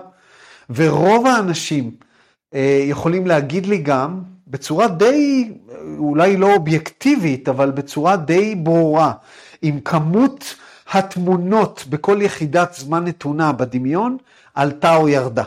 ורוב 0.70 1.26
האנשים 1.26 1.91
אה, 2.55 2.85
יכולים 2.87 3.26
להגיד 3.26 3.66
לי 3.66 3.78
גם, 3.78 4.22
בצורה 4.47 4.89
די, 4.89 5.53
אולי 5.99 6.37
לא 6.37 6.55
אובייקטיבית, 6.55 7.49
אבל 7.49 7.70
בצורה 7.70 8.16
די 8.16 8.55
ברורה, 8.55 9.12
אם 9.62 9.78
כמות 9.85 10.55
התמונות 10.93 11.84
בכל 11.88 12.18
יחידת 12.22 12.74
זמן 12.74 13.05
נתונה 13.05 13.53
בדמיון 13.53 14.16
עלתה 14.55 14.97
או 14.97 15.09
ירדה. 15.09 15.45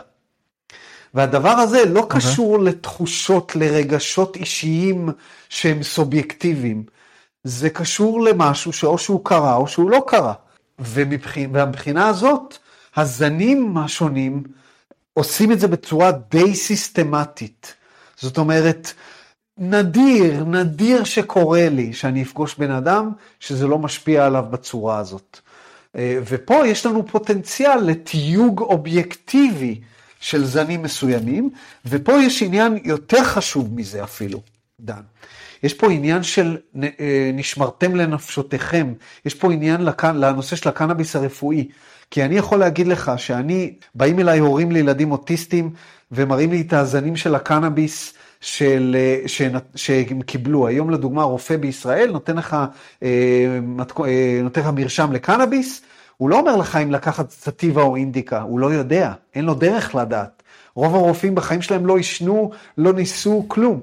והדבר 1.14 1.48
הזה 1.48 1.84
לא 1.84 2.00
okay. 2.00 2.14
קשור 2.16 2.58
לתחושות, 2.58 3.56
לרגשות 3.56 4.36
אישיים 4.36 5.08
שהם 5.48 5.82
סובייקטיביים. 5.82 6.84
זה 7.44 7.70
קשור 7.70 8.22
למשהו 8.22 8.72
שאו 8.72 8.98
שהוא 8.98 9.24
קרה 9.24 9.54
או 9.54 9.68
שהוא 9.68 9.90
לא 9.90 10.04
קרה. 10.06 10.32
ומבחינה 10.78 12.08
הזאת, 12.08 12.58
הזנים 12.96 13.78
השונים 13.78 14.42
עושים 15.12 15.52
את 15.52 15.60
זה 15.60 15.68
בצורה 15.68 16.10
די 16.12 16.54
סיסטמטית. 16.54 17.74
זאת 18.16 18.38
אומרת, 18.38 18.92
נדיר, 19.58 20.44
נדיר 20.44 21.04
שקורה 21.04 21.68
לי 21.68 21.92
שאני 21.92 22.22
אפגוש 22.22 22.54
בן 22.58 22.70
אדם 22.70 23.10
שזה 23.40 23.66
לא 23.66 23.78
משפיע 23.78 24.26
עליו 24.26 24.44
בצורה 24.50 24.98
הזאת. 24.98 25.40
אה, 25.96 26.18
ופה 26.24 26.66
יש 26.66 26.86
לנו 26.86 27.06
פוטנציאל 27.06 27.80
לתיוג 27.80 28.60
אובייקטיבי 28.60 29.80
של 30.20 30.44
זנים 30.44 30.82
מסוימים, 30.82 31.50
ופה 31.86 32.12
יש 32.12 32.42
עניין 32.42 32.78
יותר 32.84 33.24
חשוב 33.24 33.74
מזה 33.74 34.04
אפילו, 34.04 34.40
דן. 34.80 35.02
יש 35.62 35.74
פה 35.74 35.90
עניין 35.90 36.22
של 36.22 36.56
אה, 36.82 37.30
נשמרתם 37.34 37.96
לנפשותיכם, 37.96 38.92
יש 39.24 39.34
פה 39.34 39.52
עניין 39.52 39.84
לכאן, 39.84 40.16
לנושא 40.16 40.56
של 40.56 40.68
הקנאביס 40.68 41.16
הרפואי. 41.16 41.68
כי 42.10 42.24
אני 42.24 42.34
יכול 42.34 42.58
להגיד 42.58 42.86
לך 42.86 43.12
שאני, 43.16 43.74
באים 43.94 44.20
אליי 44.20 44.38
הורים 44.38 44.72
לילדים 44.72 45.12
אוטיסטים 45.12 45.70
ומראים 46.12 46.50
לי 46.50 46.60
את 46.60 46.72
הזנים 46.72 47.16
של 47.16 47.34
הקנאביס 47.34 48.14
של, 48.44 48.96
אה, 48.98 49.28
ש, 49.28 49.42
שהם 49.74 50.22
קיבלו. 50.22 50.66
היום 50.66 50.90
לדוגמה 50.90 51.22
רופא 51.22 51.56
בישראל 51.56 52.10
נותן 52.12 52.36
לך, 52.36 52.56
אה, 53.02 53.58
נותן 54.42 54.60
לך 54.60 54.66
מרשם 54.74 55.12
לקנאביס, 55.12 55.82
הוא 56.16 56.30
לא 56.30 56.38
אומר 56.38 56.56
לך 56.56 56.76
אם 56.76 56.90
לקחת 56.90 57.30
סטיבה 57.30 57.82
או 57.82 57.96
אינדיקה, 57.96 58.40
הוא 58.40 58.58
לא 58.58 58.72
יודע, 58.72 59.12
אין 59.34 59.44
לו 59.44 59.54
דרך 59.54 59.94
לדעת. 59.94 60.42
רוב 60.74 60.94
הרופאים 60.94 61.34
בחיים 61.34 61.62
שלהם 61.62 61.86
לא 61.86 61.96
עישנו, 61.96 62.50
לא 62.78 62.92
ניסו 62.92 63.44
כלום. 63.48 63.80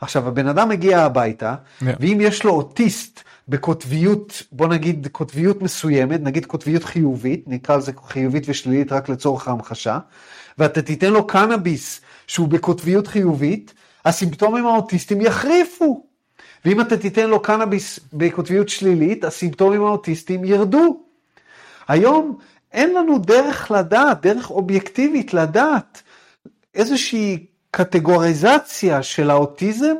עכשיו, 0.00 0.28
הבן 0.28 0.48
אדם 0.48 0.68
מגיע 0.68 1.00
הביתה, 1.00 1.54
yeah. 1.54 1.84
ואם 2.00 2.18
יש 2.20 2.44
לו 2.44 2.50
אוטיסט 2.50 3.20
בקוטביות, 3.48 4.42
בוא 4.52 4.68
נגיד 4.68 5.08
קוטביות 5.12 5.62
מסוימת, 5.62 6.20
נגיד 6.20 6.46
קוטביות 6.46 6.84
חיובית, 6.84 7.44
נקרא 7.46 7.76
לזה 7.76 7.92
חיובית 8.08 8.44
ושלילית 8.48 8.92
רק 8.92 9.08
לצורך 9.08 9.48
ההמחשה, 9.48 9.98
ואתה 10.58 10.82
תיתן 10.82 11.12
לו 11.12 11.26
קנאביס 11.26 12.00
שהוא 12.26 12.48
בקוטביות 12.48 13.06
חיובית, 13.06 13.74
הסימפטומים 14.04 14.66
האוטיסטיים 14.66 15.20
יחריפו. 15.20 16.04
ואם 16.64 16.80
אתה 16.80 16.96
תיתן 16.96 17.30
לו 17.30 17.42
קנאביס 17.42 18.00
בקוטביות 18.12 18.68
שלילית, 18.68 19.24
הסימפטומים 19.24 19.84
האוטיסטיים 19.84 20.44
ירדו. 20.44 21.00
היום 21.88 22.38
אין 22.72 22.94
לנו 22.94 23.18
דרך 23.18 23.70
לדעת, 23.70 24.20
דרך 24.20 24.50
אובייקטיבית 24.50 25.34
לדעת 25.34 26.02
איזושהי 26.74 27.46
קטגוריזציה 27.70 29.02
של 29.02 29.30
האוטיזם, 29.30 29.94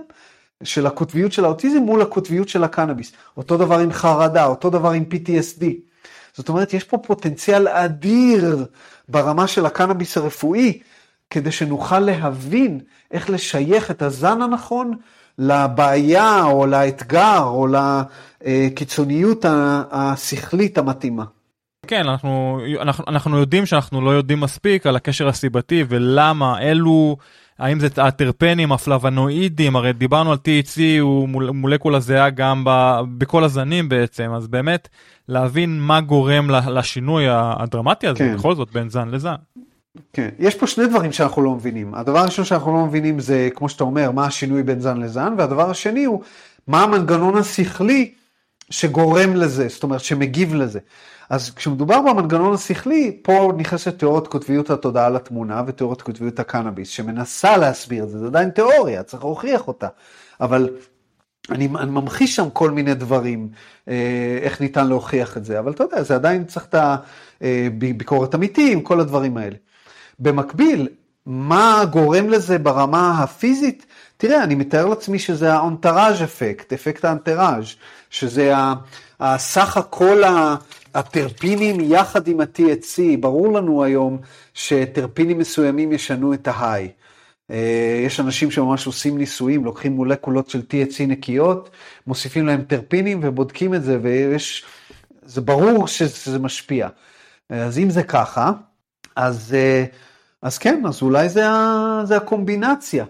של 0.63 0.87
הקוטביות 0.87 1.33
של 1.33 1.45
האוטיזם 1.45 1.79
מול 1.79 2.03
הקוטביות 2.03 2.49
של 2.49 2.65
הקנאביס. 2.65 3.13
אותו 3.37 3.57
דבר 3.57 3.79
עם 3.79 3.93
חרדה, 3.93 4.47
אותו 4.47 4.71
דבר 4.71 4.91
עם 4.91 5.05
PTSD. 5.11 5.65
זאת 6.33 6.49
אומרת, 6.49 6.75
יש 6.75 6.85
פה 6.85 6.99
פוטנציאל 6.99 7.69
אדיר 7.69 8.67
ברמה 9.09 9.47
של 9.47 9.67
הקנאביס 9.67 10.17
הרפואי, 10.17 10.81
כדי 11.31 11.53
שנוכל 11.53 11.99
להבין 11.99 12.81
איך 13.11 13.31
לשייך 13.31 13.91
את 13.91 14.03
הזן 14.03 14.43
הנכון 14.43 14.93
לבעיה 15.39 16.45
או 16.45 16.67
לאתגר 16.67 17.43
או 17.43 17.67
לקיצוניות 18.47 19.45
השכלית 19.91 20.79
המתאימה. 20.79 21.25
כן, 21.87 22.09
אנחנו, 22.09 22.61
אנחנו, 22.81 23.05
אנחנו 23.09 23.39
יודעים 23.39 23.67
שאנחנו 23.67 24.01
לא 24.01 24.11
יודעים 24.11 24.41
מספיק 24.41 24.87
על 24.87 24.97
הקשר 24.97 25.29
הסיבתי 25.29 25.85
ולמה, 25.89 26.61
אלו, 26.61 27.17
האם 27.59 27.81
זה 27.81 27.89
הטרפנים, 27.97 28.73
הפלבנואידים, 28.73 29.77
הרי 29.77 29.93
דיברנו 29.93 30.33
על 30.33 30.39
THC, 30.39 30.81
הוא 31.01 31.29
מול, 31.29 31.51
מולקולה 31.51 32.01
זהה 32.01 32.31
גם 32.31 32.65
ב, 32.67 33.01
בכל 33.19 33.45
הזנים 33.45 33.89
בעצם, 33.89 34.31
אז 34.37 34.49
באמת 34.49 34.89
להבין 35.29 35.81
מה 35.81 36.01
גורם 36.01 36.51
לשינוי 36.51 37.25
הדרמטי 37.31 38.07
הזה, 38.07 38.19
כן. 38.19 38.37
בכל 38.37 38.55
זאת, 38.55 38.73
בין 38.73 38.89
זן 38.89 39.09
לזן. 39.09 39.35
כן, 40.13 40.29
יש 40.39 40.55
פה 40.55 40.67
שני 40.67 40.87
דברים 40.87 41.13
שאנחנו 41.13 41.43
לא 41.43 41.55
מבינים. 41.55 41.95
הדבר 41.95 42.19
הראשון 42.19 42.45
שאנחנו 42.45 42.73
לא 42.77 42.87
מבינים 42.87 43.21
זה, 43.21 43.49
כמו 43.55 43.69
שאתה 43.69 43.85
אומר, 43.85 44.11
מה 44.11 44.27
השינוי 44.27 44.63
בין 44.63 44.81
זן 44.81 44.97
לזן, 44.97 45.35
והדבר 45.39 45.71
השני 45.71 46.05
הוא, 46.05 46.23
מה 46.67 46.83
המנגנון 46.83 47.37
השכלי 47.37 48.15
שגורם 48.71 49.37
לזה, 49.37 49.69
זאת 49.69 49.83
אומרת, 49.83 50.01
שמגיב 50.01 50.55
לזה. 50.55 50.79
אז 51.31 51.51
כשמדובר 51.51 52.01
במנגנון 52.01 52.55
השכלי, 52.55 53.19
פה 53.23 53.53
נכנסת 53.57 53.99
תיאוריית 53.99 54.27
קוטביות 54.27 54.71
התודעה 54.71 55.11
לתמונה 55.11 55.63
ותיאוריית 55.67 56.03
קוטביות 56.03 56.41
הקנאביס, 56.41 56.89
שמנסה 56.89 57.57
להסביר 57.57 58.05
את 58.05 58.09
זה, 58.09 58.19
זה 58.19 58.27
עדיין 58.27 58.51
תיאוריה, 58.51 59.03
צריך 59.03 59.25
להוכיח 59.25 59.69
אותה. 59.69 59.89
אבל 60.41 60.71
אני, 61.51 61.69
אני 61.79 61.91
ממחיש 61.91 62.37
שם 62.37 62.51
כל 62.53 62.71
מיני 62.71 62.95
דברים, 62.95 63.49
אה, 63.89 64.39
איך 64.43 64.61
ניתן 64.61 64.87
להוכיח 64.87 65.37
את 65.37 65.45
זה, 65.45 65.59
אבל 65.59 65.73
אתה 65.73 65.85
יודע, 65.85 66.03
זה 66.03 66.15
עדיין 66.15 66.45
צריך 66.45 66.67
את 66.67 66.75
הביקורת 67.41 68.35
אה, 68.35 68.39
אמיתיים, 68.39 68.81
כל 68.83 69.01
הדברים 69.01 69.37
האלה. 69.37 69.57
במקביל, 70.19 70.89
מה 71.27 71.83
גורם 71.93 72.31
לזה 72.31 72.59
ברמה 72.59 73.23
הפיזית? 73.23 73.87
תראה, 74.17 74.45
אני 74.45 74.55
מתאר 74.55 74.87
לעצמי 74.87 75.19
שזה 75.19 75.53
האונטראז' 75.53 76.23
אפקט, 76.23 76.73
אפקט 76.73 77.05
האנטראז', 77.05 77.75
שזה 78.11 78.53
הסך 79.21 79.77
הכל 79.77 80.23
הטרפינים 80.95 81.77
יחד 81.81 82.29
עם 82.29 82.41
ה-THC, 82.41 83.03
ברור 83.21 83.53
לנו 83.53 83.85
היום 83.85 84.19
שטרפינים 84.55 85.39
מסוימים 85.39 85.93
ישנו 85.93 86.35
את 86.35 86.49
ההיי. 86.49 86.89
אה, 87.51 88.03
יש 88.07 88.21
אנשים 88.21 88.51
שממש 88.51 88.87
עושים 88.87 89.19
ניסויים, 89.19 89.65
לוקחים 89.65 89.93
מולקולות 89.93 90.51
של 90.51 90.61
THC 90.61 91.07
נקיות, 91.09 91.71
מוסיפים 92.07 92.47
להם 92.47 92.63
טרפינים 92.63 93.21
ובודקים 93.23 93.75
את 93.75 93.83
זה, 93.83 93.99
ויש, 94.03 94.65
זה 95.23 95.41
ברור 95.41 95.87
שזה 95.87 96.39
משפיע. 96.39 96.89
אז 97.51 97.79
אם 97.79 97.91
זה 97.91 98.03
ככה, 98.03 98.53
אז, 99.17 99.55
אה, 99.55 99.85
אז 100.43 100.59
כן, 100.59 100.83
אז 100.87 101.03
אולי 101.03 101.29
זה, 101.29 101.45
זה 102.05 102.17
הקומבינציה. 102.17 103.05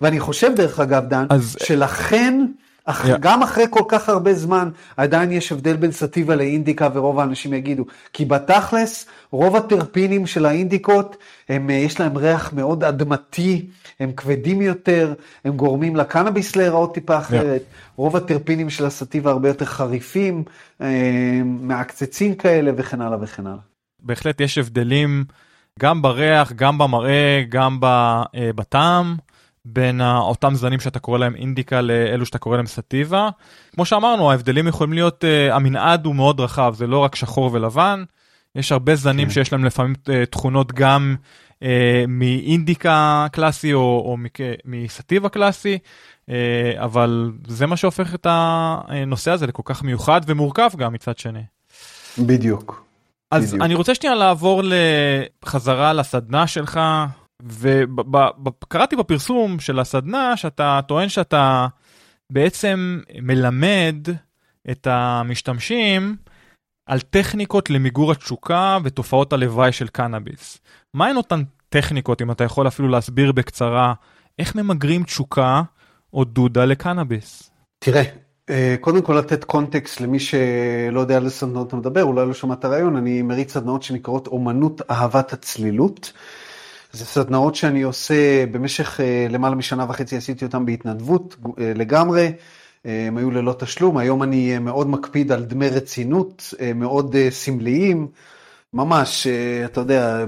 ואני 0.00 0.20
חושב 0.20 0.52
דרך 0.56 0.80
אגב, 0.80 1.08
דן, 1.08 1.26
אז... 1.30 1.56
שלכן 1.62 2.46
אך 2.88 3.04
Yeah. 3.04 3.08
גם 3.20 3.42
אחרי 3.42 3.64
כל 3.70 3.84
כך 3.88 4.08
הרבה 4.08 4.34
זמן, 4.34 4.70
עדיין 4.96 5.32
יש 5.32 5.52
הבדל 5.52 5.76
בין 5.76 5.92
סטיבה 5.92 6.36
לאינדיקה, 6.36 6.88
ורוב 6.94 7.20
האנשים 7.20 7.54
יגידו. 7.54 7.84
כי 8.12 8.24
בתכלס, 8.24 9.06
רוב 9.30 9.56
הטרפינים 9.56 10.26
של 10.26 10.46
האינדיקות, 10.46 11.16
הם, 11.48 11.70
אה, 11.70 11.74
יש 11.74 12.00
להם 12.00 12.16
ריח 12.16 12.52
מאוד 12.52 12.84
אדמתי, 12.84 13.66
הם 14.00 14.12
כבדים 14.12 14.62
יותר, 14.62 15.14
הם 15.44 15.56
גורמים 15.56 15.96
לקנאביס 15.96 16.56
להיראות 16.56 16.94
טיפה 16.94 17.18
אחרת. 17.18 17.62
רוב 17.96 18.16
הטרפינים 18.16 18.70
של 18.70 18.86
הסטיבה 18.86 19.30
הרבה 19.30 19.48
יותר 19.48 19.64
חריפים, 19.64 20.44
אה, 20.80 21.40
מעקצצים 21.44 22.34
כאלה, 22.34 22.70
וכן 22.76 23.00
הלאה 23.00 23.18
וכן 23.22 23.46
הלאה. 23.46 23.62
בהחלט 24.02 24.40
יש 24.40 24.58
הבדלים 24.58 25.24
גם 25.78 26.02
בריח, 26.02 26.52
גם 26.52 26.78
במראה, 26.78 27.42
גם 27.48 27.78
אה, 27.84 28.50
בטעם, 28.54 29.16
בין 29.64 30.00
אותם 30.00 30.54
זנים 30.54 30.80
שאתה 30.80 30.98
קורא 30.98 31.18
להם 31.18 31.34
אינדיקה 31.34 31.80
לאלו 31.80 32.26
שאתה 32.26 32.38
קורא 32.38 32.56
להם 32.56 32.66
סטיבה. 32.66 33.28
כמו 33.74 33.84
שאמרנו, 33.84 34.30
ההבדלים 34.30 34.68
יכולים 34.68 34.92
להיות, 34.92 35.24
אה, 35.24 35.54
המנעד 35.56 36.06
הוא 36.06 36.14
מאוד 36.14 36.40
רחב, 36.40 36.74
זה 36.76 36.86
לא 36.86 36.98
רק 36.98 37.14
שחור 37.14 37.50
ולבן, 37.52 38.04
יש 38.56 38.72
הרבה 38.72 38.96
זנים 38.96 39.28
כן. 39.28 39.34
שיש 39.34 39.52
להם 39.52 39.64
לפעמים 39.64 39.94
אה, 40.08 40.26
תכונות 40.26 40.72
גם 40.72 41.16
אה, 41.62 42.04
מאינדיקה 42.08 43.26
קלאסי 43.32 43.72
או, 43.72 43.80
או 43.80 44.16
מסטיבה 44.64 45.28
קלאסי, 45.28 45.78
אה, 46.30 46.72
אבל 46.76 47.32
זה 47.46 47.66
מה 47.66 47.76
שהופך 47.76 48.14
את 48.14 48.26
הנושא 48.30 49.30
הזה 49.30 49.46
לכל 49.46 49.62
כך 49.64 49.82
מיוחד 49.82 50.20
ומורכב 50.26 50.70
גם 50.76 50.92
מצד 50.92 51.18
שני. 51.18 51.42
בדיוק. 52.18 52.85
אז 53.30 53.48
בדיוק. 53.48 53.62
אני 53.64 53.74
רוצה 53.74 53.94
שנייה 53.94 54.14
לעבור 54.14 54.62
לחזרה 54.64 55.92
לסדנה 55.92 56.46
שלך, 56.46 56.80
וקראתי 57.42 58.96
בפרסום 58.96 59.60
של 59.60 59.78
הסדנה 59.78 60.36
שאתה 60.36 60.80
טוען 60.88 61.08
שאתה 61.08 61.66
בעצם 62.32 63.00
מלמד 63.22 63.96
את 64.70 64.86
המשתמשים 64.90 66.16
על 66.86 67.00
טכניקות 67.00 67.70
למיגור 67.70 68.12
התשוקה 68.12 68.78
ותופעות 68.84 69.32
הלוואי 69.32 69.72
של 69.72 69.88
קנאביס. 69.88 70.58
מהן 70.94 71.16
אותן 71.16 71.42
טכניקות, 71.68 72.22
אם 72.22 72.30
אתה 72.30 72.44
יכול 72.44 72.68
אפילו 72.68 72.88
להסביר 72.88 73.32
בקצרה, 73.32 73.94
איך 74.38 74.54
ממגרים 74.54 75.04
תשוקה 75.04 75.62
או 76.12 76.24
דודה 76.24 76.64
לקנאביס? 76.64 77.50
תראה, 77.84 78.00
אה, 78.00 78.10
קודם 78.80 79.02
כל 79.02 79.12
לתת 79.14 79.44
קונטקסט 79.44 80.00
למי 80.00 80.18
שלא 80.20 81.00
יודע 81.00 81.16
על 81.16 81.24
איזה 81.24 81.36
סדנאות 81.36 81.68
אתה 81.68 81.76
מדבר, 81.76 82.04
אולי 82.04 82.26
לא 82.26 82.34
שמע 82.34 82.54
את 82.54 82.64
הרעיון, 82.64 82.96
אני 82.96 83.22
מריץ 83.22 83.52
סדנאות 83.52 83.82
שנקראות 83.82 84.26
אומנות 84.26 84.82
אהבת 84.90 85.32
הצלילות. 85.32 86.12
זה 86.92 87.04
סדנאות 87.04 87.54
שאני 87.54 87.82
עושה 87.82 88.46
במשך 88.46 89.00
אה, 89.00 89.26
למעלה 89.30 89.54
משנה 89.54 89.86
וחצי, 89.88 90.16
עשיתי 90.16 90.44
אותן 90.44 90.66
בהתנדבות 90.66 91.36
אה, 91.58 91.72
לגמרי. 91.74 92.32
אה, 92.86 93.06
הם 93.06 93.16
היו 93.16 93.30
ללא 93.30 93.54
תשלום, 93.58 93.96
היום 93.96 94.22
אני 94.22 94.54
אה, 94.54 94.58
מאוד 94.58 94.88
מקפיד 94.88 95.32
על 95.32 95.44
דמי 95.44 95.68
רצינות, 95.68 96.54
אה, 96.60 96.72
מאוד 96.74 97.16
אה, 97.16 97.30
סמליים, 97.30 98.08
ממש, 98.74 99.26
אה, 99.26 99.64
אתה 99.64 99.80
יודע, 99.80 100.24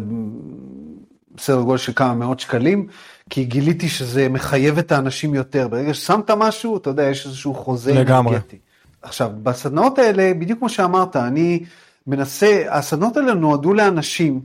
בסדר 1.35 1.61
גודל 1.61 1.79
של 1.79 1.93
כמה 1.97 2.15
מאות 2.15 2.41
שקלים, 2.41 2.87
כי 3.31 3.45
גיליתי 3.45 3.89
שזה 3.89 4.29
מחייב 4.29 4.79
את 4.79 4.93
האנשים 4.93 5.35
יותר. 5.35 5.69
ברגע 5.69 5.95
ששמת 5.95 6.31
משהו, 6.31 6.77
אתה 6.77 6.91
יודע, 6.91 7.03
יש 7.03 7.27
איזשהו 7.27 7.55
חוזה 7.55 7.95
לגמרי. 7.95 8.35
אנרגטי. 8.35 8.59
עכשיו, 9.03 9.31
בסדנאות 9.43 9.99
האלה, 9.99 10.33
בדיוק 10.35 10.59
כמו 10.59 10.69
שאמרת, 10.69 11.17
אני 11.17 11.65
מנסה, 12.07 12.65
הסדנאות 12.69 13.17
האלה 13.17 13.35
נועדו 13.35 13.75
לאנשים 13.75 14.41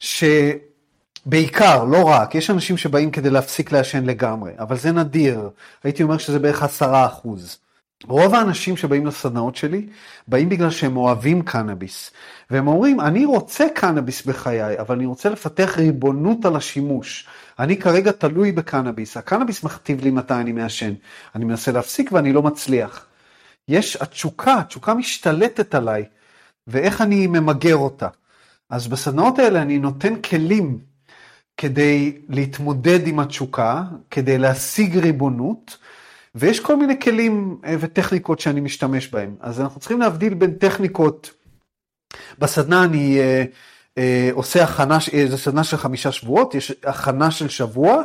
שבעיקר, 0.00 1.84
לא 1.84 2.02
רק, 2.02 2.34
יש 2.34 2.50
אנשים 2.50 2.76
שבאים 2.76 3.10
כדי 3.10 3.30
להפסיק 3.30 3.72
לעשן 3.72 4.04
לגמרי, 4.04 4.52
אבל 4.58 4.76
זה 4.76 4.92
נדיר, 4.92 5.50
הייתי 5.84 6.02
אומר 6.02 6.18
שזה 6.18 6.38
בערך 6.38 6.62
עשרה 6.62 7.06
אחוז. 7.06 7.58
רוב 8.06 8.34
האנשים 8.34 8.76
שבאים 8.76 9.06
לסדנאות 9.06 9.56
שלי, 9.56 9.86
באים 10.28 10.48
בגלל 10.48 10.70
שהם 10.70 10.96
אוהבים 10.96 11.42
קנאביס. 11.42 12.10
והם 12.50 12.68
אומרים, 12.68 13.00
אני 13.00 13.24
רוצה 13.24 13.66
קנאביס 13.74 14.26
בחיי, 14.26 14.80
אבל 14.80 14.94
אני 14.94 15.06
רוצה 15.06 15.28
לפתח 15.28 15.74
ריבונות 15.78 16.44
על 16.44 16.56
השימוש. 16.56 17.26
אני 17.58 17.76
כרגע 17.76 18.12
תלוי 18.12 18.52
בקנאביס, 18.52 19.16
הקנאביס 19.16 19.64
מכתיב 19.64 20.04
לי 20.04 20.10
מתי 20.10 20.34
אני 20.34 20.52
מעשן. 20.52 20.92
אני 21.34 21.44
מנסה 21.44 21.72
להפסיק 21.72 22.12
ואני 22.12 22.32
לא 22.32 22.42
מצליח. 22.42 23.06
יש 23.68 23.96
התשוקה, 23.96 24.58
התשוקה 24.58 24.94
משתלטת 24.94 25.74
עליי, 25.74 26.04
ואיך 26.66 27.00
אני 27.00 27.26
ממגר 27.26 27.76
אותה. 27.76 28.08
אז 28.70 28.88
בסדנאות 28.88 29.38
האלה 29.38 29.62
אני 29.62 29.78
נותן 29.78 30.22
כלים 30.22 30.78
כדי 31.56 32.18
להתמודד 32.28 33.06
עם 33.06 33.20
התשוקה, 33.20 33.82
כדי 34.10 34.38
להשיג 34.38 34.98
ריבונות, 34.98 35.78
ויש 36.34 36.60
כל 36.60 36.76
מיני 36.76 37.00
כלים 37.00 37.60
אה, 37.64 37.74
וטכניקות 37.80 38.40
שאני 38.40 38.60
משתמש 38.60 39.08
בהם. 39.08 39.36
אז 39.40 39.60
אנחנו 39.60 39.80
צריכים 39.80 40.00
להבדיל 40.00 40.34
בין 40.34 40.54
טכניקות, 40.54 41.30
בסדנה 42.38 42.84
אני 42.84 43.20
אה, 43.20 43.44
עושה 44.32 44.64
הכנה, 44.64 44.98
אה, 45.14 45.26
זו 45.30 45.38
סדנה 45.38 45.64
של 45.64 45.76
חמישה 45.76 46.12
שבועות, 46.12 46.54
יש 46.54 46.72
הכנה 46.84 47.30
של 47.30 47.48
שבוע, 47.48 48.02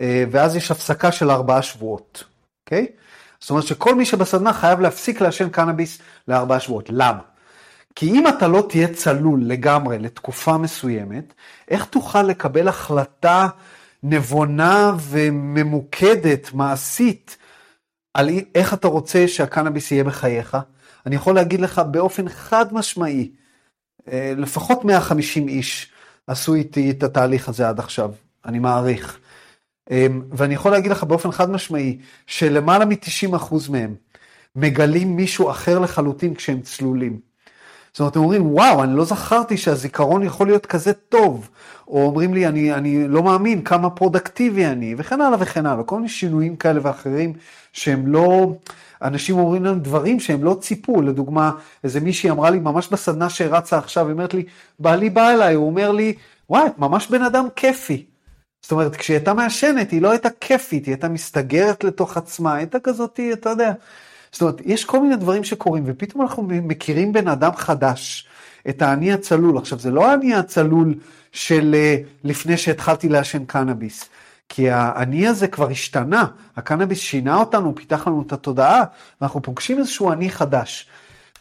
אה, 0.00 0.24
ואז 0.30 0.56
יש 0.56 0.70
הפסקה 0.70 1.12
של 1.12 1.30
ארבעה 1.30 1.62
שבועות, 1.62 2.24
אוקיי? 2.64 2.86
זאת 3.40 3.50
אומרת 3.50 3.66
שכל 3.66 3.94
מי 3.94 4.04
שבסדנה 4.04 4.52
חייב 4.52 4.80
להפסיק 4.80 5.20
לעשן 5.20 5.48
קנאביס 5.48 5.98
לארבעה 6.28 6.60
שבועות. 6.60 6.88
למה? 6.92 7.20
כי 7.94 8.10
אם 8.10 8.28
אתה 8.28 8.48
לא 8.48 8.66
תהיה 8.68 8.88
צלול 8.94 9.40
לגמרי 9.44 9.98
לתקופה 9.98 10.58
מסוימת, 10.58 11.34
איך 11.68 11.84
תוכל 11.84 12.22
לקבל 12.22 12.68
החלטה 12.68 13.48
נבונה 14.02 14.92
וממוקדת, 15.00 16.52
מעשית, 16.52 17.36
על 18.14 18.28
אי- 18.28 18.44
איך 18.54 18.74
אתה 18.74 18.88
רוצה 18.88 19.28
שהקנאביס 19.28 19.90
יהיה 19.92 20.04
בחייך? 20.04 20.56
אני 21.06 21.16
יכול 21.16 21.34
להגיד 21.34 21.60
לך 21.60 21.78
באופן 21.90 22.28
חד 22.28 22.74
משמעי, 22.74 23.30
אה, 23.32 23.39
לפחות 24.36 24.84
150 24.84 25.48
איש 25.48 25.92
עשו 26.26 26.54
איתי 26.54 26.90
את 26.90 27.02
התהליך 27.02 27.48
הזה 27.48 27.68
עד 27.68 27.78
עכשיו, 27.78 28.10
אני 28.44 28.58
מעריך. 28.58 29.18
אמ, 29.90 30.22
ואני 30.32 30.54
יכול 30.54 30.72
להגיד 30.72 30.90
לך 30.90 31.04
באופן 31.04 31.32
חד 31.32 31.50
משמעי, 31.50 31.98
שלמעלה 32.26 32.84
מ-90% 32.84 33.70
מהם 33.70 33.94
מגלים 34.56 35.16
מישהו 35.16 35.50
אחר 35.50 35.78
לחלוטין 35.78 36.34
כשהם 36.34 36.60
צלולים. 36.60 37.30
זאת 37.92 38.00
אומרת, 38.00 38.16
הם 38.16 38.22
אומרים, 38.22 38.54
וואו, 38.54 38.82
אני 38.82 38.96
לא 38.96 39.04
זכרתי 39.04 39.56
שהזיכרון 39.56 40.22
יכול 40.22 40.46
להיות 40.46 40.66
כזה 40.66 40.92
טוב. 40.92 41.50
או 41.88 42.02
אומרים 42.02 42.34
לי, 42.34 42.46
אני, 42.46 42.74
אני 42.74 43.08
לא 43.08 43.22
מאמין 43.22 43.62
כמה 43.62 43.90
פרודקטיבי 43.90 44.66
אני, 44.66 44.94
וכן 44.98 45.20
הלאה 45.20 45.38
וכן 45.40 45.66
הלאה. 45.66 45.84
כל 45.84 45.96
מיני 45.96 46.08
שינויים 46.08 46.56
כאלה 46.56 46.80
ואחרים 46.82 47.32
שהם 47.72 48.06
לא, 48.06 48.52
אנשים 49.02 49.38
אומרים 49.38 49.64
לנו 49.64 49.80
דברים 49.80 50.20
שהם 50.20 50.44
לא 50.44 50.56
ציפו. 50.60 51.02
לדוגמה, 51.02 51.50
איזה 51.84 52.00
מישהי 52.00 52.30
אמרה 52.30 52.50
לי, 52.50 52.58
ממש 52.58 52.88
בסדנה 52.88 53.30
שרצה 53.30 53.78
עכשיו, 53.78 54.06
היא 54.06 54.12
אומרת 54.12 54.34
לי, 54.34 54.44
בעלי 54.78 55.10
בא 55.10 55.30
אליי, 55.30 55.54
הוא 55.54 55.66
אומר 55.66 55.92
לי, 55.92 56.14
וואי, 56.50 56.68
ממש 56.78 57.08
בן 57.08 57.22
אדם 57.22 57.46
כיפי. 57.56 58.06
זאת 58.62 58.72
אומרת, 58.72 58.96
כשהיא 58.96 59.16
הייתה 59.16 59.34
מעשנת, 59.34 59.90
היא 59.90 60.02
לא 60.02 60.10
הייתה 60.10 60.28
כיפית, 60.40 60.86
היא 60.86 60.92
הייתה 60.92 61.08
מסתגרת 61.08 61.84
לתוך 61.84 62.16
עצמה, 62.16 62.54
הייתה 62.54 62.80
כזאת, 62.80 63.20
אתה 63.32 63.50
יודע. 63.50 63.72
זאת 64.32 64.42
אומרת, 64.42 64.60
יש 64.64 64.84
כל 64.84 65.00
מיני 65.00 65.16
דברים 65.16 65.44
שקורים, 65.44 65.84
ופתאום 65.86 66.22
אנחנו 66.22 66.42
מכירים 66.42 67.12
בן 67.12 67.28
אדם 67.28 67.56
חדש, 67.56 68.28
את 68.68 68.82
האני 68.82 69.12
הצלול. 69.12 69.58
עכשיו, 69.58 69.78
זה 69.78 69.90
לא 69.90 70.10
האני 70.10 70.34
הצלול 70.34 70.94
של 71.32 71.74
אה, 71.74 71.96
לפני 72.24 72.56
שהתחלתי 72.56 73.08
לעשן 73.08 73.44
קנאביס, 73.44 74.08
כי 74.52 74.70
האני 74.70 75.28
הזה 75.28 75.48
כבר 75.48 75.70
השתנה, 75.70 76.24
הקנאביס 76.56 76.98
שינה 76.98 77.36
אותנו, 77.36 77.74
פיתח 77.74 78.06
לנו 78.06 78.22
את 78.26 78.32
התודעה, 78.32 78.84
ואנחנו 79.20 79.42
פוגשים 79.42 79.78
איזשהו 79.78 80.12
אני 80.12 80.30
חדש. 80.30 80.88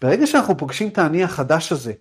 ברגע 0.01 0.27
שאנחנו 0.27 0.57
פוגשים 0.57 0.87
את 0.87 0.97
האני 0.97 1.23
החדש 1.23 1.71
הזה, 1.71 1.93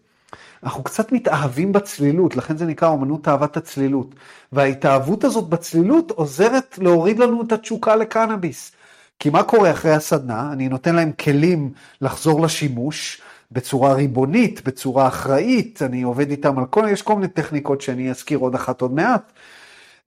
אנחנו 0.62 0.82
קצת 0.82 1.12
מתאהבים 1.12 1.72
בצלילות, 1.72 2.36
לכן 2.36 2.56
זה 2.56 2.66
נקרא 2.66 2.88
אומנות 2.88 3.28
אהבת 3.28 3.56
הצלילות. 3.56 4.14
וההתאהבות 4.52 5.24
הזאת 5.24 5.48
בצלילות 5.48 6.11
עוזרת 6.11 6.78
להוריד 6.82 7.18
לנו 7.18 7.42
את 7.42 7.52
התשוקה 7.52 7.96
לקנאביס. 7.96 8.72
כי 9.18 9.30
מה 9.30 9.42
קורה 9.42 9.70
אחרי 9.70 9.92
הסדנה? 9.92 10.52
אני 10.52 10.68
נותן 10.68 10.94
להם 10.94 11.12
כלים 11.12 11.72
לחזור 12.00 12.40
לשימוש 12.42 13.20
בצורה 13.52 13.92
ריבונית, 13.92 14.64
בצורה 14.64 15.09
אחראית, 15.09 15.82
אני 15.82 16.02
עובד 16.02 16.30
איתם 16.30 16.59
על 16.59 16.66
כל, 16.66 16.86
יש 16.90 17.02
כל 17.02 17.14
מיני 17.14 17.28
טכניקות 17.28 17.80
שאני 17.80 18.11
אזכיר 18.11 18.38
עוד 18.38 18.54
אחת 18.54 18.80
עוד 18.80 18.92
מעט. 18.92 19.32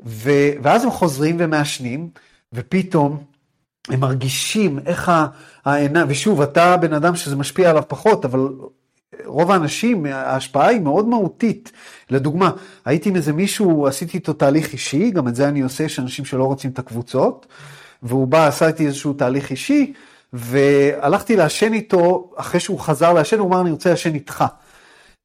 ו, 0.05 0.31
ואז 0.61 0.83
הם 0.83 0.91
חוזרים 0.91 1.35
ומעשנים, 1.39 2.09
ופתאום 2.53 3.23
הם 3.89 3.99
מרגישים 3.99 4.79
איך 4.85 5.11
העיניים, 5.65 6.07
ושוב, 6.09 6.41
אתה 6.41 6.77
בן 6.77 6.93
אדם 6.93 7.15
שזה 7.15 7.35
משפיע 7.35 7.69
עליו 7.69 7.83
פחות, 7.87 8.25
אבל 8.25 8.49
רוב 9.25 9.51
האנשים, 9.51 10.05
ההשפעה 10.05 10.67
היא 10.67 10.79
מאוד 10.79 11.07
מהותית. 11.07 11.71
לדוגמה, 12.09 12.51
הייתי 12.85 13.09
עם 13.09 13.15
איזה 13.15 13.33
מישהו, 13.33 13.87
עשיתי 13.87 14.17
איתו 14.17 14.33
תהליך 14.33 14.73
אישי, 14.73 15.11
גם 15.11 15.27
את 15.27 15.35
זה 15.35 15.47
אני 15.47 15.61
עושה, 15.61 15.83
יש 15.83 15.99
אנשים 15.99 16.25
שלא 16.25 16.43
רוצים 16.43 16.71
את 16.71 16.79
הקבוצות, 16.79 17.47
והוא 18.03 18.27
בא, 18.27 18.47
עשה 18.47 18.67
איתי 18.67 18.85
איזשהו 18.85 19.13
תהליך 19.13 19.51
אישי, 19.51 19.93
והלכתי 20.33 21.35
לעשן 21.35 21.73
איתו, 21.73 22.31
אחרי 22.35 22.59
שהוא 22.59 22.79
חזר 22.79 23.13
לעשן, 23.13 23.39
הוא 23.39 23.47
אמר, 23.47 23.61
אני 23.61 23.71
רוצה 23.71 23.89
לעשן 23.89 24.13
איתך. 24.13 24.43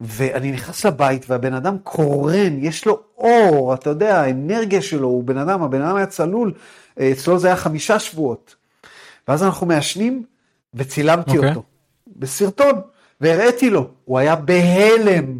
ואני 0.00 0.52
נכנס 0.52 0.84
לבית, 0.86 1.30
והבן 1.30 1.54
אדם 1.54 1.76
קורן, 1.78 2.58
יש 2.58 2.86
לו 2.86 3.00
אור, 3.18 3.74
אתה 3.74 3.90
יודע, 3.90 4.20
האנרגיה 4.20 4.82
שלו, 4.82 5.08
הוא 5.08 5.24
בן 5.24 5.38
אדם, 5.38 5.62
הבן 5.62 5.82
אדם 5.82 5.96
היה 5.96 6.06
צלול, 6.06 6.52
אצלו 6.98 7.38
זה 7.38 7.46
היה 7.46 7.56
חמישה 7.56 7.98
שבועות. 7.98 8.54
ואז 9.28 9.42
אנחנו 9.42 9.66
מעשנים, 9.66 10.22
וצילמתי 10.74 11.36
אוקיי. 11.36 11.48
אותו 11.48 11.62
בסרטון, 12.16 12.80
והראיתי 13.20 13.70
לו, 13.70 13.88
הוא 14.04 14.18
היה 14.18 14.36
בהלם, 14.36 15.38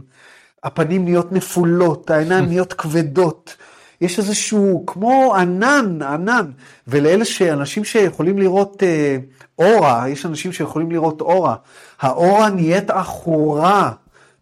הפנים 0.64 1.04
נהיות 1.04 1.32
נפולות, 1.32 2.10
העיניים 2.10 2.44
נהיות 2.48 2.72
כבדות. 2.72 3.56
יש 4.00 4.18
איזשהו, 4.18 4.84
כמו 4.86 5.34
ענן, 5.34 6.02
ענן, 6.02 6.50
ולאלה 6.88 7.24
שאנשים 7.24 7.84
שיכולים 7.84 8.38
לראות 8.38 8.82
אה, 8.82 9.16
אורה, 9.58 10.08
יש 10.08 10.26
אנשים 10.26 10.52
שיכולים 10.52 10.90
לראות 10.90 11.20
אורה, 11.20 11.54
האורה 12.00 12.50
נהיית 12.50 12.90
עכורה, 12.90 13.92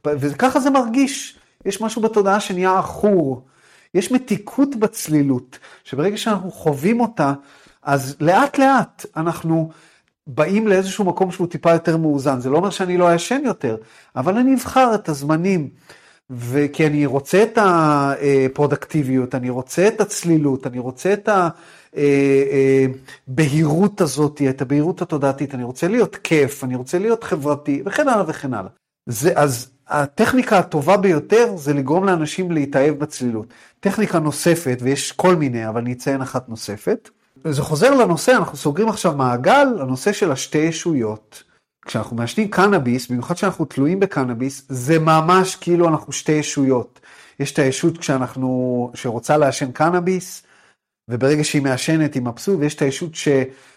וככה 0.06 0.60
זה 0.60 0.70
מרגיש, 0.70 1.38
יש 1.64 1.80
משהו 1.80 2.02
בתודעה 2.02 2.40
שנהיה 2.40 2.78
עכור, 2.78 3.42
יש 3.94 4.12
מתיקות 4.12 4.76
בצלילות, 4.76 5.58
שברגע 5.84 6.16
שאנחנו 6.16 6.50
חווים 6.50 7.00
אותה, 7.00 7.32
אז 7.82 8.16
לאט 8.20 8.58
לאט 8.58 9.06
אנחנו 9.16 9.70
באים 10.26 10.68
לאיזשהו 10.68 11.04
מקום 11.04 11.30
שהוא 11.30 11.46
טיפה 11.46 11.72
יותר 11.72 11.96
מאוזן, 11.96 12.40
זה 12.40 12.50
לא 12.50 12.56
אומר 12.56 12.70
שאני 12.70 12.96
לא 12.96 13.12
אעשן 13.12 13.40
יותר, 13.44 13.76
אבל 14.16 14.36
אני 14.36 14.54
אבחר 14.54 14.94
את 14.94 15.08
הזמנים. 15.08 15.70
וכי 16.30 16.86
אני 16.86 17.06
רוצה 17.06 17.42
את 17.42 17.58
הפרודקטיביות, 17.60 19.34
אני 19.34 19.50
רוצה 19.50 19.88
את 19.88 20.00
הצלילות, 20.00 20.66
אני 20.66 20.78
רוצה 20.78 21.12
את 21.12 21.28
הבהירות 23.28 24.00
הזאת, 24.00 24.42
את 24.50 24.62
הבהירות 24.62 25.02
התודעתית, 25.02 25.54
אני 25.54 25.64
רוצה 25.64 25.88
להיות 25.88 26.16
כיף, 26.16 26.64
אני 26.64 26.74
רוצה 26.74 26.98
להיות 26.98 27.24
חברתי, 27.24 27.82
וכן 27.86 28.08
הלאה 28.08 28.24
וכן 28.26 28.54
הלאה. 28.54 28.70
זה, 29.06 29.32
אז 29.34 29.70
הטכניקה 29.88 30.58
הטובה 30.58 30.96
ביותר 30.96 31.56
זה 31.56 31.72
לגרום 31.72 32.04
לאנשים 32.04 32.52
להתאהב 32.52 32.98
בצלילות. 32.98 33.46
טכניקה 33.80 34.18
נוספת, 34.18 34.78
ויש 34.80 35.12
כל 35.12 35.36
מיני, 35.36 35.68
אבל 35.68 35.80
אני 35.80 35.92
אציין 35.92 36.22
אחת 36.22 36.48
נוספת. 36.48 37.10
זה 37.44 37.62
חוזר 37.62 37.94
לנושא, 37.94 38.32
אנחנו 38.32 38.56
סוגרים 38.56 38.88
עכשיו 38.88 39.16
מעגל, 39.16 39.66
הנושא 39.80 40.12
של 40.12 40.32
השתי 40.32 40.58
ישויות. 40.58 41.42
כשאנחנו 41.86 42.16
מעשנים 42.16 42.48
קנאביס, 42.48 43.08
במיוחד 43.08 43.34
כשאנחנו 43.34 43.64
תלויים 43.64 44.00
בקנאביס, 44.00 44.66
זה 44.68 44.98
ממש 44.98 45.56
כאילו 45.56 45.88
אנחנו 45.88 46.12
שתי 46.12 46.32
ישויות. 46.32 47.00
יש 47.40 47.52
את 47.52 47.58
הישות 47.58 47.98
כשאנחנו, 47.98 48.90
שרוצה 48.94 49.36
לעשן 49.36 49.72
קנאביס, 49.72 50.42
וברגע 51.08 51.44
שהיא 51.44 51.62
מעשנת 51.62 52.14
היא 52.14 52.22
מבסוט, 52.22 52.56
ויש 52.60 52.74
את 52.74 52.82
הישות 52.82 53.14
ש, 53.14 53.28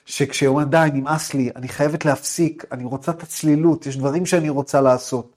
שכשהיא 0.06 0.50
אומרת 0.50 0.70
די, 0.70 0.88
נמאס 0.94 1.34
לי, 1.34 1.50
אני 1.56 1.68
חייבת 1.68 2.06
להפסיק, 2.06 2.66
אני 2.72 2.84
רוצה 2.84 3.12
את 3.12 3.24
הצלילות, 3.24 3.86
יש 3.86 3.98
דברים 3.98 4.26
שאני 4.26 4.50
רוצה 4.50 4.82
לעשות. 4.82 5.37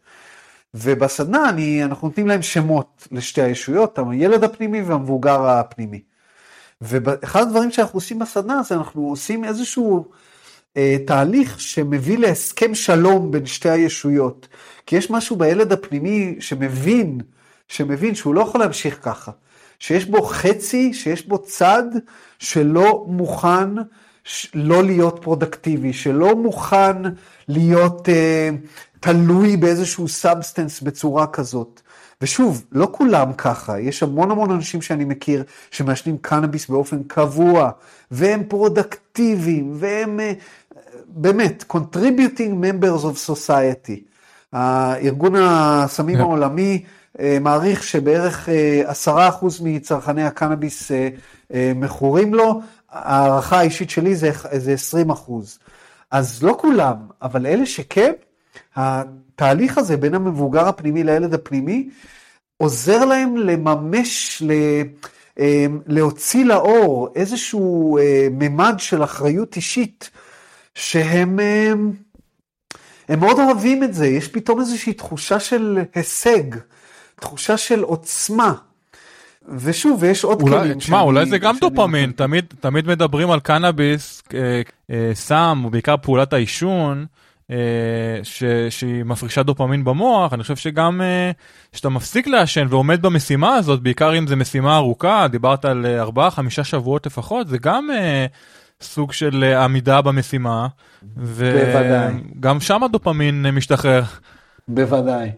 ובסדנה 0.75 1.49
אני, 1.49 1.85
אנחנו 1.85 2.09
נותנים 2.09 2.27
להם 2.27 2.43
שמות 2.43 3.09
לשתי 3.13 3.43
הישויות, 3.43 3.99
הילד 4.11 4.45
הפנימי 4.45 4.83
והמבוגר 4.83 5.47
הפנימי. 5.47 6.01
ואחד 6.81 7.43
הדברים 7.43 7.71
שאנחנו 7.71 7.97
עושים 7.97 8.19
בסדנה 8.19 8.63
זה 8.63 8.75
אנחנו 8.75 9.09
עושים 9.09 9.45
איזשהו 9.45 10.05
אה, 10.77 10.97
תהליך 11.07 11.61
שמביא 11.61 12.19
להסכם 12.19 12.75
שלום 12.75 13.31
בין 13.31 13.47
שתי 13.47 13.71
הישויות. 13.71 14.49
כי 14.87 14.97
יש 14.97 15.11
משהו 15.11 15.37
בילד 15.37 15.73
הפנימי 15.73 16.37
שמבין, 16.41 17.21
שמבין 17.69 18.15
שהוא 18.15 18.35
לא 18.35 18.41
יכול 18.41 18.61
להמשיך 18.61 18.99
ככה. 19.03 19.33
שיש 19.79 20.05
בו 20.05 20.23
חצי, 20.23 20.95
שיש 20.95 21.27
בו 21.27 21.39
צד 21.39 21.85
שלא 22.39 23.05
מוכן 23.09 23.69
לא 24.55 24.85
להיות 24.85 25.19
פרודקטיבי, 25.23 25.93
שלא 25.93 26.37
מוכן 26.37 26.97
להיות 27.49 28.09
אה, 28.09 28.51
תלוי 29.01 29.57
באיזשהו 29.57 30.09
substance 30.09 30.81
בצורה 30.81 31.27
כזאת. 31.27 31.81
ושוב, 32.23 32.65
לא 32.73 32.89
כולם 32.93 33.33
ככה, 33.33 33.81
יש 33.81 34.03
המון 34.03 34.31
המון 34.31 34.51
אנשים 34.51 34.83
שאני 34.83 35.05
מכיר 35.05 35.45
שמעשנים 35.71 36.19
קנאביס 36.19 36.69
באופן 36.69 37.03
קבוע, 37.03 37.71
והם 38.11 38.43
פרודקטיביים, 38.49 39.73
והם 39.79 40.21
אה, 40.21 40.33
באמת, 41.07 41.65
contributing 41.73 42.53
members 42.63 43.03
of 43.05 43.31
society. 43.31 44.01
הארגון 44.53 45.35
הסמים 45.37 46.17
yeah. 46.17 46.21
העולמי 46.21 46.85
אה, 47.21 47.39
מעריך 47.41 47.83
שבערך 47.83 48.49
אה, 48.49 48.83
עשרה 48.87 49.29
אחוז 49.29 49.61
מצרכני 49.61 50.25
הקנאביס 50.25 50.91
מכורים 51.75 52.35
לו, 52.35 52.61
ההערכה 52.91 53.59
האישית 53.59 53.91
שלי 53.91 54.15
זה, 54.15 54.31
זה 54.57 54.73
20 54.73 55.11
אחוז. 55.11 55.59
אז 56.11 56.43
לא 56.43 56.57
כולם, 56.61 56.97
אבל 57.23 57.47
אלה 57.47 57.67
שכן, 57.67 58.13
התהליך 58.77 59.79
הזה 59.79 59.97
בין 59.97 60.15
המבוגר 60.15 60.69
הפנימי 60.69 61.05
לילד 61.05 61.35
הפנימי, 61.35 61.89
עוזר 62.57 63.05
להם 63.05 63.37
לממש, 63.37 64.43
ל... 64.47 64.53
להוציא 65.87 66.45
לאור 66.45 67.09
איזשהו 67.15 67.99
ממד 68.31 68.75
של 68.79 69.05
אחריות 69.05 69.57
אישית 69.57 70.11
שהם 70.75 71.39
הם, 71.39 71.93
הם 73.09 73.21
מאוד 73.21 73.39
אוהבים 73.39 73.85
את 73.85 73.95
זה, 73.95 74.07
יש 74.07 74.29
פתאום 74.29 74.61
איזושהי 74.61 74.93
תחושה 74.93 75.41
של 75.41 75.79
הישג, 75.95 76.43
תחושה 77.21 77.57
של 77.57 77.81
עוצמה. 77.83 78.55
ושוב, 79.49 80.05
יש 80.05 80.25
עוד 80.25 80.43
אולי, 80.43 80.59
כלים. 80.59 80.79
תשמע, 80.79 81.01
אולי 81.01 81.27
זה 81.27 81.39
גם 81.39 81.57
דופמין, 81.61 82.13
תמיד, 82.13 82.45
תמיד 82.61 82.87
מדברים 82.87 83.31
על 83.31 83.41
קנאביס, 83.41 84.23
אה, 84.35 84.63
אה, 84.91 85.11
סם, 85.15 85.63
ובעיקר 85.67 85.97
פעולת 86.03 86.33
העישון, 86.33 86.99
אה, 86.99 87.20
ש, 88.23 88.45
שהיא 88.71 89.05
מפרישה 89.05 89.43
דופמין 89.43 89.85
במוח, 89.85 90.33
אני 90.33 90.43
חושב 90.43 90.57
שגם 90.57 91.01
כשאתה 91.73 91.89
מפסיק 91.89 92.27
לעשן 92.27 92.67
ועומד 92.71 93.03
במשימה 93.03 93.55
הזאת, 93.55 93.81
בעיקר 93.81 94.19
אם 94.19 94.27
זו 94.27 94.37
משימה 94.37 94.77
ארוכה, 94.77 95.29
דיברת 95.29 95.65
על 95.65 95.87
4-5 96.17 96.63
שבועות 96.63 97.07
לפחות, 97.07 97.49
זה 97.49 97.59
גם 97.59 97.89
סוג 98.81 99.13
של 99.13 99.45
אה, 99.45 99.65
עמידה 99.65 100.03
במשימה. 100.03 100.69
בוודאי. 101.03 102.13
וגם 102.39 102.61
שם 102.61 102.83
הדופמין 102.83 103.47
אה, 103.47 103.51
משתחרר. 103.51 104.03
בוודאי. 104.69 105.31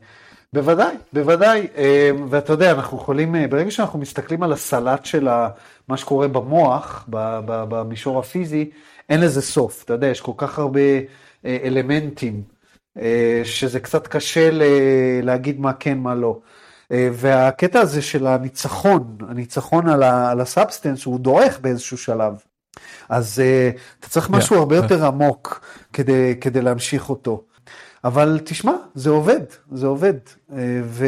בוודאי, 0.53 0.95
בוודאי, 1.13 1.67
אה, 1.77 2.11
ואתה 2.29 2.53
יודע, 2.53 2.71
אנחנו 2.71 2.97
יכולים, 2.97 3.35
ברגע 3.51 3.71
שאנחנו 3.71 3.99
מסתכלים 3.99 4.43
על 4.43 4.53
הסלט 4.53 5.05
של 5.05 5.29
מה 5.89 5.97
שקורה 5.97 6.29
במוח, 6.29 7.05
במישור 7.09 8.19
הפיזי, 8.19 8.71
אין 9.09 9.21
לזה 9.21 9.43
סוף, 9.43 9.85
אתה 9.85 9.93
יודע, 9.93 10.07
יש 10.07 10.21
כל 10.21 10.33
כך 10.37 10.59
הרבה 10.59 10.81
אלמנטים, 11.45 12.43
שזה 13.45 13.81
קצת 13.81 14.07
קשה 14.07 14.51
להגיד 15.23 15.61
מה 15.61 15.73
כן, 15.73 15.99
מה 15.99 16.15
לא. 16.15 16.41
והקטע 16.91 17.81
הזה 17.81 18.03
של 18.03 18.27
הניצחון, 18.27 19.17
הניצחון 19.29 19.89
על 19.89 20.41
ה 20.41 20.47
substance, 20.47 21.05
הוא 21.05 21.21
דועך 21.21 21.61
באיזשהו 21.61 21.99
שלב. 21.99 22.35
אז 23.09 23.43
אה, 23.43 23.81
אתה 24.01 24.09
צריך 24.09 24.31
משהו 24.31 24.57
yeah, 24.57 24.59
הרבה. 24.59 24.77
יותר 24.77 25.07
עמוק 25.07 25.67
כדי, 25.93 26.35
כדי 26.41 26.63
להמשיך 26.63 27.11
אותו. 27.11 27.45
אבל 28.05 28.41
תשמע, 28.45 28.73
זה 28.95 29.11
עובד, 29.11 29.41
זה 29.73 29.87
עובד. 29.87 30.15
אה, 30.51 30.55
ו... 30.85 31.07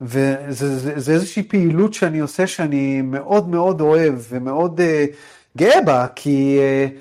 וזה 0.00 0.78
זה, 0.78 1.00
זה 1.00 1.12
איזושהי 1.12 1.42
פעילות 1.42 1.94
שאני 1.94 2.18
עושה 2.18 2.46
שאני 2.46 3.02
מאוד 3.02 3.48
מאוד 3.48 3.80
אוהב 3.80 4.14
ומאוד 4.28 4.80
אה, 4.80 4.82
גאה 5.58 5.80
בה, 5.82 6.06
כי 6.14 6.58
אה, 6.58 6.96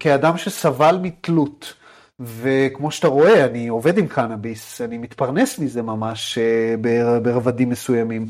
כאדם 0.00 0.36
שסבל 0.36 0.98
מתלות, 1.02 1.74
וכמו 2.20 2.90
שאתה 2.90 3.08
רואה, 3.08 3.44
אני 3.44 3.68
עובד 3.68 3.98
עם 3.98 4.06
קנאביס, 4.06 4.80
אני 4.80 4.98
מתפרנס 4.98 5.58
מזה 5.58 5.82
ממש 5.82 6.38
uh, 6.38 6.80
ברבדים 7.22 7.68
מסוימים. 7.68 8.26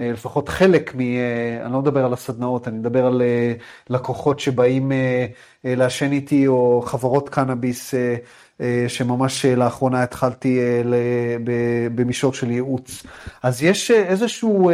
אה, 0.00 0.12
לפחות 0.12 0.48
חלק 0.48 0.94
מ... 0.94 1.00
אה, 1.00 1.64
אני 1.64 1.72
לא 1.72 1.80
מדבר 1.80 2.04
על 2.04 2.12
הסדנאות, 2.12 2.68
אני 2.68 2.78
מדבר 2.78 3.06
על 3.06 3.22
אה, 3.22 3.52
לקוחות 3.90 4.40
שבאים 4.40 4.92
לעשן 5.64 6.12
איתי, 6.12 6.46
או 6.46 6.82
חברות 6.86 7.28
קנאביס, 7.28 7.94
שממש 8.88 9.44
לאחרונה 9.44 10.02
התחלתי 10.02 10.60
במישור 11.94 12.32
של 12.32 12.50
ייעוץ. 12.50 13.02
אז 13.42 13.62
יש 13.62 13.90
איזשהו... 13.90 14.70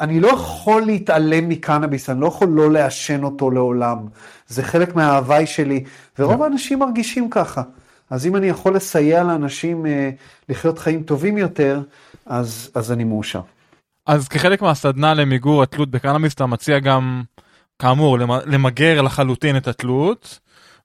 אני 0.00 0.20
לא 0.20 0.28
יכול 0.28 0.82
להתעלם 0.82 1.48
מקנאביס, 1.48 2.10
אני 2.10 2.20
לא 2.20 2.26
יכול 2.26 2.48
לא 2.48 2.72
לעשן 2.72 3.24
אותו 3.24 3.50
לעולם. 3.50 3.98
זה 4.46 4.62
חלק 4.62 4.96
מההוואי 4.96 5.46
שלי, 5.46 5.84
ורוב 6.18 6.42
האנשים 6.42 6.78
מרגישים 6.78 7.30
ככה. 7.30 7.62
אז 8.10 8.26
אם 8.26 8.36
אני 8.36 8.46
יכול 8.46 8.76
לסייע 8.76 9.22
לאנשים 9.22 9.86
לחיות 10.48 10.78
חיים 10.78 11.02
טובים 11.02 11.38
יותר, 11.38 11.80
אז, 12.26 12.70
אז 12.74 12.92
אני 12.92 13.04
מאושר. 13.04 13.40
אז 14.06 14.28
כחלק 14.28 14.62
מהסדנה 14.62 15.14
למיגור 15.14 15.62
התלות 15.62 15.90
בקנאביס 15.90 16.34
אתה 16.34 16.46
מציע 16.46 16.78
גם, 16.78 17.22
כאמור, 17.78 18.18
למגר 18.46 19.02
לחלוטין 19.02 19.56
את 19.56 19.68
התלות, 19.68 20.38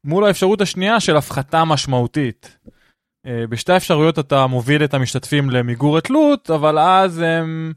מול 0.03 0.25
האפשרות 0.25 0.61
השנייה 0.61 0.99
של 0.99 1.17
הפחתה 1.17 1.65
משמעותית. 1.65 2.57
אה, 3.25 3.47
בשתי 3.49 3.73
האפשרויות 3.73 4.19
אתה 4.19 4.47
מוביל 4.47 4.83
את 4.83 4.93
המשתתפים 4.93 5.49
למיגור 5.49 5.97
התלות, 5.97 6.49
אבל 6.49 6.79
אז 6.79 7.19
הם 7.19 7.73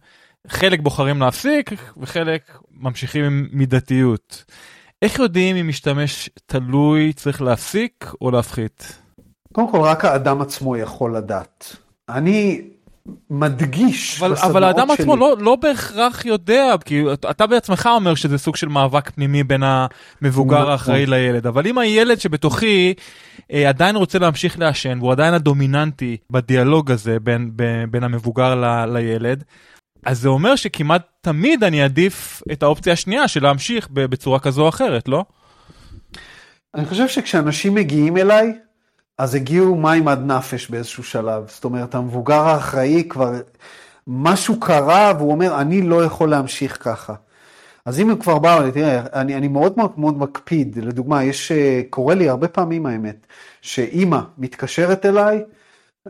חלק 0.47 0.81
בוחרים 0.81 1.21
להפסיק 1.21 1.71
וחלק 1.97 2.59
ממשיכים 2.81 3.25
עם 3.25 3.47
מידתיות. 3.53 4.45
איך 5.03 5.19
יודעים 5.19 5.57
אם 5.57 5.69
משתמש 5.69 6.31
תלוי 6.47 7.13
צריך 7.13 7.43
להפסיק 7.43 8.13
או 8.21 8.31
להפחית? 8.31 8.99
קודם 9.53 9.71
כל 9.73 9.81
רק 9.81 10.05
האדם 10.05 10.41
עצמו 10.41 10.77
יכול 10.77 11.17
לדעת. 11.17 11.77
אני 12.09 12.61
מדגיש 13.31 14.19
אבל, 14.23 14.33
בסדנאות 14.33 14.51
אבל 14.51 14.65
האדם 14.65 14.87
שלי. 14.87 14.95
עצמו 14.95 15.17
לא, 15.17 15.37
לא 15.41 15.57
בהכרח 15.57 16.25
יודע, 16.25 16.75
כי 16.85 17.03
אתה- 17.31 17.47
בעצמך 17.47 17.89
אומר 17.95 18.15
שזה 18.15 18.39
סוג 18.39 18.57
של 18.57 18.69
מאבק 18.69 19.11
פנימי 19.11 19.45
בין 19.45 19.63
המבוגר 19.63 20.59
נכון. 20.61 20.73
האחראי 20.73 21.07
לילד, 21.07 21.47
אבל 21.47 21.67
אם 21.67 21.79
הילד 21.79 22.21
שבתוכי 22.21 22.95
אה, 23.53 23.69
עדיין 23.69 23.97
רוצה 23.97 24.19
להמשיך 24.19 24.59
לעשן, 24.59 24.99
והוא 25.01 25.13
עדיין 25.13 25.35
הדומיננטי 25.35 26.17
בדיאלוג 26.33 26.91
הזה 26.91 27.21
בין, 27.21 27.51
בין, 27.55 27.91
בין 27.91 28.05
המבוגר 28.05 28.55
ל, 28.55 28.85
לילד, 28.99 29.45
אז 30.07 30.21
זה 30.21 30.29
אומר 30.29 30.57
שכמעט 30.57 31.03
תמיד 31.21 31.65
אני 31.65 31.83
אעדיף 31.83 32.43
את 32.53 32.63
האופציה 32.63 32.93
השנייה 32.93 33.29
של 33.29 33.43
להמשיך 33.43 33.89
בצורה 33.93 34.39
כזו 34.41 34.63
או 34.63 34.69
אחרת, 34.69 35.09
לא? 35.09 35.25
אני 36.75 36.87
חושב 36.87 37.09
שכשאנשים 37.09 37.75
מגיעים 37.75 38.17
אליי, 38.17 38.53
אז 39.19 39.35
הגיעו 39.35 39.75
מים 39.75 40.09
עד 40.09 40.27
נפש 40.27 40.71
באיזשהו 40.71 41.03
שלב. 41.03 41.45
זאת 41.49 41.65
אומרת, 41.65 41.95
המבוגר 41.95 42.41
האחראי 42.41 43.05
כבר, 43.09 43.33
משהו 44.09 44.61
קרה 44.61 45.13
והוא 45.19 45.33
אומר, 45.33 45.61
אני 45.61 45.83
לא 45.83 46.05
יכול 46.05 46.31
להמשיך 46.31 46.85
ככה. 46.85 47.15
אז 47.85 48.01
אם 48.01 48.11
הם 48.11 48.17
כבר 48.19 48.39
באו, 48.39 48.71
תראה, 48.71 49.03
אני, 49.13 49.35
אני 49.35 49.49
מאוד 49.49 49.73
מאוד 49.77 49.99
מאוד 49.99 50.19
מקפיד, 50.19 50.79
לדוגמה, 50.83 51.25
יש, 51.25 51.53
אה, 51.53 51.83
קורה 51.91 52.15
לי 52.15 52.29
הרבה 52.29 52.49
פעמים 52.49 52.87
האמת, 52.87 53.27
שאימא 53.61 54.19
מתקשרת 54.39 55.07
אליי, 55.07 55.45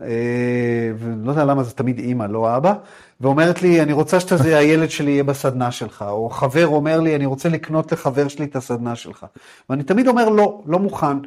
אה, 0.01 0.91
ולא 0.99 1.31
יודע 1.31 1.45
למה 1.45 1.63
זה 1.63 1.71
תמיד 1.71 1.99
אימא, 1.99 2.23
לא 2.23 2.57
אבא, 2.57 2.73
ואומרת 3.21 3.61
לי, 3.61 3.81
אני 3.81 3.93
רוצה 3.93 4.19
שהילד 4.19 4.89
שלי 4.89 5.11
יהיה 5.11 5.23
בסדנה 5.23 5.71
שלך, 5.71 6.05
או 6.07 6.29
חבר 6.29 6.67
אומר 6.67 6.99
לי, 6.99 7.15
אני 7.15 7.25
רוצה 7.25 7.49
לקנות 7.49 7.91
לחבר 7.91 8.27
שלי 8.27 8.45
את 8.45 8.55
הסדנה 8.55 8.95
שלך. 8.95 9.25
ואני 9.69 9.83
תמיד 9.83 10.07
אומר, 10.07 10.29
לא, 10.29 10.61
לא 10.65 10.79
מוכן, 10.79 11.17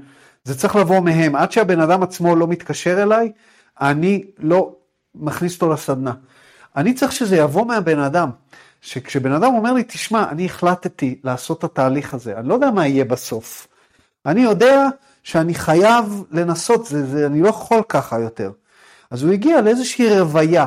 זה 0.45 0.59
צריך 0.59 0.77
לבוא 0.77 1.01
מהם. 1.01 1.37
עד 1.37 1.53
שהבן 1.53 1.81
אדם 1.81 2.03
עצמו 2.03 2.37
לא 2.37 2.47
מתקשר 2.47 3.03
אליי, 3.03 3.33
אני 3.81 4.25
לא 4.39 4.75
מכניס 5.15 5.55
אותו 5.55 5.73
לסדנה. 5.73 6.13
אני 6.77 6.95
צריך 6.95 7.13
שזה 7.13 7.37
יבוא 7.37 7.67
מהבן 7.67 7.99
אדם. 7.99 8.31
שכשבן 8.81 9.33
אדם 9.33 9.55
אומר 9.55 9.73
לי, 9.73 9.85
תשמע, 9.85 10.25
אני 10.31 10.47
החלטתי 10.47 11.19
לעשות 11.25 11.59
את 11.59 11.65
התהליך 11.65 12.15
הזה, 12.15 12.39
אני 12.39 12.49
לא 12.49 12.55
יודע 12.55 12.71
מה 12.71 12.87
יהיה 12.87 13.05
בסוף. 13.05 13.69
אני 14.27 14.41
יודע 14.41 14.89
שאני 15.23 15.55
חייב 15.55 16.25
לנסות, 16.31 16.87
זה, 16.87 17.07
זה, 17.07 17.27
אני 17.27 17.43
לא 17.43 17.49
יכול 17.49 17.83
ככה 17.89 18.21
יותר. 18.21 18.51
אז 19.11 19.23
הוא 19.23 19.33
הגיע 19.33 19.61
לאיזושהי 19.61 20.21
רוויה. 20.21 20.67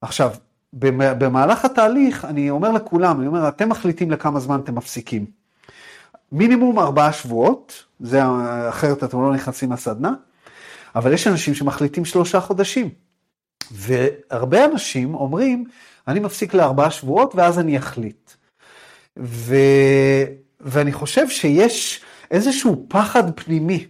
עכשיו, 0.00 0.30
במ- 0.72 1.18
במהלך 1.18 1.64
התהליך, 1.64 2.24
אני 2.24 2.50
אומר 2.50 2.72
לכולם, 2.72 3.18
אני 3.18 3.26
אומר, 3.26 3.48
אתם 3.48 3.68
מחליטים 3.68 4.10
לכמה 4.10 4.40
זמן 4.40 4.60
אתם 4.64 4.74
מפסיקים. 4.74 5.26
מינימום 6.32 6.78
ארבעה 6.78 7.12
שבועות, 7.12 7.84
זה 8.00 8.20
אחרת 8.68 9.04
אתם 9.04 9.22
לא 9.22 9.34
נכנסים 9.34 9.72
לסדנה, 9.72 10.12
אבל 10.94 11.12
יש 11.12 11.26
אנשים 11.26 11.54
שמחליטים 11.54 12.04
שלושה 12.04 12.40
חודשים. 12.40 12.90
והרבה 13.70 14.64
אנשים 14.64 15.14
אומרים, 15.14 15.64
אני 16.08 16.20
מפסיק 16.20 16.54
לארבעה 16.54 16.90
שבועות 16.90 17.34
ואז 17.34 17.58
אני 17.58 17.78
אחליט. 17.78 18.30
ו... 19.18 19.54
ואני 20.60 20.92
חושב 20.92 21.28
שיש 21.28 22.04
איזשהו 22.30 22.86
פחד 22.88 23.40
פנימי, 23.40 23.86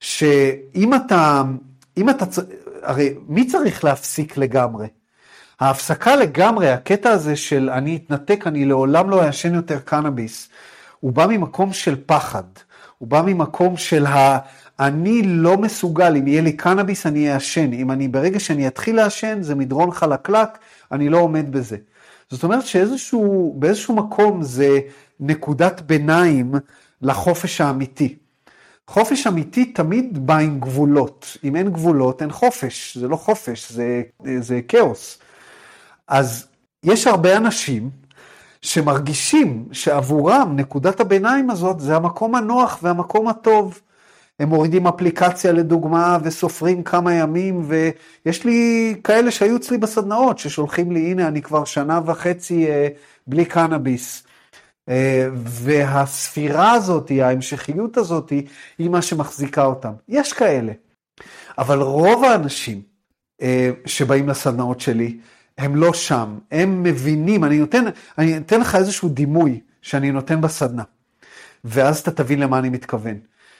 שאם 0.00 0.94
אתה, 0.94 1.42
אם 1.96 2.10
אתה, 2.10 2.24
הרי 2.82 3.14
מי 3.28 3.46
צריך 3.46 3.84
להפסיק 3.84 4.36
לגמרי? 4.36 4.86
ההפסקה 5.60 6.16
לגמרי, 6.16 6.70
הקטע 6.70 7.10
הזה 7.10 7.36
של 7.36 7.70
אני 7.70 7.96
אתנתק, 7.96 8.46
אני 8.46 8.64
לעולם 8.64 9.10
לא 9.10 9.24
אעשן 9.24 9.54
יותר 9.54 9.78
קנאביס, 9.78 10.48
הוא 11.00 11.12
בא 11.12 11.26
ממקום 11.26 11.72
של 11.72 11.96
פחד, 12.06 12.42
הוא 12.98 13.08
בא 13.08 13.22
ממקום 13.26 13.76
של 13.76 14.06
ה... 14.06 14.38
אני 14.78 15.22
לא 15.22 15.56
מסוגל, 15.56 16.16
אם 16.16 16.26
יהיה 16.26 16.42
לי 16.42 16.52
קנאביס 16.52 17.06
אני 17.06 17.34
אעשן, 17.34 17.72
אם 17.72 17.90
אני, 17.90 18.08
ברגע 18.08 18.40
שאני 18.40 18.66
אתחיל 18.66 18.96
לעשן 18.96 19.42
זה 19.42 19.54
מדרון 19.54 19.90
חלקלק, 19.90 20.58
אני 20.92 21.08
לא 21.08 21.18
עומד 21.18 21.52
בזה. 21.52 21.76
זאת 22.30 22.44
אומרת 22.44 22.66
שאיזשהו, 22.66 23.54
באיזשהו 23.58 23.96
מקום 23.96 24.42
זה 24.42 24.78
נקודת 25.20 25.80
ביניים 25.80 26.52
לחופש 27.02 27.60
האמיתי. 27.60 28.16
חופש 28.86 29.26
אמיתי 29.26 29.64
תמיד 29.64 30.26
בא 30.26 30.38
עם 30.38 30.60
גבולות, 30.60 31.36
אם 31.44 31.56
אין 31.56 31.70
גבולות 31.70 32.22
אין 32.22 32.30
חופש, 32.30 32.98
זה 32.98 33.08
לא 33.08 33.16
חופש, 33.16 33.72
זה, 33.72 34.02
זה 34.40 34.60
כאוס. 34.68 35.18
אז 36.10 36.46
יש 36.84 37.06
הרבה 37.06 37.36
אנשים 37.36 37.90
שמרגישים 38.62 39.68
שעבורם 39.72 40.52
נקודת 40.56 41.00
הביניים 41.00 41.50
הזאת 41.50 41.80
זה 41.80 41.96
המקום 41.96 42.34
הנוח 42.34 42.78
והמקום 42.82 43.28
הטוב. 43.28 43.80
הם 44.40 44.48
מורידים 44.48 44.86
אפליקציה 44.86 45.52
לדוגמה 45.52 46.18
וסופרים 46.22 46.82
כמה 46.82 47.14
ימים 47.14 47.62
ויש 47.66 48.44
לי 48.44 48.94
כאלה 49.04 49.30
שהיו 49.30 49.56
אצלי 49.56 49.78
בסדנאות 49.78 50.38
ששולחים 50.38 50.92
לי 50.92 51.10
הנה 51.10 51.28
אני 51.28 51.42
כבר 51.42 51.64
שנה 51.64 52.00
וחצי 52.06 52.66
אה, 52.66 52.88
בלי 53.26 53.44
קנאביס. 53.44 54.22
אה, 54.88 55.28
והספירה 55.34 56.72
הזאת, 56.72 57.10
ההמשכיות 57.22 57.96
הזאת 57.96 58.32
היא 58.78 58.90
מה 58.90 59.02
שמחזיקה 59.02 59.64
אותם. 59.64 59.92
יש 60.08 60.32
כאלה. 60.32 60.72
אבל 61.58 61.82
רוב 61.82 62.24
האנשים 62.24 62.82
אה, 63.42 63.70
שבאים 63.86 64.28
לסדנאות 64.28 64.80
שלי 64.80 65.18
הם 65.60 65.76
לא 65.76 65.92
שם, 65.92 66.38
הם 66.50 66.82
מבינים, 66.82 67.44
אני 67.44 67.58
נותן, 67.58 67.84
אני 68.18 68.36
אתן 68.36 68.60
לך 68.60 68.74
איזשהו 68.74 69.08
דימוי 69.08 69.60
שאני 69.82 70.10
נותן 70.10 70.40
בסדנה, 70.40 70.82
ואז 71.64 71.98
אתה 71.98 72.10
תבין 72.10 72.40
למה 72.40 72.58
אני 72.58 72.68
מתכוון. 72.68 73.18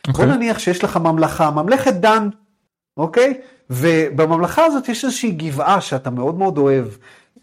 Okay. 0.08 0.12
בוא 0.12 0.24
נניח 0.24 0.58
שיש 0.58 0.84
לך 0.84 0.96
ממלכה, 0.96 1.50
ממלכת 1.50 1.92
דן, 1.92 2.28
אוקיי? 2.96 3.40
ובממלכה 3.70 4.64
הזאת 4.64 4.88
יש 4.88 5.04
איזושהי 5.04 5.30
גבעה 5.30 5.80
שאתה 5.80 6.10
מאוד 6.10 6.38
מאוד 6.38 6.58
אוהב, 6.58 6.86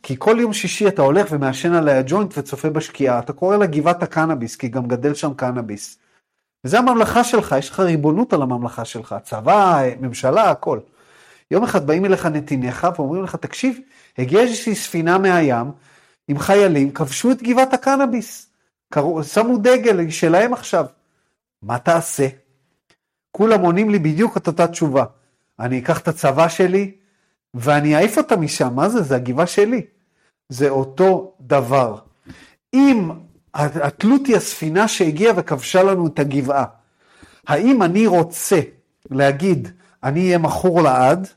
כי 0.04 0.16
כל 0.20 0.38
יום 0.40 0.54
שישי 0.54 0.88
אתה 0.88 1.02
הולך 1.02 1.28
ומעשן 1.32 1.74
עליה 1.74 2.02
ג'וינט 2.06 2.38
וצופה 2.38 2.70
בשקיעה, 2.70 3.20
אתה 3.20 3.34
קורא 3.34 3.58
לה 3.58 3.66
גבעת 3.66 4.04
הקנאביס, 4.04 4.56
כי 4.56 4.68
גם 4.68 4.88
גדל 4.88 5.14
שם 5.14 5.34
קנאביס. 5.34 5.98
וזה 6.66 6.80
הממלכה 6.80 7.24
שלך, 7.24 7.56
יש 7.60 7.70
לך 7.70 7.80
ריבונות 7.80 8.34
על 8.34 8.42
הממלכה 8.42 8.86
שלך, 8.86 9.16
צבא, 9.24 9.84
ממשלה, 10.02 10.50
הכל. 10.52 10.80
יום 11.52 11.64
אחד 11.64 11.88
באים 11.88 12.06
אליך 12.06 12.26
נתיניך 12.26 12.88
ואומרים 12.96 13.24
לך, 13.24 13.36
תקשיב, 13.36 13.80
הגיעה 14.18 14.44
איזושהי 14.44 14.76
ספינה 14.76 15.18
מהים 15.18 15.72
עם 16.28 16.40
חיילים, 16.40 16.92
כבשו 16.92 17.32
את 17.32 17.44
גבעת 17.44 17.74
הקנאביס, 17.74 18.50
קראו, 18.94 19.24
שמו 19.24 19.58
דגל 19.58 20.10
שלהם 20.10 20.54
עכשיו. 20.54 20.86
מה 21.62 21.80
תעשה? 21.80 22.28
כולם 23.32 23.62
עונים 23.62 23.90
לי 23.90 24.00
בדיוק 24.00 24.38
את 24.38 24.48
אותה 24.48 24.68
תשובה. 24.68 25.06
אני 25.60 25.80
אקח 25.80 26.00
את 26.00 26.08
הצבא 26.08 26.48
שלי 26.48 26.92
ואני 27.54 27.96
אעיף 27.96 28.18
אותה 28.18 28.36
משם, 28.36 28.76
מה 28.76 28.90
זה? 28.90 29.02
זה 29.02 29.16
הגבעה 29.16 29.48
שלי. 29.48 29.82
זה 30.50 30.70
אותו 30.70 31.34
דבר. 31.42 31.98
אם 32.74 33.10
התלות 33.54 34.28
היא 34.28 34.36
הספינה 34.36 34.88
שהגיעה 34.88 35.34
וכבשה 35.38 35.84
לנו 35.84 36.08
את 36.08 36.20
הגבעה, 36.20 36.66
האם 37.48 37.84
אני 37.84 38.08
רוצה 38.08 38.60
להגיד, 39.12 39.68
אני 40.04 40.26
אהיה 40.26 40.38
מכור 40.38 40.82
לעד, 40.82 41.28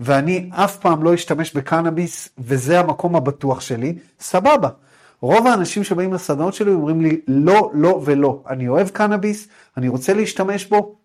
ואני 0.00 0.50
אף 0.52 0.76
פעם 0.76 1.02
לא 1.02 1.14
אשתמש 1.14 1.56
בקנאביס, 1.56 2.28
וזה 2.38 2.80
המקום 2.80 3.16
הבטוח 3.16 3.60
שלי, 3.60 3.98
סבבה. 4.20 4.68
רוב 5.20 5.46
האנשים 5.46 5.84
שבאים 5.84 6.12
לסדנות 6.12 6.54
שלי 6.54 6.72
אומרים 6.72 7.00
לי, 7.00 7.20
לא, 7.28 7.70
לא 7.74 8.02
ולא. 8.04 8.42
אני 8.48 8.68
אוהב 8.68 8.88
קנאביס, 8.88 9.48
אני 9.76 9.88
רוצה 9.88 10.14
להשתמש 10.14 10.66
בו, 10.66 10.96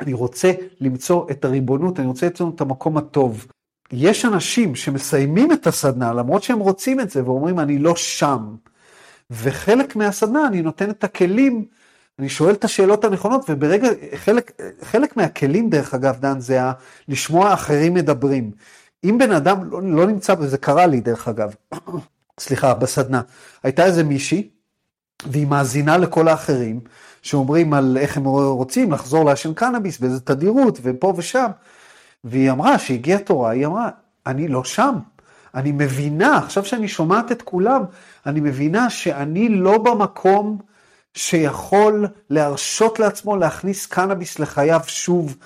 אני 0.00 0.12
רוצה 0.12 0.52
למצוא 0.80 1.26
את 1.30 1.44
הריבונות, 1.44 2.00
אני 2.00 2.06
רוצה 2.06 2.26
למצוא 2.26 2.50
את 2.54 2.60
המקום 2.60 2.96
הטוב. 2.96 3.46
יש 3.92 4.24
אנשים 4.24 4.74
שמסיימים 4.74 5.52
את 5.52 5.66
הסדנה, 5.66 6.12
למרות 6.12 6.42
שהם 6.42 6.58
רוצים 6.58 7.00
את 7.00 7.10
זה, 7.10 7.24
ואומרים, 7.24 7.58
אני 7.58 7.78
לא 7.78 7.96
שם. 7.96 8.54
וחלק 9.30 9.96
מהסדנה, 9.96 10.46
אני 10.46 10.62
נותן 10.62 10.90
את 10.90 11.04
הכלים, 11.04 11.64
אני 12.18 12.28
שואל 12.28 12.54
את 12.54 12.64
השאלות 12.64 13.04
הנכונות, 13.04 13.44
וברגע, 13.48 13.88
חלק, 14.16 14.52
חלק 14.82 15.16
מהכלים, 15.16 15.70
דרך 15.70 15.94
אגב, 15.94 16.20
דן, 16.20 16.40
זה 16.40 16.62
ה, 16.62 16.72
לשמוע 17.08 17.54
אחרים 17.54 17.94
מדברים. 17.94 18.50
אם 19.04 19.18
בן 19.18 19.32
אדם 19.32 19.70
לא, 19.70 19.82
לא 19.82 20.06
נמצא, 20.06 20.34
וזה 20.38 20.58
קרה 20.58 20.86
לי, 20.86 21.00
דרך 21.00 21.28
אגב, 21.28 21.54
סליחה, 22.40 22.74
בסדנה, 22.74 23.22
הייתה 23.62 23.84
איזה 23.84 24.04
מישהי, 24.04 24.48
והיא 25.26 25.46
מאזינה 25.46 25.96
לכל 25.96 26.28
האחרים, 26.28 26.80
שאומרים 27.22 27.74
על 27.74 27.96
איך 28.00 28.16
הם 28.16 28.24
רוצים 28.24 28.92
לחזור 28.92 29.24
לעשן 29.24 29.54
קנאביס, 29.54 29.98
באיזה 29.98 30.20
תדירות, 30.20 30.78
ופה 30.82 31.14
ושם. 31.16 31.50
והיא 32.24 32.50
אמרה, 32.50 32.78
שהגיעה 32.78 33.18
תורה, 33.18 33.50
היא 33.50 33.66
אמרה, 33.66 33.90
אני 34.26 34.48
לא 34.48 34.64
שם. 34.64 34.94
אני 35.54 35.72
מבינה, 35.72 36.38
עכשיו 36.38 36.64
שאני 36.64 36.88
שומעת 36.88 37.32
את 37.32 37.42
כולם, 37.42 37.82
אני 38.26 38.40
מבינה 38.40 38.90
שאני 38.90 39.48
לא 39.48 39.78
במקום 39.78 40.58
שיכול 41.14 42.06
להרשות 42.30 42.98
לעצמו 42.98 43.36
להכניס 43.36 43.86
קנאביס 43.86 44.38
לחייו 44.38 44.80
שוב. 44.86 45.36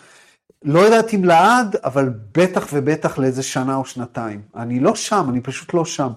לא 0.62 0.80
יודעת 0.80 1.14
אם 1.14 1.24
לעד, 1.24 1.76
אבל 1.84 2.10
בטח 2.34 2.66
ובטח 2.72 3.18
לאיזה 3.18 3.42
שנה 3.42 3.74
או 3.74 3.84
שנתיים. 3.84 4.42
אני 4.56 4.80
לא 4.80 4.94
שם, 4.94 5.26
אני 5.28 5.40
פשוט 5.40 5.74
לא 5.74 5.84
שם. 5.84 6.10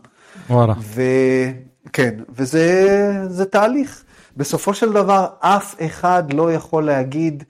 וואלה. 0.49 0.73
וכן, 0.93 2.19
וזה 2.29 3.45
תהליך. 3.51 4.03
בסופו 4.37 4.73
של 4.73 4.93
דבר, 4.93 5.27
אף 5.39 5.75
אחד 5.85 6.33
לא 6.33 6.53
יכול 6.53 6.85
להגיד 6.85 7.43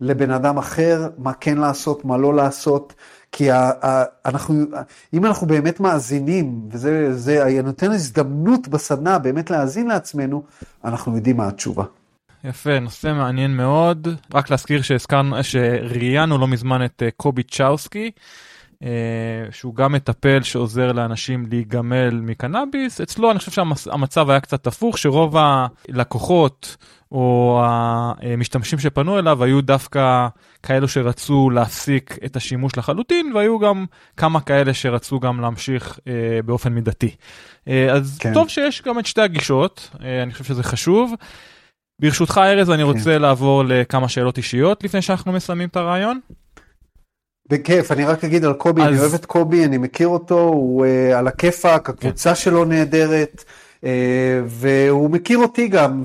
לבן 0.00 0.30
אדם 0.30 0.58
אחר 0.58 1.08
מה 1.18 1.32
כן 1.32 1.58
לעשות, 1.58 2.04
מה 2.04 2.16
לא 2.16 2.34
לעשות, 2.34 2.94
כי 3.32 3.50
ה, 3.50 3.70
ה, 3.86 4.04
אנחנו, 4.26 4.54
אם 5.14 5.26
אנחנו 5.26 5.46
באמת 5.46 5.80
מאזינים, 5.80 6.60
וזה 6.70 7.14
זה, 7.14 7.60
נותן 7.64 7.90
הזדמנות 7.90 8.68
בסדנה 8.68 9.18
באמת 9.18 9.50
להאזין 9.50 9.86
לעצמנו, 9.86 10.42
אנחנו 10.84 11.16
יודעים 11.16 11.36
מה 11.36 11.48
התשובה. 11.48 11.84
יפה, 12.44 12.80
נושא 12.80 13.12
מעניין 13.12 13.56
מאוד. 13.56 14.08
רק 14.34 14.50
להזכיר 14.50 14.82
שהזכרנו, 14.82 15.44
שראיינו 15.44 16.38
לא 16.38 16.48
מזמן 16.48 16.84
את 16.84 17.02
אה, 17.02 17.08
קובי 17.16 17.42
צ'אוסקי, 17.42 18.10
אה, 18.82 18.88
שהוא 19.50 19.74
גם 19.74 19.92
מטפל 19.92 20.42
שעוזר 20.42 20.92
לאנשים 20.92 21.46
להיגמל 21.50 22.20
מקנאביס. 22.22 23.00
אצלו 23.00 23.30
אני 23.30 23.38
חושב 23.38 23.50
שהמצב 23.52 24.30
היה 24.30 24.40
קצת 24.40 24.66
הפוך, 24.66 24.98
שרוב 24.98 25.36
הלקוחות 25.36 26.76
או 27.12 27.60
המשתמשים 27.64 28.78
שפנו 28.78 29.18
אליו 29.18 29.44
היו 29.44 29.60
דווקא 29.60 30.28
כאלו 30.62 30.88
שרצו 30.88 31.50
להפסיק 31.50 32.18
את 32.24 32.36
השימוש 32.36 32.76
לחלוטין, 32.76 33.32
והיו 33.34 33.58
גם 33.58 33.84
כמה 34.16 34.40
כאלה 34.40 34.74
שרצו 34.74 35.20
גם 35.20 35.40
להמשיך 35.40 35.98
אה, 36.08 36.12
באופן 36.44 36.72
מידתי. 36.72 37.14
אה, 37.68 37.92
אז 37.92 38.18
כן. 38.20 38.34
טוב 38.34 38.48
שיש 38.48 38.82
גם 38.82 38.98
את 38.98 39.06
שתי 39.06 39.20
הגישות, 39.20 39.90
אה, 40.02 40.22
אני 40.22 40.32
חושב 40.32 40.44
שזה 40.44 40.62
חשוב. 40.62 41.14
ברשותך 42.00 42.40
ארז, 42.44 42.70
אני 42.70 42.82
רוצה 42.82 43.04
כן. 43.04 43.22
לעבור 43.22 43.62
לכמה 43.66 44.08
שאלות 44.08 44.36
אישיות 44.36 44.84
לפני 44.84 45.02
שאנחנו 45.02 45.32
מסיימים 45.32 45.68
את 45.68 45.76
הרעיון. 45.76 46.20
בכיף, 47.50 47.92
אני 47.92 48.04
רק 48.04 48.24
אגיד 48.24 48.44
על 48.44 48.52
קובי, 48.52 48.82
אז... 48.82 48.88
אני 48.88 48.98
אוהב 48.98 49.14
את 49.14 49.26
קובי, 49.26 49.64
אני 49.64 49.78
מכיר 49.78 50.08
אותו, 50.08 50.40
הוא 50.40 50.86
uh, 50.86 51.16
על 51.16 51.28
הכיפאק, 51.28 51.88
הקבוצה 51.90 52.30
כן. 52.30 52.36
שלו 52.36 52.64
נהדרת, 52.64 53.44
uh, 53.76 53.84
והוא 54.46 55.10
מכיר 55.10 55.38
אותי 55.38 55.68
גם, 55.68 56.02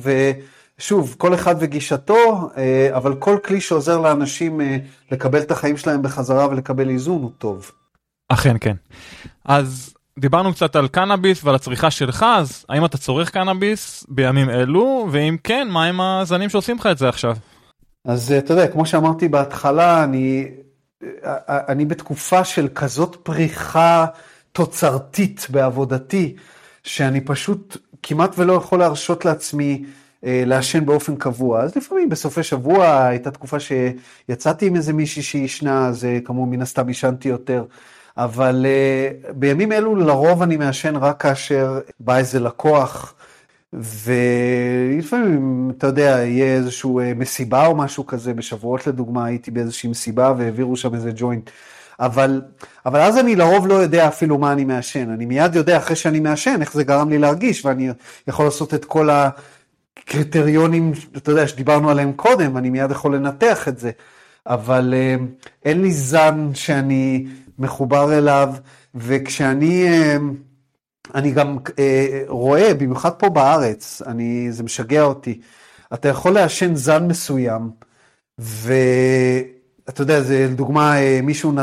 ושוב, 0.79 1.15
כל 1.17 1.33
אחד 1.33 1.55
וגישתו, 1.59 2.49
uh, 2.55 2.57
אבל 2.95 3.15
כל 3.15 3.37
כלי 3.45 3.61
שעוזר 3.61 3.99
לאנשים 3.99 4.61
uh, 4.61 4.63
לקבל 5.11 5.39
את 5.39 5.51
החיים 5.51 5.77
שלהם 5.77 6.01
בחזרה 6.01 6.47
ולקבל 6.47 6.89
איזון 6.89 7.21
הוא 7.21 7.31
טוב. 7.37 7.71
אכן 8.29 8.55
כן. 8.61 8.75
אז 9.45 9.93
דיברנו 10.19 10.53
קצת 10.53 10.75
על 10.75 10.87
קנאביס 10.87 11.43
ועל 11.43 11.55
הצריכה 11.55 11.91
שלך, 11.91 12.25
אז 12.37 12.65
האם 12.69 12.85
אתה 12.85 12.97
צורך 12.97 13.29
קנאביס 13.29 14.05
בימים 14.09 14.49
אלו, 14.49 15.07
ואם 15.11 15.37
כן, 15.43 15.67
מה 15.71 15.85
עם 15.85 16.01
הזנים 16.01 16.49
שעושים 16.49 16.77
לך 16.77 16.85
את 16.85 16.97
זה 16.97 17.09
עכשיו? 17.09 17.35
אז 18.05 18.31
אתה 18.31 18.53
יודע, 18.53 18.67
כמו 18.67 18.85
שאמרתי 18.85 19.27
בהתחלה, 19.27 20.03
אני 20.03 20.51
אני 21.45 21.85
בתקופה 21.85 22.43
של 22.43 22.67
כזאת 22.75 23.15
פריחה 23.23 24.05
תוצרתית 24.51 25.47
בעבודתי, 25.49 26.35
שאני 26.83 27.21
פשוט 27.21 27.77
כמעט 28.03 28.35
ולא 28.37 28.53
יכול 28.53 28.79
להרשות 28.79 29.25
לעצמי 29.25 29.83
אה, 29.83 30.02
לעשן 30.23 30.85
באופן 30.85 31.15
קבוע. 31.15 31.61
אז 31.61 31.75
לפעמים 31.75 32.09
בסופי 32.09 32.43
שבוע 32.43 33.05
הייתה 33.05 33.31
תקופה 33.31 33.57
שיצאתי 33.59 34.67
עם 34.67 34.75
איזה 34.75 34.93
מישהי 34.93 35.23
שישנה, 35.23 35.87
אז 35.87 36.05
אה, 36.05 36.19
כמובן 36.25 36.51
מן 36.51 36.61
הסתם 36.61 36.87
עישנתי 36.87 37.29
יותר. 37.29 37.65
אבל 38.17 38.65
uh, 38.65 39.31
בימים 39.33 39.71
אלו 39.71 39.95
לרוב 39.95 40.41
אני 40.41 40.57
מעשן 40.57 40.95
רק 40.95 41.21
כאשר 41.21 41.79
בא 41.99 42.17
איזה 42.17 42.39
לקוח 42.39 43.13
ולפעמים, 43.73 45.71
אתה 45.77 45.87
יודע, 45.87 46.01
יהיה 46.01 46.55
איזושהי 46.55 46.91
אה, 46.99 47.13
מסיבה 47.13 47.65
או 47.65 47.75
משהו 47.75 48.05
כזה, 48.05 48.33
בשבועות 48.33 48.87
לדוגמה 48.87 49.25
הייתי 49.25 49.51
באיזושהי 49.51 49.89
מסיבה 49.89 50.33
והעבירו 50.37 50.75
שם 50.75 50.93
איזה 50.93 51.11
ג'וינט. 51.15 51.49
אבל, 51.99 52.41
אבל 52.85 52.99
אז 52.99 53.17
אני 53.17 53.35
לרוב 53.35 53.67
לא 53.67 53.73
יודע 53.73 54.07
אפילו 54.07 54.37
מה 54.37 54.51
אני 54.51 54.65
מעשן, 54.65 55.09
אני 55.09 55.25
מיד 55.25 55.55
יודע 55.55 55.77
אחרי 55.77 55.95
שאני 55.95 56.19
מעשן 56.19 56.57
איך 56.61 56.73
זה 56.73 56.83
גרם 56.83 57.09
לי 57.09 57.17
להרגיש, 57.17 57.65
ואני 57.65 57.89
יכול 58.27 58.45
לעשות 58.45 58.73
את 58.73 58.85
כל 58.85 59.09
הקריטריונים, 59.99 60.91
אתה 61.17 61.31
יודע, 61.31 61.47
שדיברנו 61.47 61.89
עליהם 61.89 62.13
קודם, 62.13 62.57
אני 62.57 62.69
מיד 62.69 62.91
יכול 62.91 63.15
לנתח 63.15 63.67
את 63.67 63.79
זה, 63.79 63.91
אבל 64.47 64.93
אה, 64.97 65.15
אין 65.65 65.81
לי 65.81 65.91
זן 65.91 66.49
שאני 66.53 67.27
מחובר 67.59 68.17
אליו, 68.17 68.49
וכשאני... 68.95 69.87
אה, 69.89 70.17
אני 71.15 71.31
גם 71.31 71.57
אה, 71.79 72.23
רואה, 72.27 72.73
במיוחד 72.73 73.11
פה 73.11 73.29
בארץ, 73.29 74.01
אני, 74.05 74.51
זה 74.51 74.63
משגע 74.63 75.01
אותי, 75.01 75.41
אתה 75.93 76.07
יכול 76.07 76.31
לעשן 76.31 76.75
זן 76.75 77.07
מסוים, 77.07 77.71
ואתה 78.39 80.01
יודע, 80.01 80.21
זה 80.21 80.47
לדוגמה 80.51 80.95
מישהו, 81.23 81.53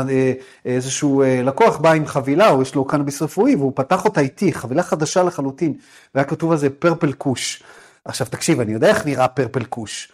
איזשהו 0.65 1.23
לקוח 1.43 1.77
בא 1.77 1.91
עם 1.91 2.05
חבילה, 2.05 2.49
או 2.49 2.61
יש 2.61 2.75
לו 2.75 2.85
קנאביס 2.85 3.21
רפואי, 3.21 3.55
והוא 3.55 3.71
פתח 3.75 4.05
אותה 4.05 4.21
איתי, 4.21 4.53
חבילה 4.53 4.83
חדשה 4.83 5.23
לחלוטין, 5.23 5.73
והיה 6.15 6.25
כתוב 6.25 6.51
על 6.51 6.57
זה 6.57 6.69
פרפל 6.69 7.13
כוש. 7.13 7.63
עכשיו 8.05 8.27
תקשיב, 8.27 8.59
אני 8.59 8.73
יודע 8.73 8.87
איך 8.87 9.05
נראה 9.05 9.27
פרפל 9.27 9.63
כוש. 9.63 10.11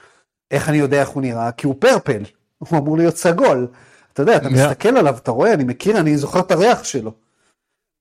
איך 0.51 0.69
אני 0.69 0.77
יודע 0.77 1.01
איך 1.01 1.09
הוא 1.09 1.21
נראה? 1.21 1.51
כי 1.51 1.67
הוא 1.67 1.75
פרפל, 1.79 2.23
הוא 2.57 2.79
אמור 2.79 2.97
להיות 2.97 3.17
סגול. 3.17 3.67
אתה 4.13 4.21
יודע, 4.21 4.37
אתה 4.37 4.47
yeah. 4.47 4.51
מסתכל 4.51 4.97
עליו, 4.97 5.17
אתה 5.17 5.31
רואה, 5.31 5.53
אני 5.53 5.63
מכיר, 5.63 5.97
אני 5.99 6.17
זוכר 6.17 6.39
את 6.39 6.51
הריח 6.51 6.83
שלו. 6.83 7.11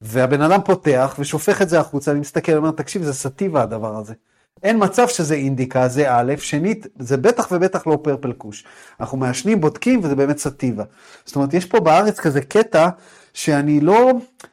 והבן 0.00 0.42
אדם 0.42 0.60
פותח 0.64 1.16
ושופך 1.18 1.62
את 1.62 1.68
זה 1.68 1.80
החוצה, 1.80 2.10
אני 2.10 2.20
מסתכל, 2.20 2.52
אומר, 2.52 2.70
תקשיב, 2.70 3.02
זה 3.02 3.12
סטיבה 3.12 3.62
הדבר 3.62 3.96
הזה. 3.96 4.14
אין 4.62 4.84
מצב 4.84 5.08
שזה 5.08 5.34
אינדיקה, 5.34 5.88
זה 5.88 6.06
א', 6.10 6.34
שנית, 6.38 6.86
זה 6.98 7.16
בטח 7.16 7.48
ובטח 7.52 7.86
לא 7.86 7.98
פרפל 8.02 8.32
כוש. 8.32 8.64
אנחנו 9.00 9.18
מעשנים, 9.18 9.60
בודקים, 9.60 10.00
וזה 10.02 10.14
באמת 10.14 10.38
סטיבה. 10.38 10.84
זאת 11.24 11.36
אומרת, 11.36 11.54
יש 11.54 11.64
פה 11.64 11.80
בארץ 11.80 12.20
כזה 12.20 12.40
קטע 12.40 12.88
שאני 13.34 13.80
לא, 13.80 14.12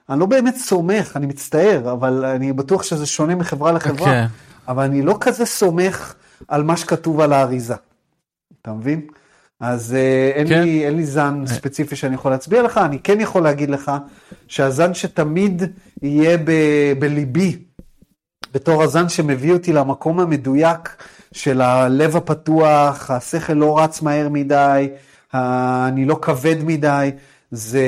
אני 0.10 0.20
לא 0.20 0.26
באמת 0.26 0.56
סומך, 0.56 1.14
אני 1.16 1.26
מצטער, 1.26 1.92
אבל 1.92 2.26
אני 2.26 2.54
בטוח 2.54 2.84
שזה 2.84 3.06
שונה 3.06 3.36
מחברה 3.36 3.72
לחברה, 3.72 4.26
okay. 4.26 4.28
אבל 4.68 4.84
אני 4.84 5.02
לא 5.02 5.18
כזה 5.22 5.46
סומך 5.46 6.14
על 6.48 6.64
מה 6.64 6.78
שכתוב 6.78 7.20
על 7.20 7.34
האריזה. 7.34 7.76
אתה 8.62 8.74
מבין? 8.74 9.02
אז 9.60 9.96
uh, 9.96 10.38
אין, 10.38 10.48
כן. 10.48 10.62
לי, 10.64 10.86
אין 10.86 10.96
לי 10.96 11.06
זן 11.06 11.42
אה. 11.42 11.48
ספציפי 11.48 11.96
שאני 11.96 12.16
יכול 12.16 12.32
להצביע 12.32 12.64
לך, 12.64 12.78
אני 12.78 13.00
כן 13.00 13.22
יכול 13.22 13.44
להגיד 13.44 13.70
לך 13.70 13.92
שהזן 14.48 14.94
שתמיד 14.94 15.64
יהיה 16.02 16.38
ב, 16.38 16.52
בליבי, 17.00 17.58
בתור 18.54 18.84
הזן 18.84 19.10
שמביא 19.10 19.54
אותי 19.54 19.74
למקום 19.74 20.20
המדויק 20.20 20.96
של 21.32 21.62
הלב 21.62 22.16
הפתוח, 22.16 23.12
השכל 23.12 23.54
לא 23.54 23.80
רץ 23.80 24.02
מהר 24.02 24.30
מדי, 24.30 24.90
אני 25.34 26.06
לא 26.06 26.20
כבד 26.22 26.64
מדי, 26.64 27.12
זה 27.52 27.84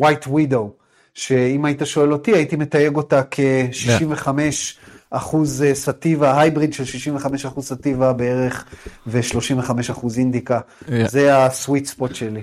White 0.00 0.28
Widow, 0.28 0.68
שאם 1.14 1.64
היית 1.64 1.82
שואל 1.84 2.12
אותי, 2.12 2.32
הייתי 2.32 2.56
מתייג 2.56 2.96
אותה 2.96 3.22
כ-65 3.30 4.26
yeah. 4.26 4.83
אחוז 5.16 5.62
אה, 5.62 5.74
סטיבה, 5.74 6.40
hybrid 6.40 6.72
של 6.72 6.84
65 6.84 7.46
אחוז 7.46 7.64
סטיבה 7.64 8.12
בערך, 8.12 8.64
ו-35 9.06 9.70
אחוז 9.90 10.18
אינדיקה. 10.18 10.60
Yeah. 10.60 10.90
זה 11.08 11.36
ה 11.44 11.51
sweet 11.51 11.86
spot 11.86 12.14
שלי. 12.14 12.42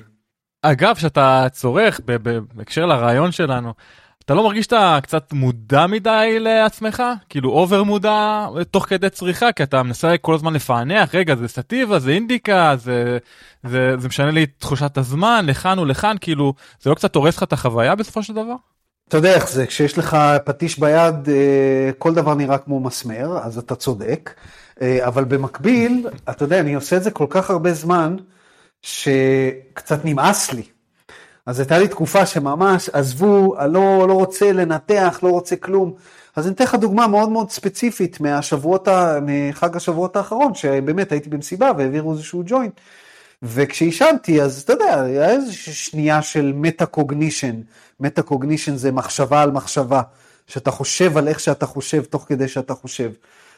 אגב, 0.61 0.95
שאתה 0.95 1.47
צורך, 1.51 1.99
בהקשר 2.55 2.85
לרעיון 2.85 3.31
שלנו, 3.31 3.73
אתה 4.25 4.33
לא 4.33 4.43
מרגיש 4.43 4.65
שאתה 4.65 4.99
קצת 5.03 5.33
מודע 5.33 5.87
מדי 5.87 6.37
לעצמך? 6.39 7.03
כאילו 7.29 7.49
over 7.49 7.83
מודע 7.83 8.47
תוך 8.71 8.85
כדי 8.85 9.09
צריכה, 9.09 9.51
כי 9.51 9.63
אתה 9.63 9.83
מנסה 9.83 10.17
כל 10.17 10.33
הזמן 10.33 10.53
לפענח, 10.53 11.15
רגע, 11.15 11.35
זה 11.35 11.47
סטיבה, 11.47 11.99
זה 11.99 12.11
אינדיקה, 12.11 12.75
זה, 12.77 13.17
זה, 13.63 13.95
זה 13.97 14.07
משנה 14.07 14.31
לי 14.31 14.43
את 14.43 14.49
תחושת 14.57 14.97
הזמן, 14.97 15.45
לכאן 15.47 15.79
ולכאן, 15.79 16.15
כאילו, 16.21 16.53
זה 16.81 16.89
לא 16.89 16.95
קצת 16.95 17.15
הורס 17.15 17.37
לך 17.37 17.43
את 17.43 17.53
החוויה 17.53 17.95
בסופו 17.95 18.23
של 18.23 18.33
דבר? 18.33 18.55
אתה 19.11 19.17
יודע 19.17 19.35
איך 19.35 19.49
זה, 19.49 19.65
כשיש 19.65 19.97
לך 19.97 20.17
פטיש 20.45 20.79
ביד, 20.79 21.29
אה, 21.29 21.91
כל 21.97 22.13
דבר 22.13 22.33
נראה 22.33 22.57
כמו 22.57 22.79
מסמר, 22.79 23.39
אז 23.43 23.57
אתה 23.57 23.75
צודק. 23.75 24.33
אה, 24.81 25.07
אבל 25.07 25.23
במקביל, 25.23 26.07
אתה 26.29 26.43
יודע, 26.43 26.59
אני 26.59 26.73
עושה 26.73 26.97
את 26.97 27.03
זה 27.03 27.11
כל 27.11 27.25
כך 27.29 27.49
הרבה 27.49 27.73
זמן, 27.73 28.15
שקצת 28.81 30.05
נמאס 30.05 30.53
לי. 30.53 30.63
אז 31.45 31.59
הייתה 31.59 31.77
לי 31.77 31.87
תקופה 31.87 32.25
שממש 32.25 32.89
עזבו, 32.89 33.55
לא, 33.59 34.07
לא 34.07 34.13
רוצה 34.13 34.51
לנתח, 34.51 35.19
לא 35.23 35.29
רוצה 35.29 35.55
כלום. 35.55 35.93
אז 36.35 36.47
אני 36.47 36.55
אתן 36.55 36.63
לך 36.63 36.75
דוגמה 36.75 37.07
מאוד 37.07 37.29
מאוד 37.29 37.49
ספציפית 37.49 38.19
מהשבועות, 38.19 38.87
מחג 39.21 39.77
השבועות 39.77 40.15
האחרון, 40.15 40.53
שבאמת 40.55 41.11
הייתי 41.11 41.29
במסיבה 41.29 41.71
והעבירו 41.77 42.11
איזשהו 42.11 42.43
ג'וינט. 42.45 42.73
וכשעישנתי, 43.43 44.41
אז 44.41 44.61
אתה 44.61 44.73
יודע, 44.73 45.01
היה 45.01 45.29
איזושהי 45.29 45.73
שנייה 45.73 46.21
של 46.21 46.53
מטה 46.55 46.85
קוגנישן. 46.85 47.55
מטה 47.99 48.21
קוגנישן 48.21 48.75
זה 48.75 48.91
מחשבה 48.91 49.41
על 49.41 49.51
מחשבה, 49.51 50.01
שאתה 50.47 50.71
חושב 50.71 51.17
על 51.17 51.27
איך 51.27 51.39
שאתה 51.39 51.65
חושב 51.65 52.03
תוך 52.03 52.25
כדי 52.27 52.47
שאתה 52.47 52.73
חושב. 52.73 53.11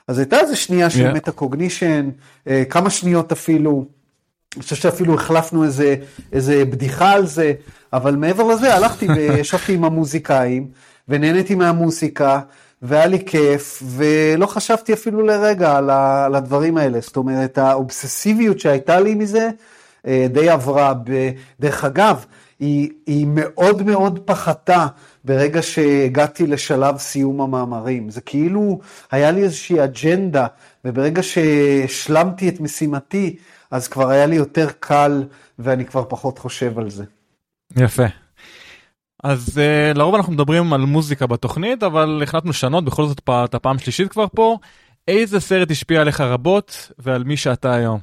אז 0.07 0.19
הייתה 0.19 0.39
איזו 0.39 0.57
שנייה 0.57 0.89
של 0.89 1.09
yeah. 1.09 1.13
מטה 1.13 1.31
קוגנישן, 1.31 2.09
אה, 2.47 2.63
כמה 2.69 2.89
שניות 2.89 3.31
אפילו. 3.31 3.86
אני 4.55 4.63
חושב 4.63 4.75
שאפילו 4.75 5.13
החלפנו 5.13 5.63
איזה, 5.63 5.95
איזה 6.31 6.65
בדיחה 6.65 7.11
על 7.11 7.25
זה, 7.25 7.53
אבל 7.93 8.15
מעבר 8.15 8.43
לזה 8.43 8.75
הלכתי 8.75 9.07
וישבתי 9.15 9.73
עם 9.73 9.86
המוזיקאים, 9.86 10.67
ונהניתי 11.07 11.55
מהמוזיקה, 11.55 12.39
והיה 12.84 13.05
לי 13.05 13.25
כיף, 13.25 13.84
ולא 13.86 14.45
חשבתי 14.45 14.93
אפילו 14.93 15.21
לרגע 15.21 15.77
על, 15.77 15.89
ה, 15.89 16.25
על 16.25 16.36
הדברים 16.36 16.77
האלה. 16.77 16.99
זאת 17.01 17.17
אומרת, 17.17 17.57
האובססיביות 17.57 18.59
שהייתה 18.59 18.99
לי 18.99 19.15
מזה, 19.15 19.49
אה, 20.07 20.27
די 20.29 20.49
עברה. 20.49 20.93
דרך 21.59 21.84
אגב, 21.84 22.25
היא, 22.59 22.89
היא 23.05 23.27
מאוד 23.29 23.84
מאוד 23.84 24.19
פחתה 24.25 24.88
ברגע 25.23 25.61
שהגעתי 25.61 26.47
לשלב 26.47 26.97
סיום 26.97 27.41
המאמרים. 27.41 28.09
זה 28.09 28.21
כאילו 28.21 28.79
היה 29.11 29.31
לי 29.31 29.43
איזושהי 29.43 29.84
אג'נדה, 29.84 30.47
וברגע 30.86 31.23
שהשלמתי 31.23 32.49
את 32.49 32.59
משימתי, 32.59 33.36
אז 33.71 33.88
כבר 33.88 34.09
היה 34.09 34.25
לי 34.25 34.36
יותר 34.36 34.67
קל, 34.79 35.23
ואני 35.59 35.86
כבר 35.86 36.03
פחות 36.09 36.39
חושב 36.39 36.79
על 36.79 36.89
זה. 36.89 37.03
יפה. 37.75 38.22
אז 39.24 39.49
uh, 39.49 39.97
לרוב 39.97 40.15
אנחנו 40.15 40.34
מדברים 40.34 40.74
על 40.74 40.82
מוזיקה 40.82 41.28
בתוכנית, 41.28 41.84
אבל 41.84 42.21
החלטנו 42.24 42.49
לשנות, 42.49 42.86
בכל 42.86 43.05
זאת 43.05 43.21
את 43.30 43.55
הפעם 43.55 43.80
שלישית 43.80 44.11
כבר 44.11 44.26
פה. 44.36 44.57
איזה 45.07 45.39
סרט 45.39 45.71
השפיע 45.71 46.01
עליך 46.01 46.21
רבות 46.21 46.91
ועל 46.99 47.24
מי 47.24 47.38
שאתה 47.38 47.74
היום? 47.74 47.99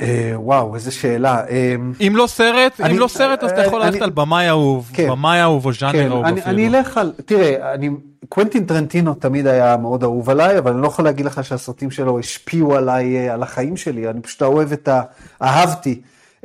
אה, 0.00 0.32
וואו, 0.34 0.74
איזה 0.74 0.90
שאלה. 0.90 1.48
אה, 1.48 1.74
אם 2.06 2.12
לא 2.16 2.26
סרט, 2.26 2.80
אם 2.80 2.98
לא 2.98 3.08
סרט, 3.08 3.44
אז 3.44 3.50
אתה 3.50 3.64
יכול 3.64 3.84
ללכת 3.84 4.02
על 4.02 4.10
במאי 4.10 4.48
אהוב, 4.48 4.90
כן. 4.92 5.08
במאי 5.10 5.42
אהוב 5.42 5.66
או 5.66 5.72
ז'אנר 5.72 5.92
כן, 5.92 6.10
אהוב 6.10 6.24
אני, 6.24 6.40
אפילו. 6.40 6.54
אני 6.54 6.68
אלך 6.68 6.98
על, 6.98 7.12
תראה, 7.24 7.74
אני, 7.74 7.90
קוונטין 8.28 8.64
טרנטינו 8.64 9.14
תמיד 9.14 9.46
היה 9.46 9.76
מאוד 9.76 10.02
אהוב 10.02 10.30
עליי, 10.30 10.58
אבל 10.58 10.72
אני 10.72 10.82
לא 10.82 10.86
יכול 10.86 11.04
להגיד 11.04 11.26
לך 11.26 11.44
שהסרטים 11.44 11.90
שלו 11.90 12.18
השפיעו 12.18 12.76
עליי, 12.76 13.16
אה, 13.16 13.34
על 13.34 13.42
החיים 13.42 13.76
שלי, 13.76 14.10
אני 14.10 14.20
פשוט 14.20 14.42
אוהב 14.42 14.72
את 14.72 14.88
ה... 14.88 15.02
אהבתי 15.42 16.00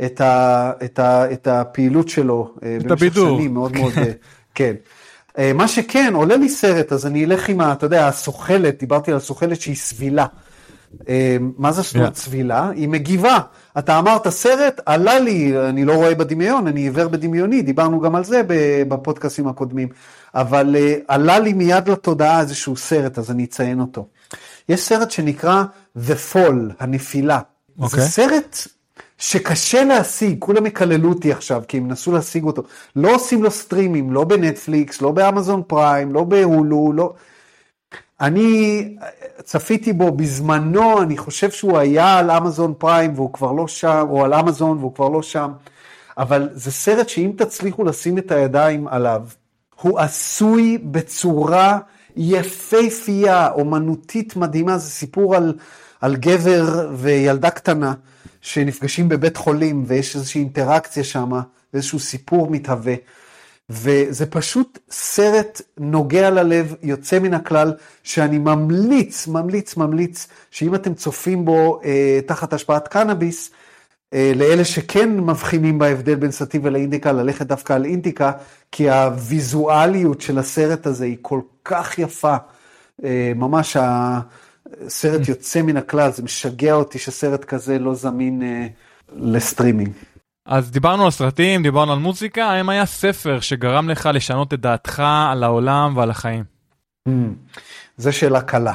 את, 0.05 0.21
ה, 0.21 0.71
את, 0.83 0.99
ה, 0.99 1.31
את 1.31 1.47
הפעילות 1.47 2.09
שלו. 2.09 2.53
אה, 2.63 2.75
את 2.75 2.83
במשך 2.83 2.91
הבידור. 2.91 3.37
שנים, 3.37 3.53
מאוד 3.53 3.77
מאוד, 3.77 3.93
אה, 3.97 4.03
כן. 4.55 4.73
אה, 5.37 5.53
מה 5.53 5.67
שכן, 5.67 6.13
עולה 6.15 6.35
לי 6.35 6.49
סרט, 6.49 6.91
אז 6.91 7.05
אני 7.05 7.25
אלך 7.25 7.49
עם 7.49 7.61
ה... 7.61 7.73
אתה 7.73 7.85
יודע, 7.85 8.07
הסוכלת, 8.07 8.79
דיברתי 8.79 9.11
על 9.11 9.17
הסוכלת 9.17 9.61
שהיא 9.61 9.75
סבילה. 9.75 10.25
מה 11.57 11.71
זה 11.71 11.81
זאת 11.81 11.95
Yeah. 11.95 12.19
סבילה? 12.19 12.69
היא 12.69 12.89
מגיבה. 12.89 13.39
אתה 13.77 13.99
אמרת 13.99 14.27
סרט, 14.27 14.81
עלה 14.85 15.19
לי, 15.19 15.53
אני 15.69 15.85
לא 15.85 15.93
רואה 15.93 16.15
בדמיון, 16.15 16.67
אני 16.67 16.81
עיוור 16.81 17.07
בדמיוני, 17.07 17.61
דיברנו 17.61 17.99
גם 17.99 18.15
על 18.15 18.23
זה 18.23 18.41
בפודקאסים 18.87 19.47
הקודמים, 19.47 19.87
אבל 20.35 20.75
עלה 21.07 21.39
לי 21.39 21.53
מיד 21.53 21.89
לתודעה 21.89 22.41
איזשהו 22.41 22.75
סרט, 22.75 23.17
אז 23.17 23.31
אני 23.31 23.43
אציין 23.43 23.79
אותו. 23.79 24.07
יש 24.69 24.81
סרט 24.81 25.11
שנקרא 25.11 25.63
The 25.97 26.33
Fall, 26.33 26.73
הנפילה. 26.79 27.39
אוקיי. 27.79 27.99
זה 27.99 28.05
סרט 28.07 28.57
שקשה 29.21 29.83
להשיג, 29.83 30.35
כולם 30.39 30.65
יקללו 30.65 31.09
אותי 31.09 31.31
עכשיו, 31.31 31.63
כי 31.67 31.77
הם 31.77 31.87
נסו 31.87 32.11
להשיג 32.11 32.43
אותו. 32.43 32.63
לא 32.95 33.15
עושים 33.15 33.43
לו 33.43 33.51
סטרימים, 33.51 34.11
לא 34.11 34.23
בנטפליקס, 34.23 35.01
לא 35.01 35.11
באמזון 35.11 35.61
פריים, 35.67 36.13
לא 36.13 36.23
בהולו, 36.23 36.93
לא... 36.93 37.13
אני 38.21 38.97
צפיתי 39.43 39.93
בו 39.93 40.11
בזמנו, 40.11 41.01
אני 41.01 41.17
חושב 41.17 41.51
שהוא 41.51 41.77
היה 41.77 42.17
על 42.17 42.31
אמזון 42.31 42.73
פריים 42.77 43.13
והוא 43.15 43.33
כבר 43.33 43.51
לא 43.51 43.67
שם, 43.67 44.05
או 44.09 44.25
על 44.25 44.33
אמזון 44.33 44.77
והוא 44.77 44.95
כבר 44.95 45.09
לא 45.09 45.21
שם, 45.21 45.51
אבל 46.17 46.49
זה 46.53 46.71
סרט 46.71 47.09
שאם 47.09 47.31
תצליחו 47.37 47.83
לשים 47.83 48.17
את 48.17 48.31
הידיים 48.31 48.87
עליו, 48.87 49.21
הוא 49.81 49.99
עשוי 49.99 50.77
בצורה 50.77 51.79
יפהפייה, 52.15 53.51
אומנותית 53.51 54.35
מדהימה, 54.35 54.77
זה 54.77 54.89
סיפור 54.89 55.35
על, 55.35 55.53
על 56.01 56.15
גבר 56.15 56.89
וילדה 56.93 57.49
קטנה 57.49 57.93
שנפגשים 58.41 59.09
בבית 59.09 59.37
חולים 59.37 59.83
ויש 59.87 60.15
איזושהי 60.15 60.41
אינטראקציה 60.41 61.03
שם, 61.03 61.31
איזשהו 61.73 61.99
סיפור 61.99 62.49
מתהווה. 62.51 62.95
וזה 63.69 64.25
פשוט 64.25 64.79
סרט 64.91 65.61
נוגע 65.77 66.29
ללב, 66.29 66.75
יוצא 66.83 67.19
מן 67.19 67.33
הכלל, 67.33 67.73
שאני 68.03 68.37
ממליץ, 68.37 69.27
ממליץ, 69.27 69.77
ממליץ, 69.77 70.27
שאם 70.51 70.75
אתם 70.75 70.93
צופים 70.93 71.45
בו 71.45 71.81
אה, 71.83 72.19
תחת 72.25 72.53
השפעת 72.53 72.87
קנאביס, 72.87 73.51
אה, 74.13 74.31
לאלה 74.35 74.65
שכן 74.65 75.19
מבחינים 75.19 75.79
בהבדל 75.79 76.15
בין 76.15 76.31
סטיבה 76.31 76.69
לאינדיקה, 76.69 77.11
ללכת 77.11 77.45
דווקא 77.45 77.73
על 77.73 77.85
אינדיקה, 77.85 78.31
כי 78.71 78.89
הוויזואליות 78.89 80.21
של 80.21 80.37
הסרט 80.37 80.85
הזה 80.87 81.05
היא 81.05 81.17
כל 81.21 81.41
כך 81.65 81.99
יפה. 81.99 82.35
אה, 83.03 83.31
ממש 83.35 83.77
הסרט 84.85 85.27
יוצא 85.27 85.61
מן 85.61 85.77
הכלל, 85.77 86.11
זה 86.11 86.23
משגע 86.23 86.73
אותי 86.73 86.99
שסרט 86.99 87.45
כזה 87.45 87.79
לא 87.79 87.95
זמין 87.95 88.43
אה, 88.43 88.67
לסטרימינג. 89.15 89.91
אז 90.45 90.71
דיברנו 90.71 91.05
על 91.05 91.11
סרטים, 91.11 91.63
דיברנו 91.63 91.93
על 91.93 91.99
מוזיקה, 91.99 92.45
האם 92.45 92.69
היה 92.69 92.85
ספר 92.85 93.39
שגרם 93.39 93.89
לך 93.89 94.09
לשנות 94.13 94.53
את 94.53 94.59
דעתך 94.59 95.03
על 95.31 95.43
העולם 95.43 95.97
ועל 95.97 96.09
החיים? 96.09 96.43
Mm, 97.09 97.11
זו 97.97 98.13
שאלה 98.13 98.41
קלה. 98.41 98.73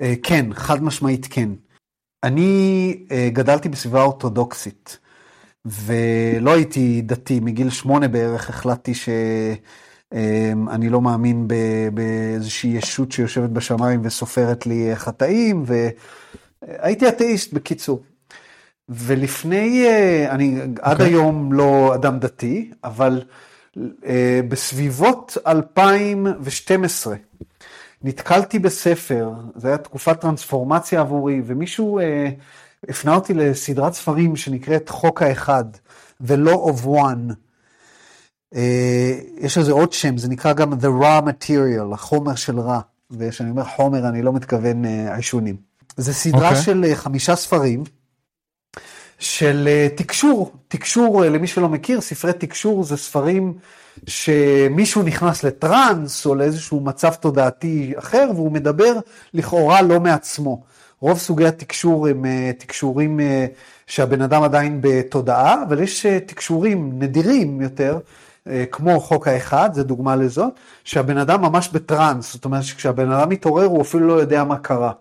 אה, 0.00 0.14
כן, 0.22 0.46
חד 0.54 0.82
משמעית 0.82 1.26
כן. 1.30 1.48
אני 2.24 2.96
אה, 3.10 3.28
גדלתי 3.32 3.68
בסביבה 3.68 4.02
אורתודוקסית, 4.02 4.98
ולא 5.64 6.54
הייתי 6.54 7.02
דתי, 7.02 7.40
מגיל 7.40 7.70
שמונה 7.70 8.08
בערך 8.08 8.50
החלטתי 8.50 8.92
שאני 10.14 10.88
לא 10.88 11.00
מאמין 11.00 11.48
באיזושהי 11.94 12.70
ישות 12.70 13.12
שיושבת 13.12 13.50
בשמיים 13.50 14.00
וסופרת 14.04 14.66
לי 14.66 14.90
חטאים, 14.94 15.64
והייתי 15.66 17.08
אתאיסט 17.08 17.52
בקיצור. 17.52 18.02
ולפני, 18.88 19.86
אה, 19.86 20.26
אני 20.30 20.60
עד 20.80 20.92
אוקיי. 20.92 21.06
היום 21.06 21.52
לא 21.52 21.94
אדם 21.94 22.18
דתי, 22.18 22.70
אבל 22.84 23.22
אה, 24.06 24.40
בסביבות 24.48 25.36
2012 25.46 27.16
נתקלתי 28.02 28.58
בספר, 28.58 29.32
זו 29.56 29.68
הייתה 29.68 29.84
תקופת 29.84 30.20
טרנספורמציה 30.20 31.00
עבורי, 31.00 31.42
ומישהו 31.46 31.98
אה, 31.98 32.30
הפנה 32.88 33.14
אותי 33.14 33.34
לסדרת 33.34 33.92
ספרים 33.92 34.36
שנקראת 34.36 34.88
חוק 34.88 35.22
האחד, 35.22 35.64
The 36.22 36.36
Law 36.46 36.70
of 36.70 36.86
One. 36.86 37.34
אה, 38.54 39.18
יש 39.38 39.58
לזה 39.58 39.72
עוד 39.72 39.92
שם, 39.92 40.18
זה 40.18 40.28
נקרא 40.28 40.52
גם 40.52 40.72
The 40.72 41.02
Raw 41.02 41.22
Material, 41.28 41.94
החומר 41.94 42.34
של 42.34 42.60
רע. 42.60 42.80
וכשאני 43.10 43.50
אומר 43.50 43.64
חומר, 43.64 44.08
אני 44.08 44.22
לא 44.22 44.32
מתכוון 44.32 44.84
אה, 44.84 45.16
עישונים. 45.16 45.56
זה 45.96 46.14
סדרה 46.14 46.48
אוקיי. 46.48 46.62
של 46.62 46.84
אה, 46.84 46.96
חמישה 46.96 47.36
ספרים. 47.36 47.84
של 49.18 49.68
תקשור, 49.96 50.52
תקשור, 50.68 51.24
למי 51.24 51.46
שלא 51.46 51.68
מכיר, 51.68 52.00
ספרי 52.00 52.32
תקשור 52.32 52.84
זה 52.84 52.96
ספרים 52.96 53.54
שמישהו 54.06 55.02
נכנס 55.02 55.44
לטראנס 55.44 56.26
או 56.26 56.34
לאיזשהו 56.34 56.80
מצב 56.80 57.14
תודעתי 57.14 57.92
אחר 57.96 58.30
והוא 58.34 58.52
מדבר 58.52 58.92
לכאורה 59.34 59.82
לא 59.82 60.00
מעצמו. 60.00 60.62
רוב 61.00 61.18
סוגי 61.18 61.46
התקשור 61.46 62.08
הם 62.08 62.24
תקשורים 62.58 63.20
שהבן 63.86 64.22
אדם 64.22 64.42
עדיין 64.42 64.78
בתודעה, 64.80 65.62
אבל 65.62 65.82
יש 65.82 66.06
תקשורים 66.06 66.92
נדירים 66.98 67.60
יותר, 67.60 67.98
כמו 68.70 69.00
חוק 69.00 69.28
האחד, 69.28 69.70
זה 69.72 69.84
דוגמה 69.84 70.16
לזאת, 70.16 70.52
שהבן 70.84 71.18
אדם 71.18 71.42
ממש 71.42 71.68
בטראנס, 71.68 72.32
זאת 72.32 72.44
אומרת 72.44 72.64
שכשהבן 72.64 73.12
אדם 73.12 73.28
מתעורר 73.28 73.64
הוא 73.64 73.82
אפילו 73.82 74.06
לא 74.06 74.12
יודע 74.12 74.44
מה 74.44 74.58
קרה. 74.58 74.92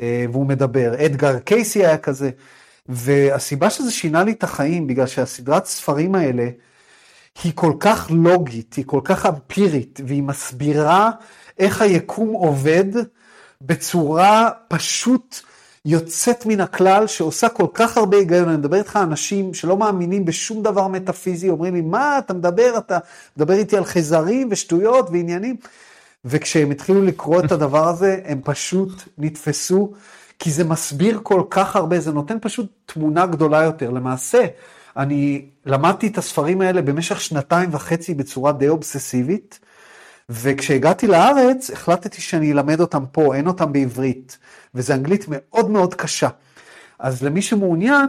אה, 0.00 0.26
והוא 0.32 0.46
מדבר. 0.46 1.06
אדגר 1.06 1.38
קייסי 1.38 1.86
היה 1.86 1.98
כזה. 1.98 2.30
והסיבה 2.88 3.70
שזה 3.70 3.90
שינה 3.90 4.24
לי 4.24 4.32
את 4.32 4.44
החיים, 4.44 4.86
בגלל 4.86 5.06
שהסדרת 5.06 5.66
ספרים 5.66 6.14
האלה, 6.14 6.48
היא 7.44 7.52
כל 7.54 7.72
כך 7.80 8.10
לוגית, 8.10 8.74
היא 8.74 8.84
כל 8.86 9.00
כך 9.04 9.26
אמפירית, 9.26 10.00
והיא 10.06 10.22
מסבירה 10.22 11.10
איך 11.58 11.82
היקום 11.82 12.28
עובד 12.28 12.84
בצורה 13.60 14.50
פשוט 14.68 15.40
יוצאת 15.86 16.46
מן 16.46 16.60
הכלל, 16.60 17.06
שעושה 17.06 17.48
כל 17.48 17.66
כך 17.74 17.96
הרבה 17.96 18.16
היגיון. 18.16 18.48
אני 18.48 18.56
מדבר 18.56 18.76
איתך 18.76 18.98
אנשים 19.02 19.54
שלא 19.54 19.76
מאמינים 19.76 20.24
בשום 20.24 20.62
דבר 20.62 20.88
מטאפיזי, 20.88 21.48
אומרים 21.48 21.74
לי, 21.74 21.80
מה 21.80 22.18
אתה 22.18 22.34
מדבר? 22.34 22.74
אתה 22.78 22.98
מדבר 23.36 23.54
איתי 23.54 23.76
על 23.76 23.84
חייזרים 23.84 24.48
ושטויות 24.50 25.10
ועניינים. 25.10 25.56
וכשהם 26.24 26.70
התחילו 26.70 27.02
לקרוא 27.02 27.40
את 27.40 27.52
הדבר 27.52 27.88
הזה, 27.88 28.20
הם 28.24 28.40
פשוט 28.44 29.02
נתפסו, 29.18 29.92
כי 30.38 30.50
זה 30.50 30.64
מסביר 30.64 31.20
כל 31.22 31.42
כך 31.50 31.76
הרבה, 31.76 32.00
זה 32.00 32.12
נותן 32.12 32.36
פשוט 32.40 32.66
תמונה 32.86 33.26
גדולה 33.26 33.62
יותר. 33.62 33.90
למעשה, 33.90 34.46
אני 34.96 35.44
למדתי 35.66 36.06
את 36.06 36.18
הספרים 36.18 36.60
האלה 36.60 36.82
במשך 36.82 37.20
שנתיים 37.20 37.68
וחצי 37.72 38.14
בצורה 38.14 38.52
די 38.52 38.68
אובססיבית, 38.68 39.58
וכשהגעתי 40.28 41.06
לארץ, 41.06 41.70
החלטתי 41.70 42.20
שאני 42.20 42.52
אלמד 42.52 42.80
אותם 42.80 43.04
פה, 43.12 43.34
אין 43.34 43.46
אותם 43.46 43.72
בעברית, 43.72 44.38
וזו 44.74 44.94
אנגלית 44.94 45.24
מאוד 45.28 45.70
מאוד 45.70 45.94
קשה. 45.94 46.28
אז 46.98 47.22
למי 47.22 47.42
שמעוניין, 47.42 48.06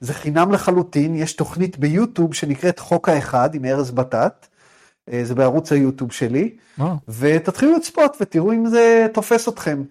זה 0.00 0.14
חינם 0.14 0.52
לחלוטין, 0.52 1.16
יש 1.16 1.32
תוכנית 1.32 1.78
ביוטיוב 1.78 2.34
שנקראת 2.34 2.78
חוק 2.78 3.08
האחד 3.08 3.54
עם 3.54 3.64
ארז 3.64 3.90
בטט, 3.90 4.46
אה, 5.12 5.24
זה 5.24 5.34
בערוץ 5.34 5.72
היוטיוב 5.72 6.12
שלי, 6.12 6.56
וואו. 6.78 6.96
ותתחילו 7.08 7.76
לצפות 7.76 8.16
ותראו 8.20 8.52
אם 8.52 8.66
זה 8.66 9.06
תופס 9.12 9.48
אתכם. 9.48 9.82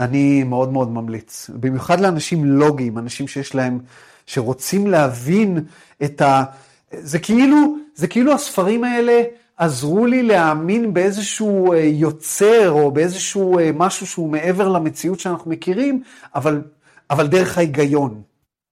אני 0.00 0.44
מאוד 0.44 0.72
מאוד 0.72 0.90
ממליץ, 0.90 1.50
במיוחד 1.54 2.00
לאנשים 2.00 2.44
לוגיים, 2.44 2.98
אנשים 2.98 3.28
שיש 3.28 3.54
להם, 3.54 3.78
שרוצים 4.26 4.86
להבין 4.86 5.64
את 6.04 6.20
ה... 6.20 6.44
זה 6.92 7.18
כאילו, 7.18 7.76
זה 7.94 8.06
כאילו 8.06 8.32
הספרים 8.32 8.84
האלה 8.84 9.22
עזרו 9.56 10.06
לי 10.06 10.22
להאמין 10.22 10.94
באיזשהו 10.94 11.72
אה, 11.72 11.78
יוצר 11.78 12.70
או 12.70 12.90
באיזשהו 12.90 13.58
אה, 13.58 13.70
משהו 13.74 14.06
שהוא 14.06 14.30
מעבר 14.30 14.68
למציאות 14.68 15.20
שאנחנו 15.20 15.50
מכירים, 15.50 16.02
אבל, 16.34 16.62
אבל 17.10 17.26
דרך 17.26 17.58
ההיגיון. 17.58 18.22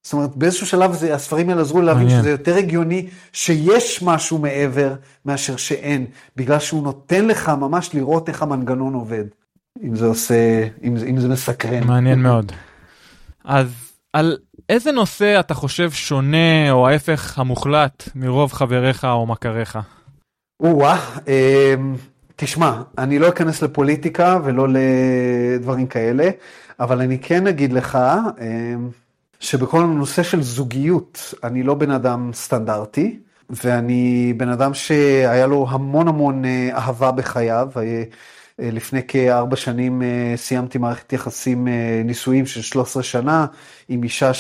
זאת 0.05 0.13
אומרת, 0.13 0.37
באיזשהו 0.37 0.67
שלב 0.67 0.93
זה, 0.93 1.15
הספרים 1.15 1.51
האלה 1.51 1.61
עזרו 1.61 1.81
לי 1.81 1.87
להבין 1.87 2.03
מעניין. 2.03 2.21
שזה 2.21 2.31
יותר 2.31 2.57
הגיוני 2.57 3.07
שיש 3.33 4.03
משהו 4.03 4.39
מעבר 4.39 4.95
מאשר 5.27 5.57
שאין, 5.57 6.07
בגלל 6.37 6.59
שהוא 6.59 6.83
נותן 6.83 7.27
לך 7.27 7.49
ממש 7.49 7.95
לראות 7.95 8.29
איך 8.29 8.43
המנגנון 8.43 8.95
עובד. 8.95 9.25
אם 9.83 9.97
זה 9.97 10.07
עושה, 10.07 10.69
אם 10.85 10.97
זה, 10.97 11.07
אם 11.07 11.21
זה 11.21 11.29
מסקרן. 11.29 11.85
מעניין 11.85 12.23
מאוד. 12.23 12.53
אז 13.45 13.67
על 14.13 14.37
איזה 14.69 14.93
נושא 14.93 15.41
אתה 15.41 15.55
חושב 15.55 15.91
שונה 15.91 16.71
או 16.71 16.89
ההפך 16.89 17.39
המוחלט 17.39 18.09
מרוב 18.15 18.53
חבריך 18.53 19.05
או 19.05 19.27
מכריך? 19.27 19.79
או-אה, 20.61 20.99
אה, 21.29 21.75
תשמע, 22.37 22.83
אני 22.99 23.19
לא 23.19 23.29
אכנס 23.29 23.63
לפוליטיקה 23.63 24.39
ולא 24.45 24.67
לדברים 24.71 25.87
כאלה, 25.87 26.31
אבל 26.81 27.01
אני 27.01 27.19
כן 27.19 27.47
אגיד 27.47 27.73
לך 27.73 27.99
אה, 28.41 28.75
שבכל 29.41 29.81
הנושא 29.81 30.23
של 30.23 30.43
זוגיות, 30.43 31.35
אני 31.45 31.63
לא 31.63 31.75
בן 31.75 31.91
אדם 31.91 32.31
סטנדרטי, 32.35 33.19
ואני 33.51 34.35
בן 34.37 34.49
אדם 34.49 34.75
שהיה 34.75 35.47
לו 35.47 35.67
המון 35.71 36.09
המון 36.09 36.45
אה, 36.45 36.69
אהבה 36.73 37.11
בחייו. 37.11 37.69
אה, 37.77 38.03
לפני 38.59 39.01
כארבע 39.09 39.57
שנים 39.57 40.03
סיימתי 40.37 40.79
מערכת 40.79 41.13
יחסים 41.13 41.69
נישואים 42.05 42.47
של 42.47 42.63
13 42.63 43.03
שנה 43.03 43.47
עם 43.89 44.03
אישה 44.03 44.31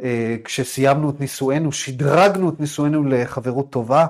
שכשסיימנו 0.00 1.10
את 1.10 1.20
נישואינו, 1.20 1.72
שדרגנו 1.72 2.48
את 2.48 2.60
נישואינו 2.60 3.04
לחברות 3.04 3.70
טובה. 3.70 4.06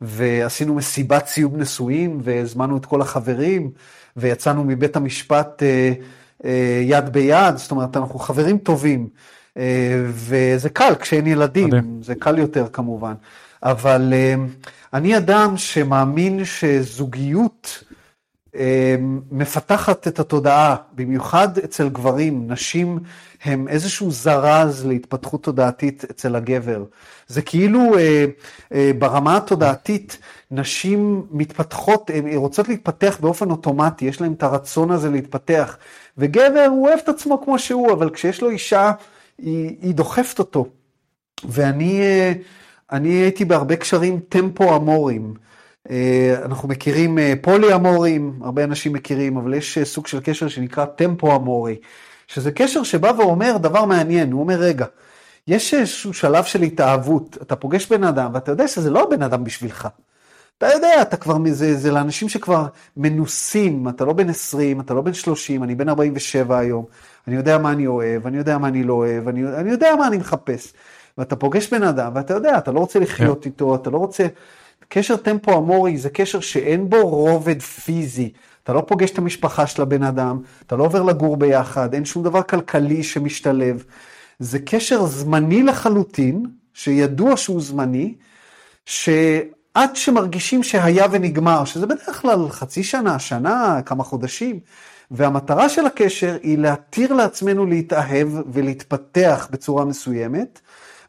ועשינו 0.00 0.74
מסיבת 0.74 1.26
סיום 1.26 1.56
נשואים, 1.56 2.20
והזמנו 2.22 2.76
את 2.76 2.86
כל 2.86 3.00
החברים, 3.00 3.70
ויצאנו 4.16 4.64
מבית 4.64 4.96
המשפט 4.96 5.62
אה, 5.62 5.92
אה, 6.44 6.80
יד 6.82 7.08
ביד, 7.08 7.56
זאת 7.56 7.70
אומרת, 7.70 7.96
אנחנו 7.96 8.18
חברים 8.18 8.58
טובים. 8.58 9.08
אה, 9.56 10.04
וזה 10.08 10.68
קל 10.68 10.94
כשאין 11.00 11.26
ילדים, 11.26 11.66
מדהים. 11.66 12.00
זה 12.02 12.14
קל 12.14 12.38
יותר 12.38 12.66
כמובן. 12.72 13.14
אבל 13.62 14.12
אני 14.92 15.16
אדם 15.16 15.56
שמאמין 15.56 16.44
שזוגיות 16.44 17.84
מפתחת 19.30 20.08
את 20.08 20.20
התודעה, 20.20 20.76
במיוחד 20.92 21.58
אצל 21.58 21.88
גברים, 21.88 22.50
נשים 22.52 22.98
הם 23.44 23.68
איזשהו 23.68 24.10
זרז 24.10 24.86
להתפתחות 24.86 25.42
תודעתית 25.42 26.04
אצל 26.10 26.36
הגבר. 26.36 26.84
זה 27.26 27.42
כאילו 27.42 27.98
אה, 27.98 28.24
אה, 28.74 28.90
ברמה 28.98 29.36
התודעתית, 29.36 30.18
נשים 30.50 31.26
מתפתחות, 31.30 32.10
הן 32.14 32.36
רוצות 32.36 32.68
להתפתח 32.68 33.18
באופן 33.20 33.50
אוטומטי, 33.50 34.04
יש 34.04 34.20
להן 34.20 34.32
את 34.32 34.42
הרצון 34.42 34.90
הזה 34.90 35.10
להתפתח. 35.10 35.76
וגבר, 36.18 36.66
הוא 36.70 36.88
אוהב 36.88 36.98
את 36.98 37.08
עצמו 37.08 37.42
כמו 37.44 37.58
שהוא, 37.58 37.92
אבל 37.92 38.10
כשיש 38.10 38.42
לו 38.42 38.50
אישה, 38.50 38.92
היא, 39.38 39.76
היא 39.82 39.94
דוחפת 39.94 40.38
אותו. 40.38 40.66
ואני 41.48 42.00
אה, 42.00 42.32
אני 42.92 43.08
הייתי 43.08 43.44
בהרבה 43.44 43.76
קשרים 43.76 44.20
טמפו 44.28 44.76
אמוריים. 44.76 45.34
אה, 45.90 46.34
אנחנו 46.44 46.68
מכירים 46.68 47.18
אה, 47.18 47.32
פולי 47.42 47.74
אמוריים, 47.74 48.38
הרבה 48.42 48.64
אנשים 48.64 48.92
מכירים, 48.92 49.36
אבל 49.36 49.54
יש 49.54 49.78
אה, 49.78 49.84
סוג 49.84 50.06
של 50.06 50.20
קשר 50.20 50.48
שנקרא 50.48 50.84
טמפו 50.84 51.36
אמורי. 51.36 51.76
שזה 52.28 52.52
קשר 52.52 52.82
שבא 52.82 53.12
ואומר 53.18 53.56
דבר 53.56 53.84
מעניין, 53.84 54.32
הוא 54.32 54.40
אומר, 54.40 54.54
רגע, 54.54 54.86
יש 55.48 55.74
איזשהו 55.74 56.12
שלב 56.14 56.44
של 56.44 56.62
התאהבות, 56.62 57.38
אתה 57.42 57.56
פוגש 57.56 57.86
בן 57.86 58.04
אדם 58.04 58.30
ואתה 58.34 58.52
יודע 58.52 58.68
שזה 58.68 58.90
לא 58.90 59.02
הבן 59.02 59.22
אדם 59.22 59.44
בשבילך. 59.44 59.88
אתה 60.58 60.66
יודע, 60.66 61.02
אתה 61.02 61.16
כבר, 61.16 61.36
זה, 61.50 61.76
זה 61.76 61.92
לאנשים 61.92 62.28
שכבר 62.28 62.66
מנוסים, 62.96 63.88
אתה 63.88 64.04
לא 64.04 64.12
בן 64.12 64.28
20, 64.30 64.80
אתה 64.80 64.94
לא 64.94 65.00
בן 65.00 65.12
30, 65.14 65.62
אני 65.62 65.74
בן 65.74 65.88
47 65.88 66.58
היום, 66.58 66.84
אני 67.28 67.36
יודע 67.36 67.58
מה 67.58 67.72
אני 67.72 67.86
אוהב, 67.86 68.26
אני 68.26 68.36
יודע 68.36 68.58
מה 68.58 68.68
אני 68.68 68.84
לא 68.84 68.92
אוהב, 68.92 69.28
אני, 69.28 69.44
אני 69.56 69.70
יודע 69.70 69.96
מה 69.96 70.06
אני 70.06 70.16
מחפש. 70.16 70.72
ואתה 71.18 71.36
פוגש 71.36 71.70
בן 71.70 71.82
אדם 71.82 72.12
ואתה 72.14 72.34
יודע, 72.34 72.58
אתה 72.58 72.72
לא 72.72 72.80
רוצה 72.80 72.98
לחיות 72.98 73.42
yeah. 73.42 73.46
איתו, 73.46 73.74
אתה 73.74 73.90
לא 73.90 73.98
רוצה... 73.98 74.26
קשר 74.88 75.16
טמפו 75.16 75.58
אמורי 75.58 75.96
זה 75.96 76.10
קשר 76.10 76.40
שאין 76.40 76.90
בו 76.90 77.08
רובד 77.08 77.62
פיזי. 77.62 78.32
אתה 78.64 78.72
לא 78.72 78.80
פוגש 78.80 79.10
את 79.10 79.18
המשפחה 79.18 79.66
של 79.66 79.82
הבן 79.82 80.02
אדם, 80.02 80.40
אתה 80.66 80.76
לא 80.76 80.84
עובר 80.84 81.02
לגור 81.02 81.36
ביחד, 81.36 81.94
אין 81.94 82.04
שום 82.04 82.22
דבר 82.22 82.42
כלכלי 82.42 83.02
שמשתלב. 83.02 83.84
זה 84.38 84.58
קשר 84.58 85.06
זמני 85.06 85.62
לחלוטין, 85.62 86.46
שידוע 86.74 87.36
שהוא 87.36 87.60
זמני, 87.60 88.14
שעד 88.86 89.96
שמרגישים 89.96 90.62
שהיה 90.62 91.06
ונגמר, 91.10 91.64
שזה 91.64 91.86
בדרך 91.86 92.20
כלל 92.20 92.48
חצי 92.48 92.82
שנה, 92.82 93.18
שנה, 93.18 93.80
כמה 93.86 94.04
חודשים, 94.04 94.60
והמטרה 95.10 95.68
של 95.68 95.86
הקשר 95.86 96.36
היא 96.42 96.58
להתיר 96.58 97.12
לעצמנו 97.12 97.66
להתאהב 97.66 98.28
ולהתפתח 98.52 99.48
בצורה 99.50 99.84
מסוימת, 99.84 100.60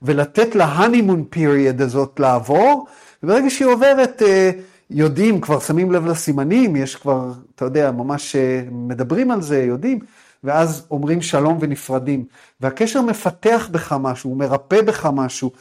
ולתת 0.02 0.56
להנימון 0.56 1.24
פיריוד 1.30 1.82
הזאת 1.82 2.20
לעבור, 2.20 2.88
וברגע 3.24 3.50
שהיא 3.50 3.68
עוברת, 3.68 4.22
אה, 4.22 4.52
יודעים, 4.90 5.42
כבר 5.42 5.60
שמים 5.60 5.92
לב 5.92 6.06
לסימנים, 6.06 6.76
יש 6.76 6.96
כבר, 6.96 7.32
אתה 7.56 7.66
יודע, 7.66 7.92
ממש 7.92 8.36
אה, 8.36 8.64
מדברים 8.72 9.32
על 9.32 9.42
זה, 9.42 9.64
יודעים, 9.64 10.00
ואז 10.44 10.88
אומרים 10.92 11.22
שלום 11.22 11.58
ונפרדים. 11.62 12.26
והקשר 12.62 13.02
מפתח 13.02 13.70
בך 13.72 13.96
משהו, 14.00 14.30
הוא 14.30 14.38
מרפא 14.38 14.82
בך 14.82 15.10
משהו, 15.14 15.52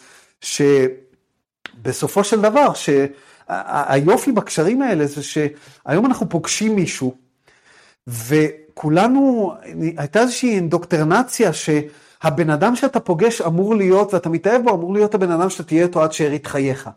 שבסופו 0.41 2.25
של 2.25 2.41
דבר, 2.41 2.73
שהיופי 2.75 4.33
בקשרים 4.33 4.83
האלה 4.83 5.07
זה 5.07 5.23
שהיום 5.23 6.07
אנחנו 6.07 6.29
פוגשים 6.29 6.77
מישהו, 6.77 7.15
וכולנו, 8.07 9.53
הייתה 9.97 10.21
איזושהי 10.21 10.55
אינדוקטרנציה 10.55 11.51
שהבן 11.53 12.51
אדם 12.51 12.77
שאתה 12.77 13.01
פוגש 13.01 13.41
אמור 13.41 13.75
להיות, 13.75 14.15
ואתה 14.15 14.29
מתאהב 14.29 14.63
בו, 14.63 14.75
אמור 14.75 14.95
להיות 14.95 15.15
הבן 15.15 15.31
אדם 15.31 15.51
שאתה 15.51 15.63
תהיה 15.63 15.83
איתו 15.83 16.03
עד 16.03 16.13
שארית 16.13 16.47
חייך. 16.47 16.91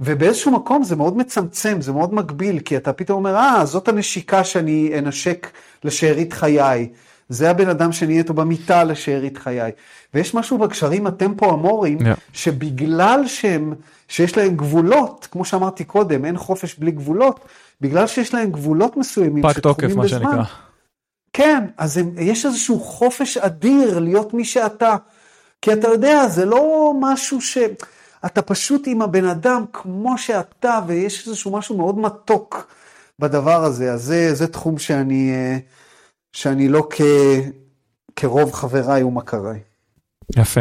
ובאיזשהו 0.00 0.52
מקום 0.52 0.82
זה 0.82 0.96
מאוד 0.96 1.16
מצמצם, 1.16 1.80
זה 1.80 1.92
מאוד 1.92 2.14
מגביל, 2.14 2.58
כי 2.58 2.76
אתה 2.76 2.92
פתאום 2.92 3.18
אומר, 3.18 3.36
אה, 3.36 3.64
זאת 3.64 3.88
הנשיקה 3.88 4.44
שאני 4.44 4.92
אנשק 4.98 5.50
לשארית 5.84 6.32
חיי. 6.32 6.88
זה 7.28 7.50
הבן 7.50 7.68
אדם 7.68 7.92
שאני 7.92 8.12
אהיה 8.12 8.22
איתו 8.22 8.34
במיטה 8.34 8.84
לשארית 8.84 9.38
חיי. 9.38 9.70
ויש 10.14 10.34
משהו 10.34 10.58
בקשרים 10.58 11.06
הטמפו 11.06 11.54
אמוריים, 11.54 11.98
yeah. 11.98 12.02
שבגלל 12.32 13.26
שהם, 13.26 13.74
שיש 14.08 14.36
להם 14.36 14.56
גבולות, 14.56 15.28
כמו 15.30 15.44
שאמרתי 15.44 15.84
קודם, 15.84 16.24
אין 16.24 16.36
חופש 16.36 16.74
בלי 16.74 16.90
גבולות, 16.90 17.40
בגלל 17.80 18.06
שיש 18.06 18.34
להם 18.34 18.50
גבולות 18.50 18.96
מסוימים, 18.96 19.42
פג 19.42 19.58
תוקף, 19.58 19.94
מה 19.94 20.08
שנקרא. 20.08 20.42
כן, 21.32 21.64
אז 21.78 21.98
הם, 21.98 22.10
יש 22.18 22.46
איזשהו 22.46 22.80
חופש 22.80 23.36
אדיר 23.36 23.98
להיות 23.98 24.34
מי 24.34 24.44
שאתה. 24.44 24.96
כי 25.62 25.72
אתה 25.72 25.88
יודע, 25.88 26.28
זה 26.28 26.44
לא 26.44 26.92
משהו 27.00 27.40
ש... 27.40 27.58
אתה 28.26 28.42
פשוט 28.42 28.82
עם 28.86 29.02
הבן 29.02 29.24
אדם 29.24 29.64
כמו 29.72 30.18
שאתה, 30.18 30.80
ויש 30.86 31.26
איזשהו 31.28 31.52
משהו 31.52 31.76
מאוד 31.76 31.98
מתוק 31.98 32.72
בדבר 33.18 33.64
הזה. 33.64 33.92
אז 33.92 34.02
זה, 34.02 34.34
זה 34.34 34.46
תחום 34.46 34.78
שאני, 34.78 35.32
אה, 35.32 35.58
שאני 36.32 36.68
לא 36.68 36.86
כ, 36.90 37.00
כרוב 38.16 38.52
חבריי 38.52 39.02
ומכריי. 39.02 39.60
יפה. 40.36 40.60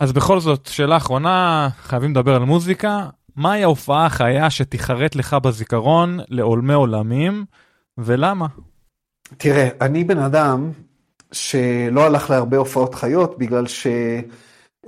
אז 0.00 0.12
בכל 0.12 0.40
זאת, 0.40 0.66
שאלה 0.66 0.96
אחרונה, 0.96 1.68
חייבים 1.82 2.10
לדבר 2.10 2.34
על 2.34 2.44
מוזיקה. 2.44 3.08
מהי 3.36 3.62
ההופעה 3.62 4.06
החיה 4.06 4.50
שתיחרט 4.50 5.14
לך 5.14 5.34
בזיכרון 5.34 6.18
לעולמי 6.28 6.74
עולמים, 6.74 7.44
ולמה? 7.98 8.46
תראה, 9.36 9.68
אני 9.80 10.04
בן 10.04 10.18
אדם 10.18 10.70
שלא 11.32 12.06
הלך 12.06 12.30
להרבה 12.30 12.56
הופעות 12.56 12.94
חיות, 12.94 13.38
בגלל 13.38 13.66
ש... 13.66 13.86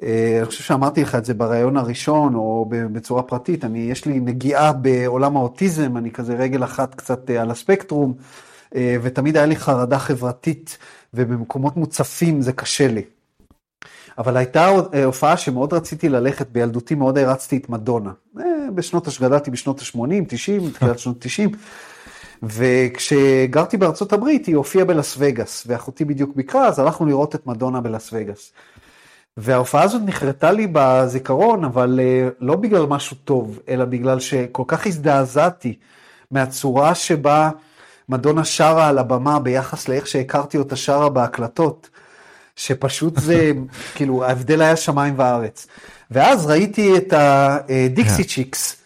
אה, 0.02 0.36
אני 0.38 0.46
חושב 0.46 0.64
שאמרתי 0.64 1.02
לך 1.02 1.14
את 1.14 1.24
זה 1.24 1.34
בריאיון 1.34 1.76
הראשון, 1.76 2.34
או 2.34 2.66
בצורה 2.70 3.22
פרטית, 3.22 3.64
אני, 3.64 3.78
יש 3.78 4.04
לי 4.04 4.20
נגיעה 4.20 4.72
בעולם 4.72 5.36
האוטיזם, 5.36 5.96
אני 5.96 6.10
כזה 6.10 6.34
רגל 6.34 6.64
אחת 6.64 6.94
קצת 6.94 7.30
אה, 7.30 7.42
על 7.42 7.50
הספקטרום, 7.50 8.14
אה, 8.76 8.96
ותמיד 9.02 9.36
היה 9.36 9.46
לי 9.46 9.56
חרדה 9.56 9.98
חברתית, 9.98 10.78
ובמקומות 11.14 11.76
מוצפים 11.76 12.42
זה 12.42 12.52
קשה 12.52 12.88
לי. 12.88 13.02
אבל 14.18 14.36
הייתה 14.36 14.68
הופעה 15.04 15.36
שמאוד 15.36 15.72
רציתי 15.74 16.08
ללכת, 16.08 16.46
בילדותי 16.52 16.94
מאוד 16.94 17.18
הרצתי 17.18 17.56
את 17.56 17.68
מדונה. 17.68 18.10
בשנות, 18.74 19.08
גדלתי 19.20 19.50
בשנות 19.50 19.80
ה-80, 19.80 20.24
90, 20.28 20.70
תחילת 20.74 20.98
שנות 20.98 21.16
90. 21.18 21.50
וכשגרתי 22.42 23.76
בארצות 23.76 24.12
הברית 24.12 24.46
היא 24.46 24.56
הופיעה 24.56 24.84
בלאס 24.84 25.14
וגאס, 25.18 25.64
ואחותי 25.66 26.04
בדיוק 26.04 26.36
ביקרה, 26.36 26.68
אז 26.68 26.78
הלכנו 26.78 27.06
לראות 27.06 27.34
את 27.34 27.46
מדונה 27.46 27.80
בלאס 27.80 28.10
וגאס. 28.12 28.52
וההופעה 29.40 29.82
הזאת 29.82 30.02
נחרטה 30.04 30.52
לי 30.52 30.66
בזיכרון, 30.72 31.64
אבל 31.64 32.00
אה, 32.02 32.28
לא 32.40 32.56
בגלל 32.56 32.86
משהו 32.86 33.16
טוב, 33.24 33.58
אלא 33.68 33.84
בגלל 33.84 34.20
שכל 34.20 34.62
כך 34.66 34.86
הזדעזעתי 34.86 35.78
מהצורה 36.30 36.94
שבה 36.94 37.50
מדונה 38.08 38.44
שרה 38.44 38.88
על 38.88 38.98
הבמה 38.98 39.38
ביחס 39.38 39.88
לאיך 39.88 40.06
שהכרתי 40.06 40.58
אותה 40.58 40.76
שרה 40.76 41.08
בהקלטות, 41.08 41.88
שפשוט 42.56 43.18
זה, 43.18 43.52
כאילו, 43.94 44.24
ההבדל 44.24 44.62
היה 44.62 44.76
שמיים 44.76 45.14
וארץ. 45.16 45.66
ואז 46.10 46.46
ראיתי 46.46 46.96
את 46.96 47.12
ה 47.16 47.34
Dixie 47.34 48.24
Chicks 48.24 48.76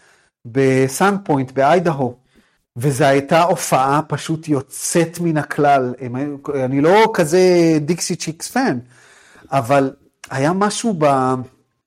בסאנד 0.45 1.19
פוינט 1.25 1.53
באיידהו, 1.53 2.17
וזו 2.77 3.05
הייתה 3.05 3.43
הופעה 3.43 4.01
פשוט 4.09 4.49
יוצאת 4.49 5.21
מן 5.21 5.37
הכלל. 5.37 5.95
אני 6.55 6.81
לא 6.81 7.11
כזה 7.15 7.41
Dixie 7.81 8.17
Chicks 8.17 8.51
fan, 8.51 8.79
אבל 9.51 9.91
היה 10.33 10.53
משהו 10.53 10.99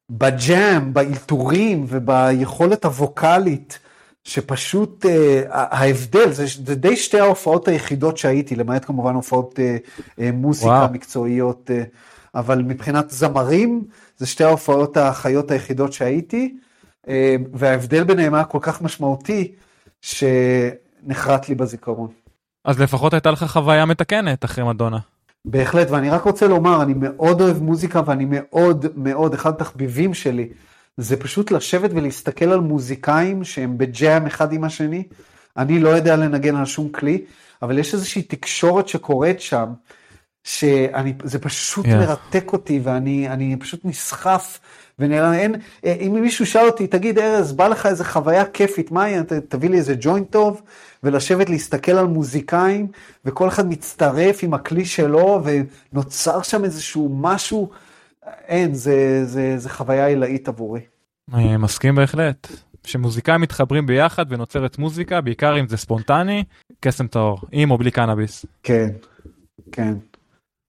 בג'אם, 0.10 0.94
באלתורים 0.94 1.86
וביכולת 1.88 2.86
הווקאלית, 2.86 3.80
שפשוט 4.24 5.06
uh, 5.06 5.10
ההבדל, 5.50 6.32
זה, 6.32 6.46
זה 6.66 6.76
די 6.76 6.96
שתי 6.96 7.20
ההופעות 7.20 7.68
היחידות 7.68 8.18
שהייתי, 8.18 8.56
למעט 8.56 8.86
כמובן 8.86 9.16
הופעות 9.16 9.60
uh, 9.60 10.00
uh, 10.10 10.22
מוזיקה 10.34 10.70
וואו. 10.70 10.94
מקצועיות, 10.94 11.70
uh, 11.70 11.88
אבל 12.36 12.62
מבחינת 12.62 13.10
זמרים, 13.10 13.84
זה 14.18 14.26
שתי 14.26 14.44
ההופעות 14.44 14.98
החיות 14.98 15.52
היחידות 15.52 15.94
שהייתי, 15.94 16.58
אה, 17.08 17.36
וההבדל 17.54 18.04
ביניהם 18.04 18.34
היה 18.34 18.44
כל 18.44 18.60
כך 18.62 18.82
משמעותי, 18.82 19.52
שנחרט 20.02 21.50
לי 21.50 21.56
בזיכרון. 21.56 22.08
אז 22.66 22.80
לפחות 22.80 23.14
הייתה 23.14 23.32
לך 23.32 23.44
חוויה 23.44 23.86
מתקנת 23.86 24.46
אחרי 24.46 24.64
מדונה. 24.64 25.00
בהחלט, 25.46 25.92
ואני 25.92 26.10
רק 26.10 26.24
רוצה 26.24 26.48
לומר, 26.48 26.82
אני 26.82 26.94
מאוד 26.98 27.42
אוהב 27.42 27.64
מוזיקה 27.64 28.02
ואני 28.06 28.26
מאוד 28.30 28.86
מאוד, 28.96 29.34
אחד 29.34 29.50
התחביבים 29.50 30.14
שלי, 30.14 30.50
זה 30.98 31.18
פשוט 31.18 31.52
לשבת 31.52 31.90
ולהסתכל 31.94 32.46
על 32.46 32.60
מוזיקאים 32.60 33.44
שהם 33.44 33.78
בג'אם 33.78 34.26
אחד 34.26 34.54
עם 34.54 34.64
השני. 34.64 35.04
אני 35.58 35.80
לא 35.80 35.90
יודע 35.90 36.16
לנגן 36.16 36.56
על 36.56 36.66
שום 36.66 36.90
כלי, 36.90 37.26
אבל 37.62 37.80
יש 37.80 37.94
איזושהי 37.94 38.22
תקשורת 38.22 38.88
שקורית 38.88 39.42
שם, 39.42 39.66
שזה 40.44 41.40
פשוט 41.42 41.86
yeah. 41.86 41.90
מרתק 41.90 42.54
אותי 42.54 42.80
ואני 42.84 43.56
פשוט 43.60 43.86
נסחף. 43.86 44.60
ונראה, 45.00 45.34
אין, 45.34 45.56
אם 45.84 46.18
מישהו 46.22 46.46
שאל 46.46 46.66
אותי, 46.66 46.88
תגיד 46.88 47.20
ארז, 47.20 47.52
בא 47.52 47.68
לך 47.68 47.86
איזה 47.86 48.04
חוויה 48.04 48.46
כיפית, 48.46 48.92
מה 48.92 49.06
תביא 49.50 49.70
לי 49.70 49.78
איזה 49.78 49.96
ג'וינט 50.00 50.32
טוב, 50.32 50.62
ולשבת 51.06 51.50
להסתכל 51.50 51.92
על 51.92 52.08
מוזיקאים, 52.08 52.88
וכל 53.26 53.48
אחד 53.48 53.70
מצטרף 53.70 54.40
עם 54.44 54.54
הכלי 54.54 54.86
שלו, 54.86 55.44
ונוצר 55.44 56.42
שם 56.42 56.64
איזשהו 56.64 57.18
משהו, 57.22 57.70
אין, 58.48 58.74
זה, 58.74 59.26
זה, 59.26 59.58
זה 59.58 59.70
חוויה 59.70 60.08
עילאית 60.08 60.48
עבורי. 60.48 60.82
אני 61.34 61.58
מסכים 61.58 61.96
בהחלט. 61.96 62.48
שמוזיקאים 62.84 63.42
מתחברים 63.42 63.86
ביחד 63.86 64.26
ונוצרת 64.30 64.78
מוזיקה, 64.78 65.22
בעיקר 65.22 65.60
אם 65.60 65.68
זה 65.68 65.78
ספונטני, 65.78 66.44
קסם 66.80 67.08
טהור, 67.08 67.40
עם 67.52 67.72
או 67.72 67.78
בלי 67.78 67.92
קנאביס. 67.92 68.46
כן, 68.64 68.90
כן. 69.72 69.94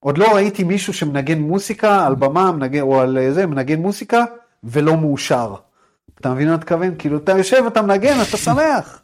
עוד 0.00 0.18
לא 0.18 0.34
ראיתי 0.34 0.64
מישהו 0.64 0.92
שמנגן 0.92 1.38
מוסיקה 1.38 2.06
על 2.06 2.14
במה, 2.14 2.52
מנגן, 2.52 2.80
או 2.80 3.00
על 3.00 3.18
זה, 3.30 3.46
מנגן 3.46 3.78
מוסיקה, 3.78 4.24
ולא 4.64 4.96
מאושר. 4.96 5.54
אתה 6.20 6.34
מבין 6.34 6.48
מה 6.48 6.54
אתה 6.54 6.60
מתכוון? 6.60 6.94
כאילו, 6.98 7.18
אתה 7.18 7.32
יושב, 7.32 7.62
אתה 7.66 7.82
מנגן, 7.82 8.16
אתה 8.28 8.36
שמח. 8.36 9.02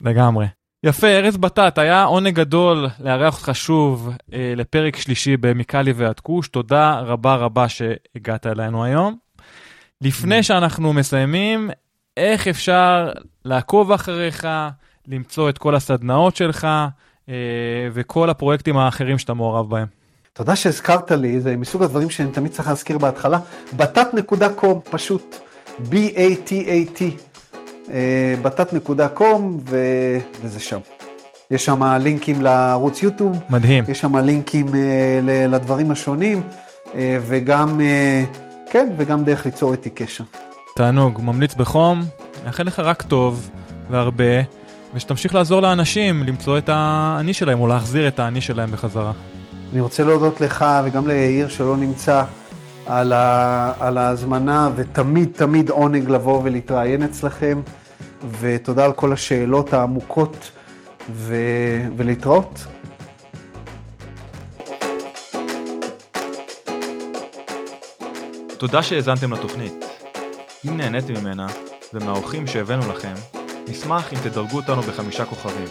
לגמרי. 0.00 0.46
יפה, 0.84 1.06
ארז 1.06 1.36
בטט, 1.36 1.78
היה 1.78 2.04
עונג 2.04 2.34
גדול 2.34 2.86
לארח 3.00 3.36
אותך 3.36 3.50
שוב 3.54 4.10
אה, 4.32 4.52
לפרק 4.56 4.96
שלישי 4.96 5.36
במיקלי 5.36 5.92
ועד 5.92 6.20
כוש. 6.20 6.48
תודה 6.48 7.00
רבה 7.00 7.34
רבה 7.34 7.66
שהגעת 7.68 8.46
אלינו 8.46 8.84
היום. 8.84 9.16
לפני 10.00 10.42
שאנחנו 10.42 10.92
מסיימים, 10.92 11.70
איך 12.16 12.48
אפשר 12.48 13.10
לעקוב 13.44 13.92
אחריך, 13.92 14.48
למצוא 15.08 15.48
את 15.48 15.58
כל 15.58 15.74
הסדנאות 15.74 16.36
שלך 16.36 16.68
אה, 17.28 17.34
וכל 17.92 18.30
הפרויקטים 18.30 18.76
האחרים 18.76 19.18
שאתה 19.18 19.34
מעורב 19.34 19.70
בהם? 19.70 19.86
תודה 20.32 20.56
שהזכרת 20.56 21.10
לי, 21.10 21.40
זה 21.40 21.56
מסוג 21.56 21.82
הדברים 21.82 22.10
שאני 22.10 22.32
תמיד 22.32 22.52
צריך 22.52 22.68
להזכיר 22.68 22.98
בהתחלה. 22.98 23.38
בטט.קום, 23.76 24.80
פשוט, 24.90 25.36
B-A-T-A-T, 25.78 27.02
אה, 27.02 27.31
בטט.קום, 28.42 29.58
וזה 30.42 30.60
שם. 30.60 30.78
יש 31.50 31.64
שם 31.64 31.82
לינקים 31.84 32.42
לערוץ 32.42 33.02
יוטיוב. 33.02 33.38
מדהים. 33.50 33.84
יש 33.88 34.00
שם 34.00 34.16
לינקים 34.16 34.66
אה, 34.74 35.46
לדברים 35.48 35.90
השונים, 35.90 36.42
אה, 36.94 37.18
וגם, 37.26 37.80
כן, 38.70 38.88
וגם 38.96 39.24
דרך 39.24 39.46
ליצור 39.46 39.72
איתי 39.72 39.90
קשר. 39.90 40.24
תענוג, 40.76 41.20
ממליץ 41.22 41.54
בחום, 41.54 42.02
מאחל 42.44 42.62
לך 42.62 42.78
רק 42.78 43.02
טוב 43.02 43.50
והרבה, 43.90 44.42
ושתמשיך 44.94 45.34
לעזור 45.34 45.60
לאנשים 45.60 46.22
למצוא 46.22 46.58
את 46.58 46.68
האני 46.72 47.34
שלהם, 47.34 47.60
או 47.60 47.66
להחזיר 47.66 48.08
את 48.08 48.18
האני 48.18 48.40
שלהם 48.40 48.70
בחזרה. 48.70 49.12
אני 49.72 49.80
רוצה 49.80 50.04
להודות 50.04 50.40
לך 50.40 50.64
וגם 50.84 51.08
ליאיר 51.08 51.48
שלא 51.48 51.76
נמצא 51.76 52.24
על, 52.86 53.12
ה, 53.12 53.72
על 53.80 53.98
ההזמנה, 53.98 54.70
ותמיד 54.76 55.28
תמיד 55.36 55.70
עונג 55.70 56.10
לבוא 56.10 56.40
ולהתראיין 56.44 57.02
אצלכם, 57.02 57.60
ותודה 58.40 58.84
על 58.84 58.92
כל 58.92 59.12
השאלות 59.12 59.72
העמוקות, 59.72 60.50
ו, 61.10 61.36
ולהתראות. 61.96 62.66
תודה 68.58 68.82
שהאזנתם 68.82 69.32
לתוכנית. 69.32 69.84
אם 70.68 70.76
נהניתם 70.76 71.14
ממנה, 71.20 71.46
ומהאורחים 71.94 72.46
שהבאנו 72.46 72.92
לכם, 72.92 73.14
נשמח 73.68 74.12
אם 74.12 74.18
תדרגו 74.22 74.56
אותנו 74.56 74.82
בחמישה 74.82 75.24
כוכבים. 75.24 75.68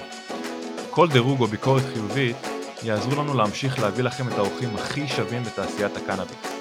כל 0.90 1.08
דירוג 1.08 1.42
או 1.42 1.48
ביקורת 1.48 1.84
חיובית 1.94 2.36
יעזרו 2.84 3.24
לנו 3.24 3.34
להמשיך 3.34 3.80
להביא 3.80 4.04
לכם 4.04 4.28
את 4.28 4.34
האורחים 4.34 4.70
הכי 4.76 5.08
שווים 5.08 5.44
בתעשיית 5.44 5.98
הקנאביס. 5.98 6.61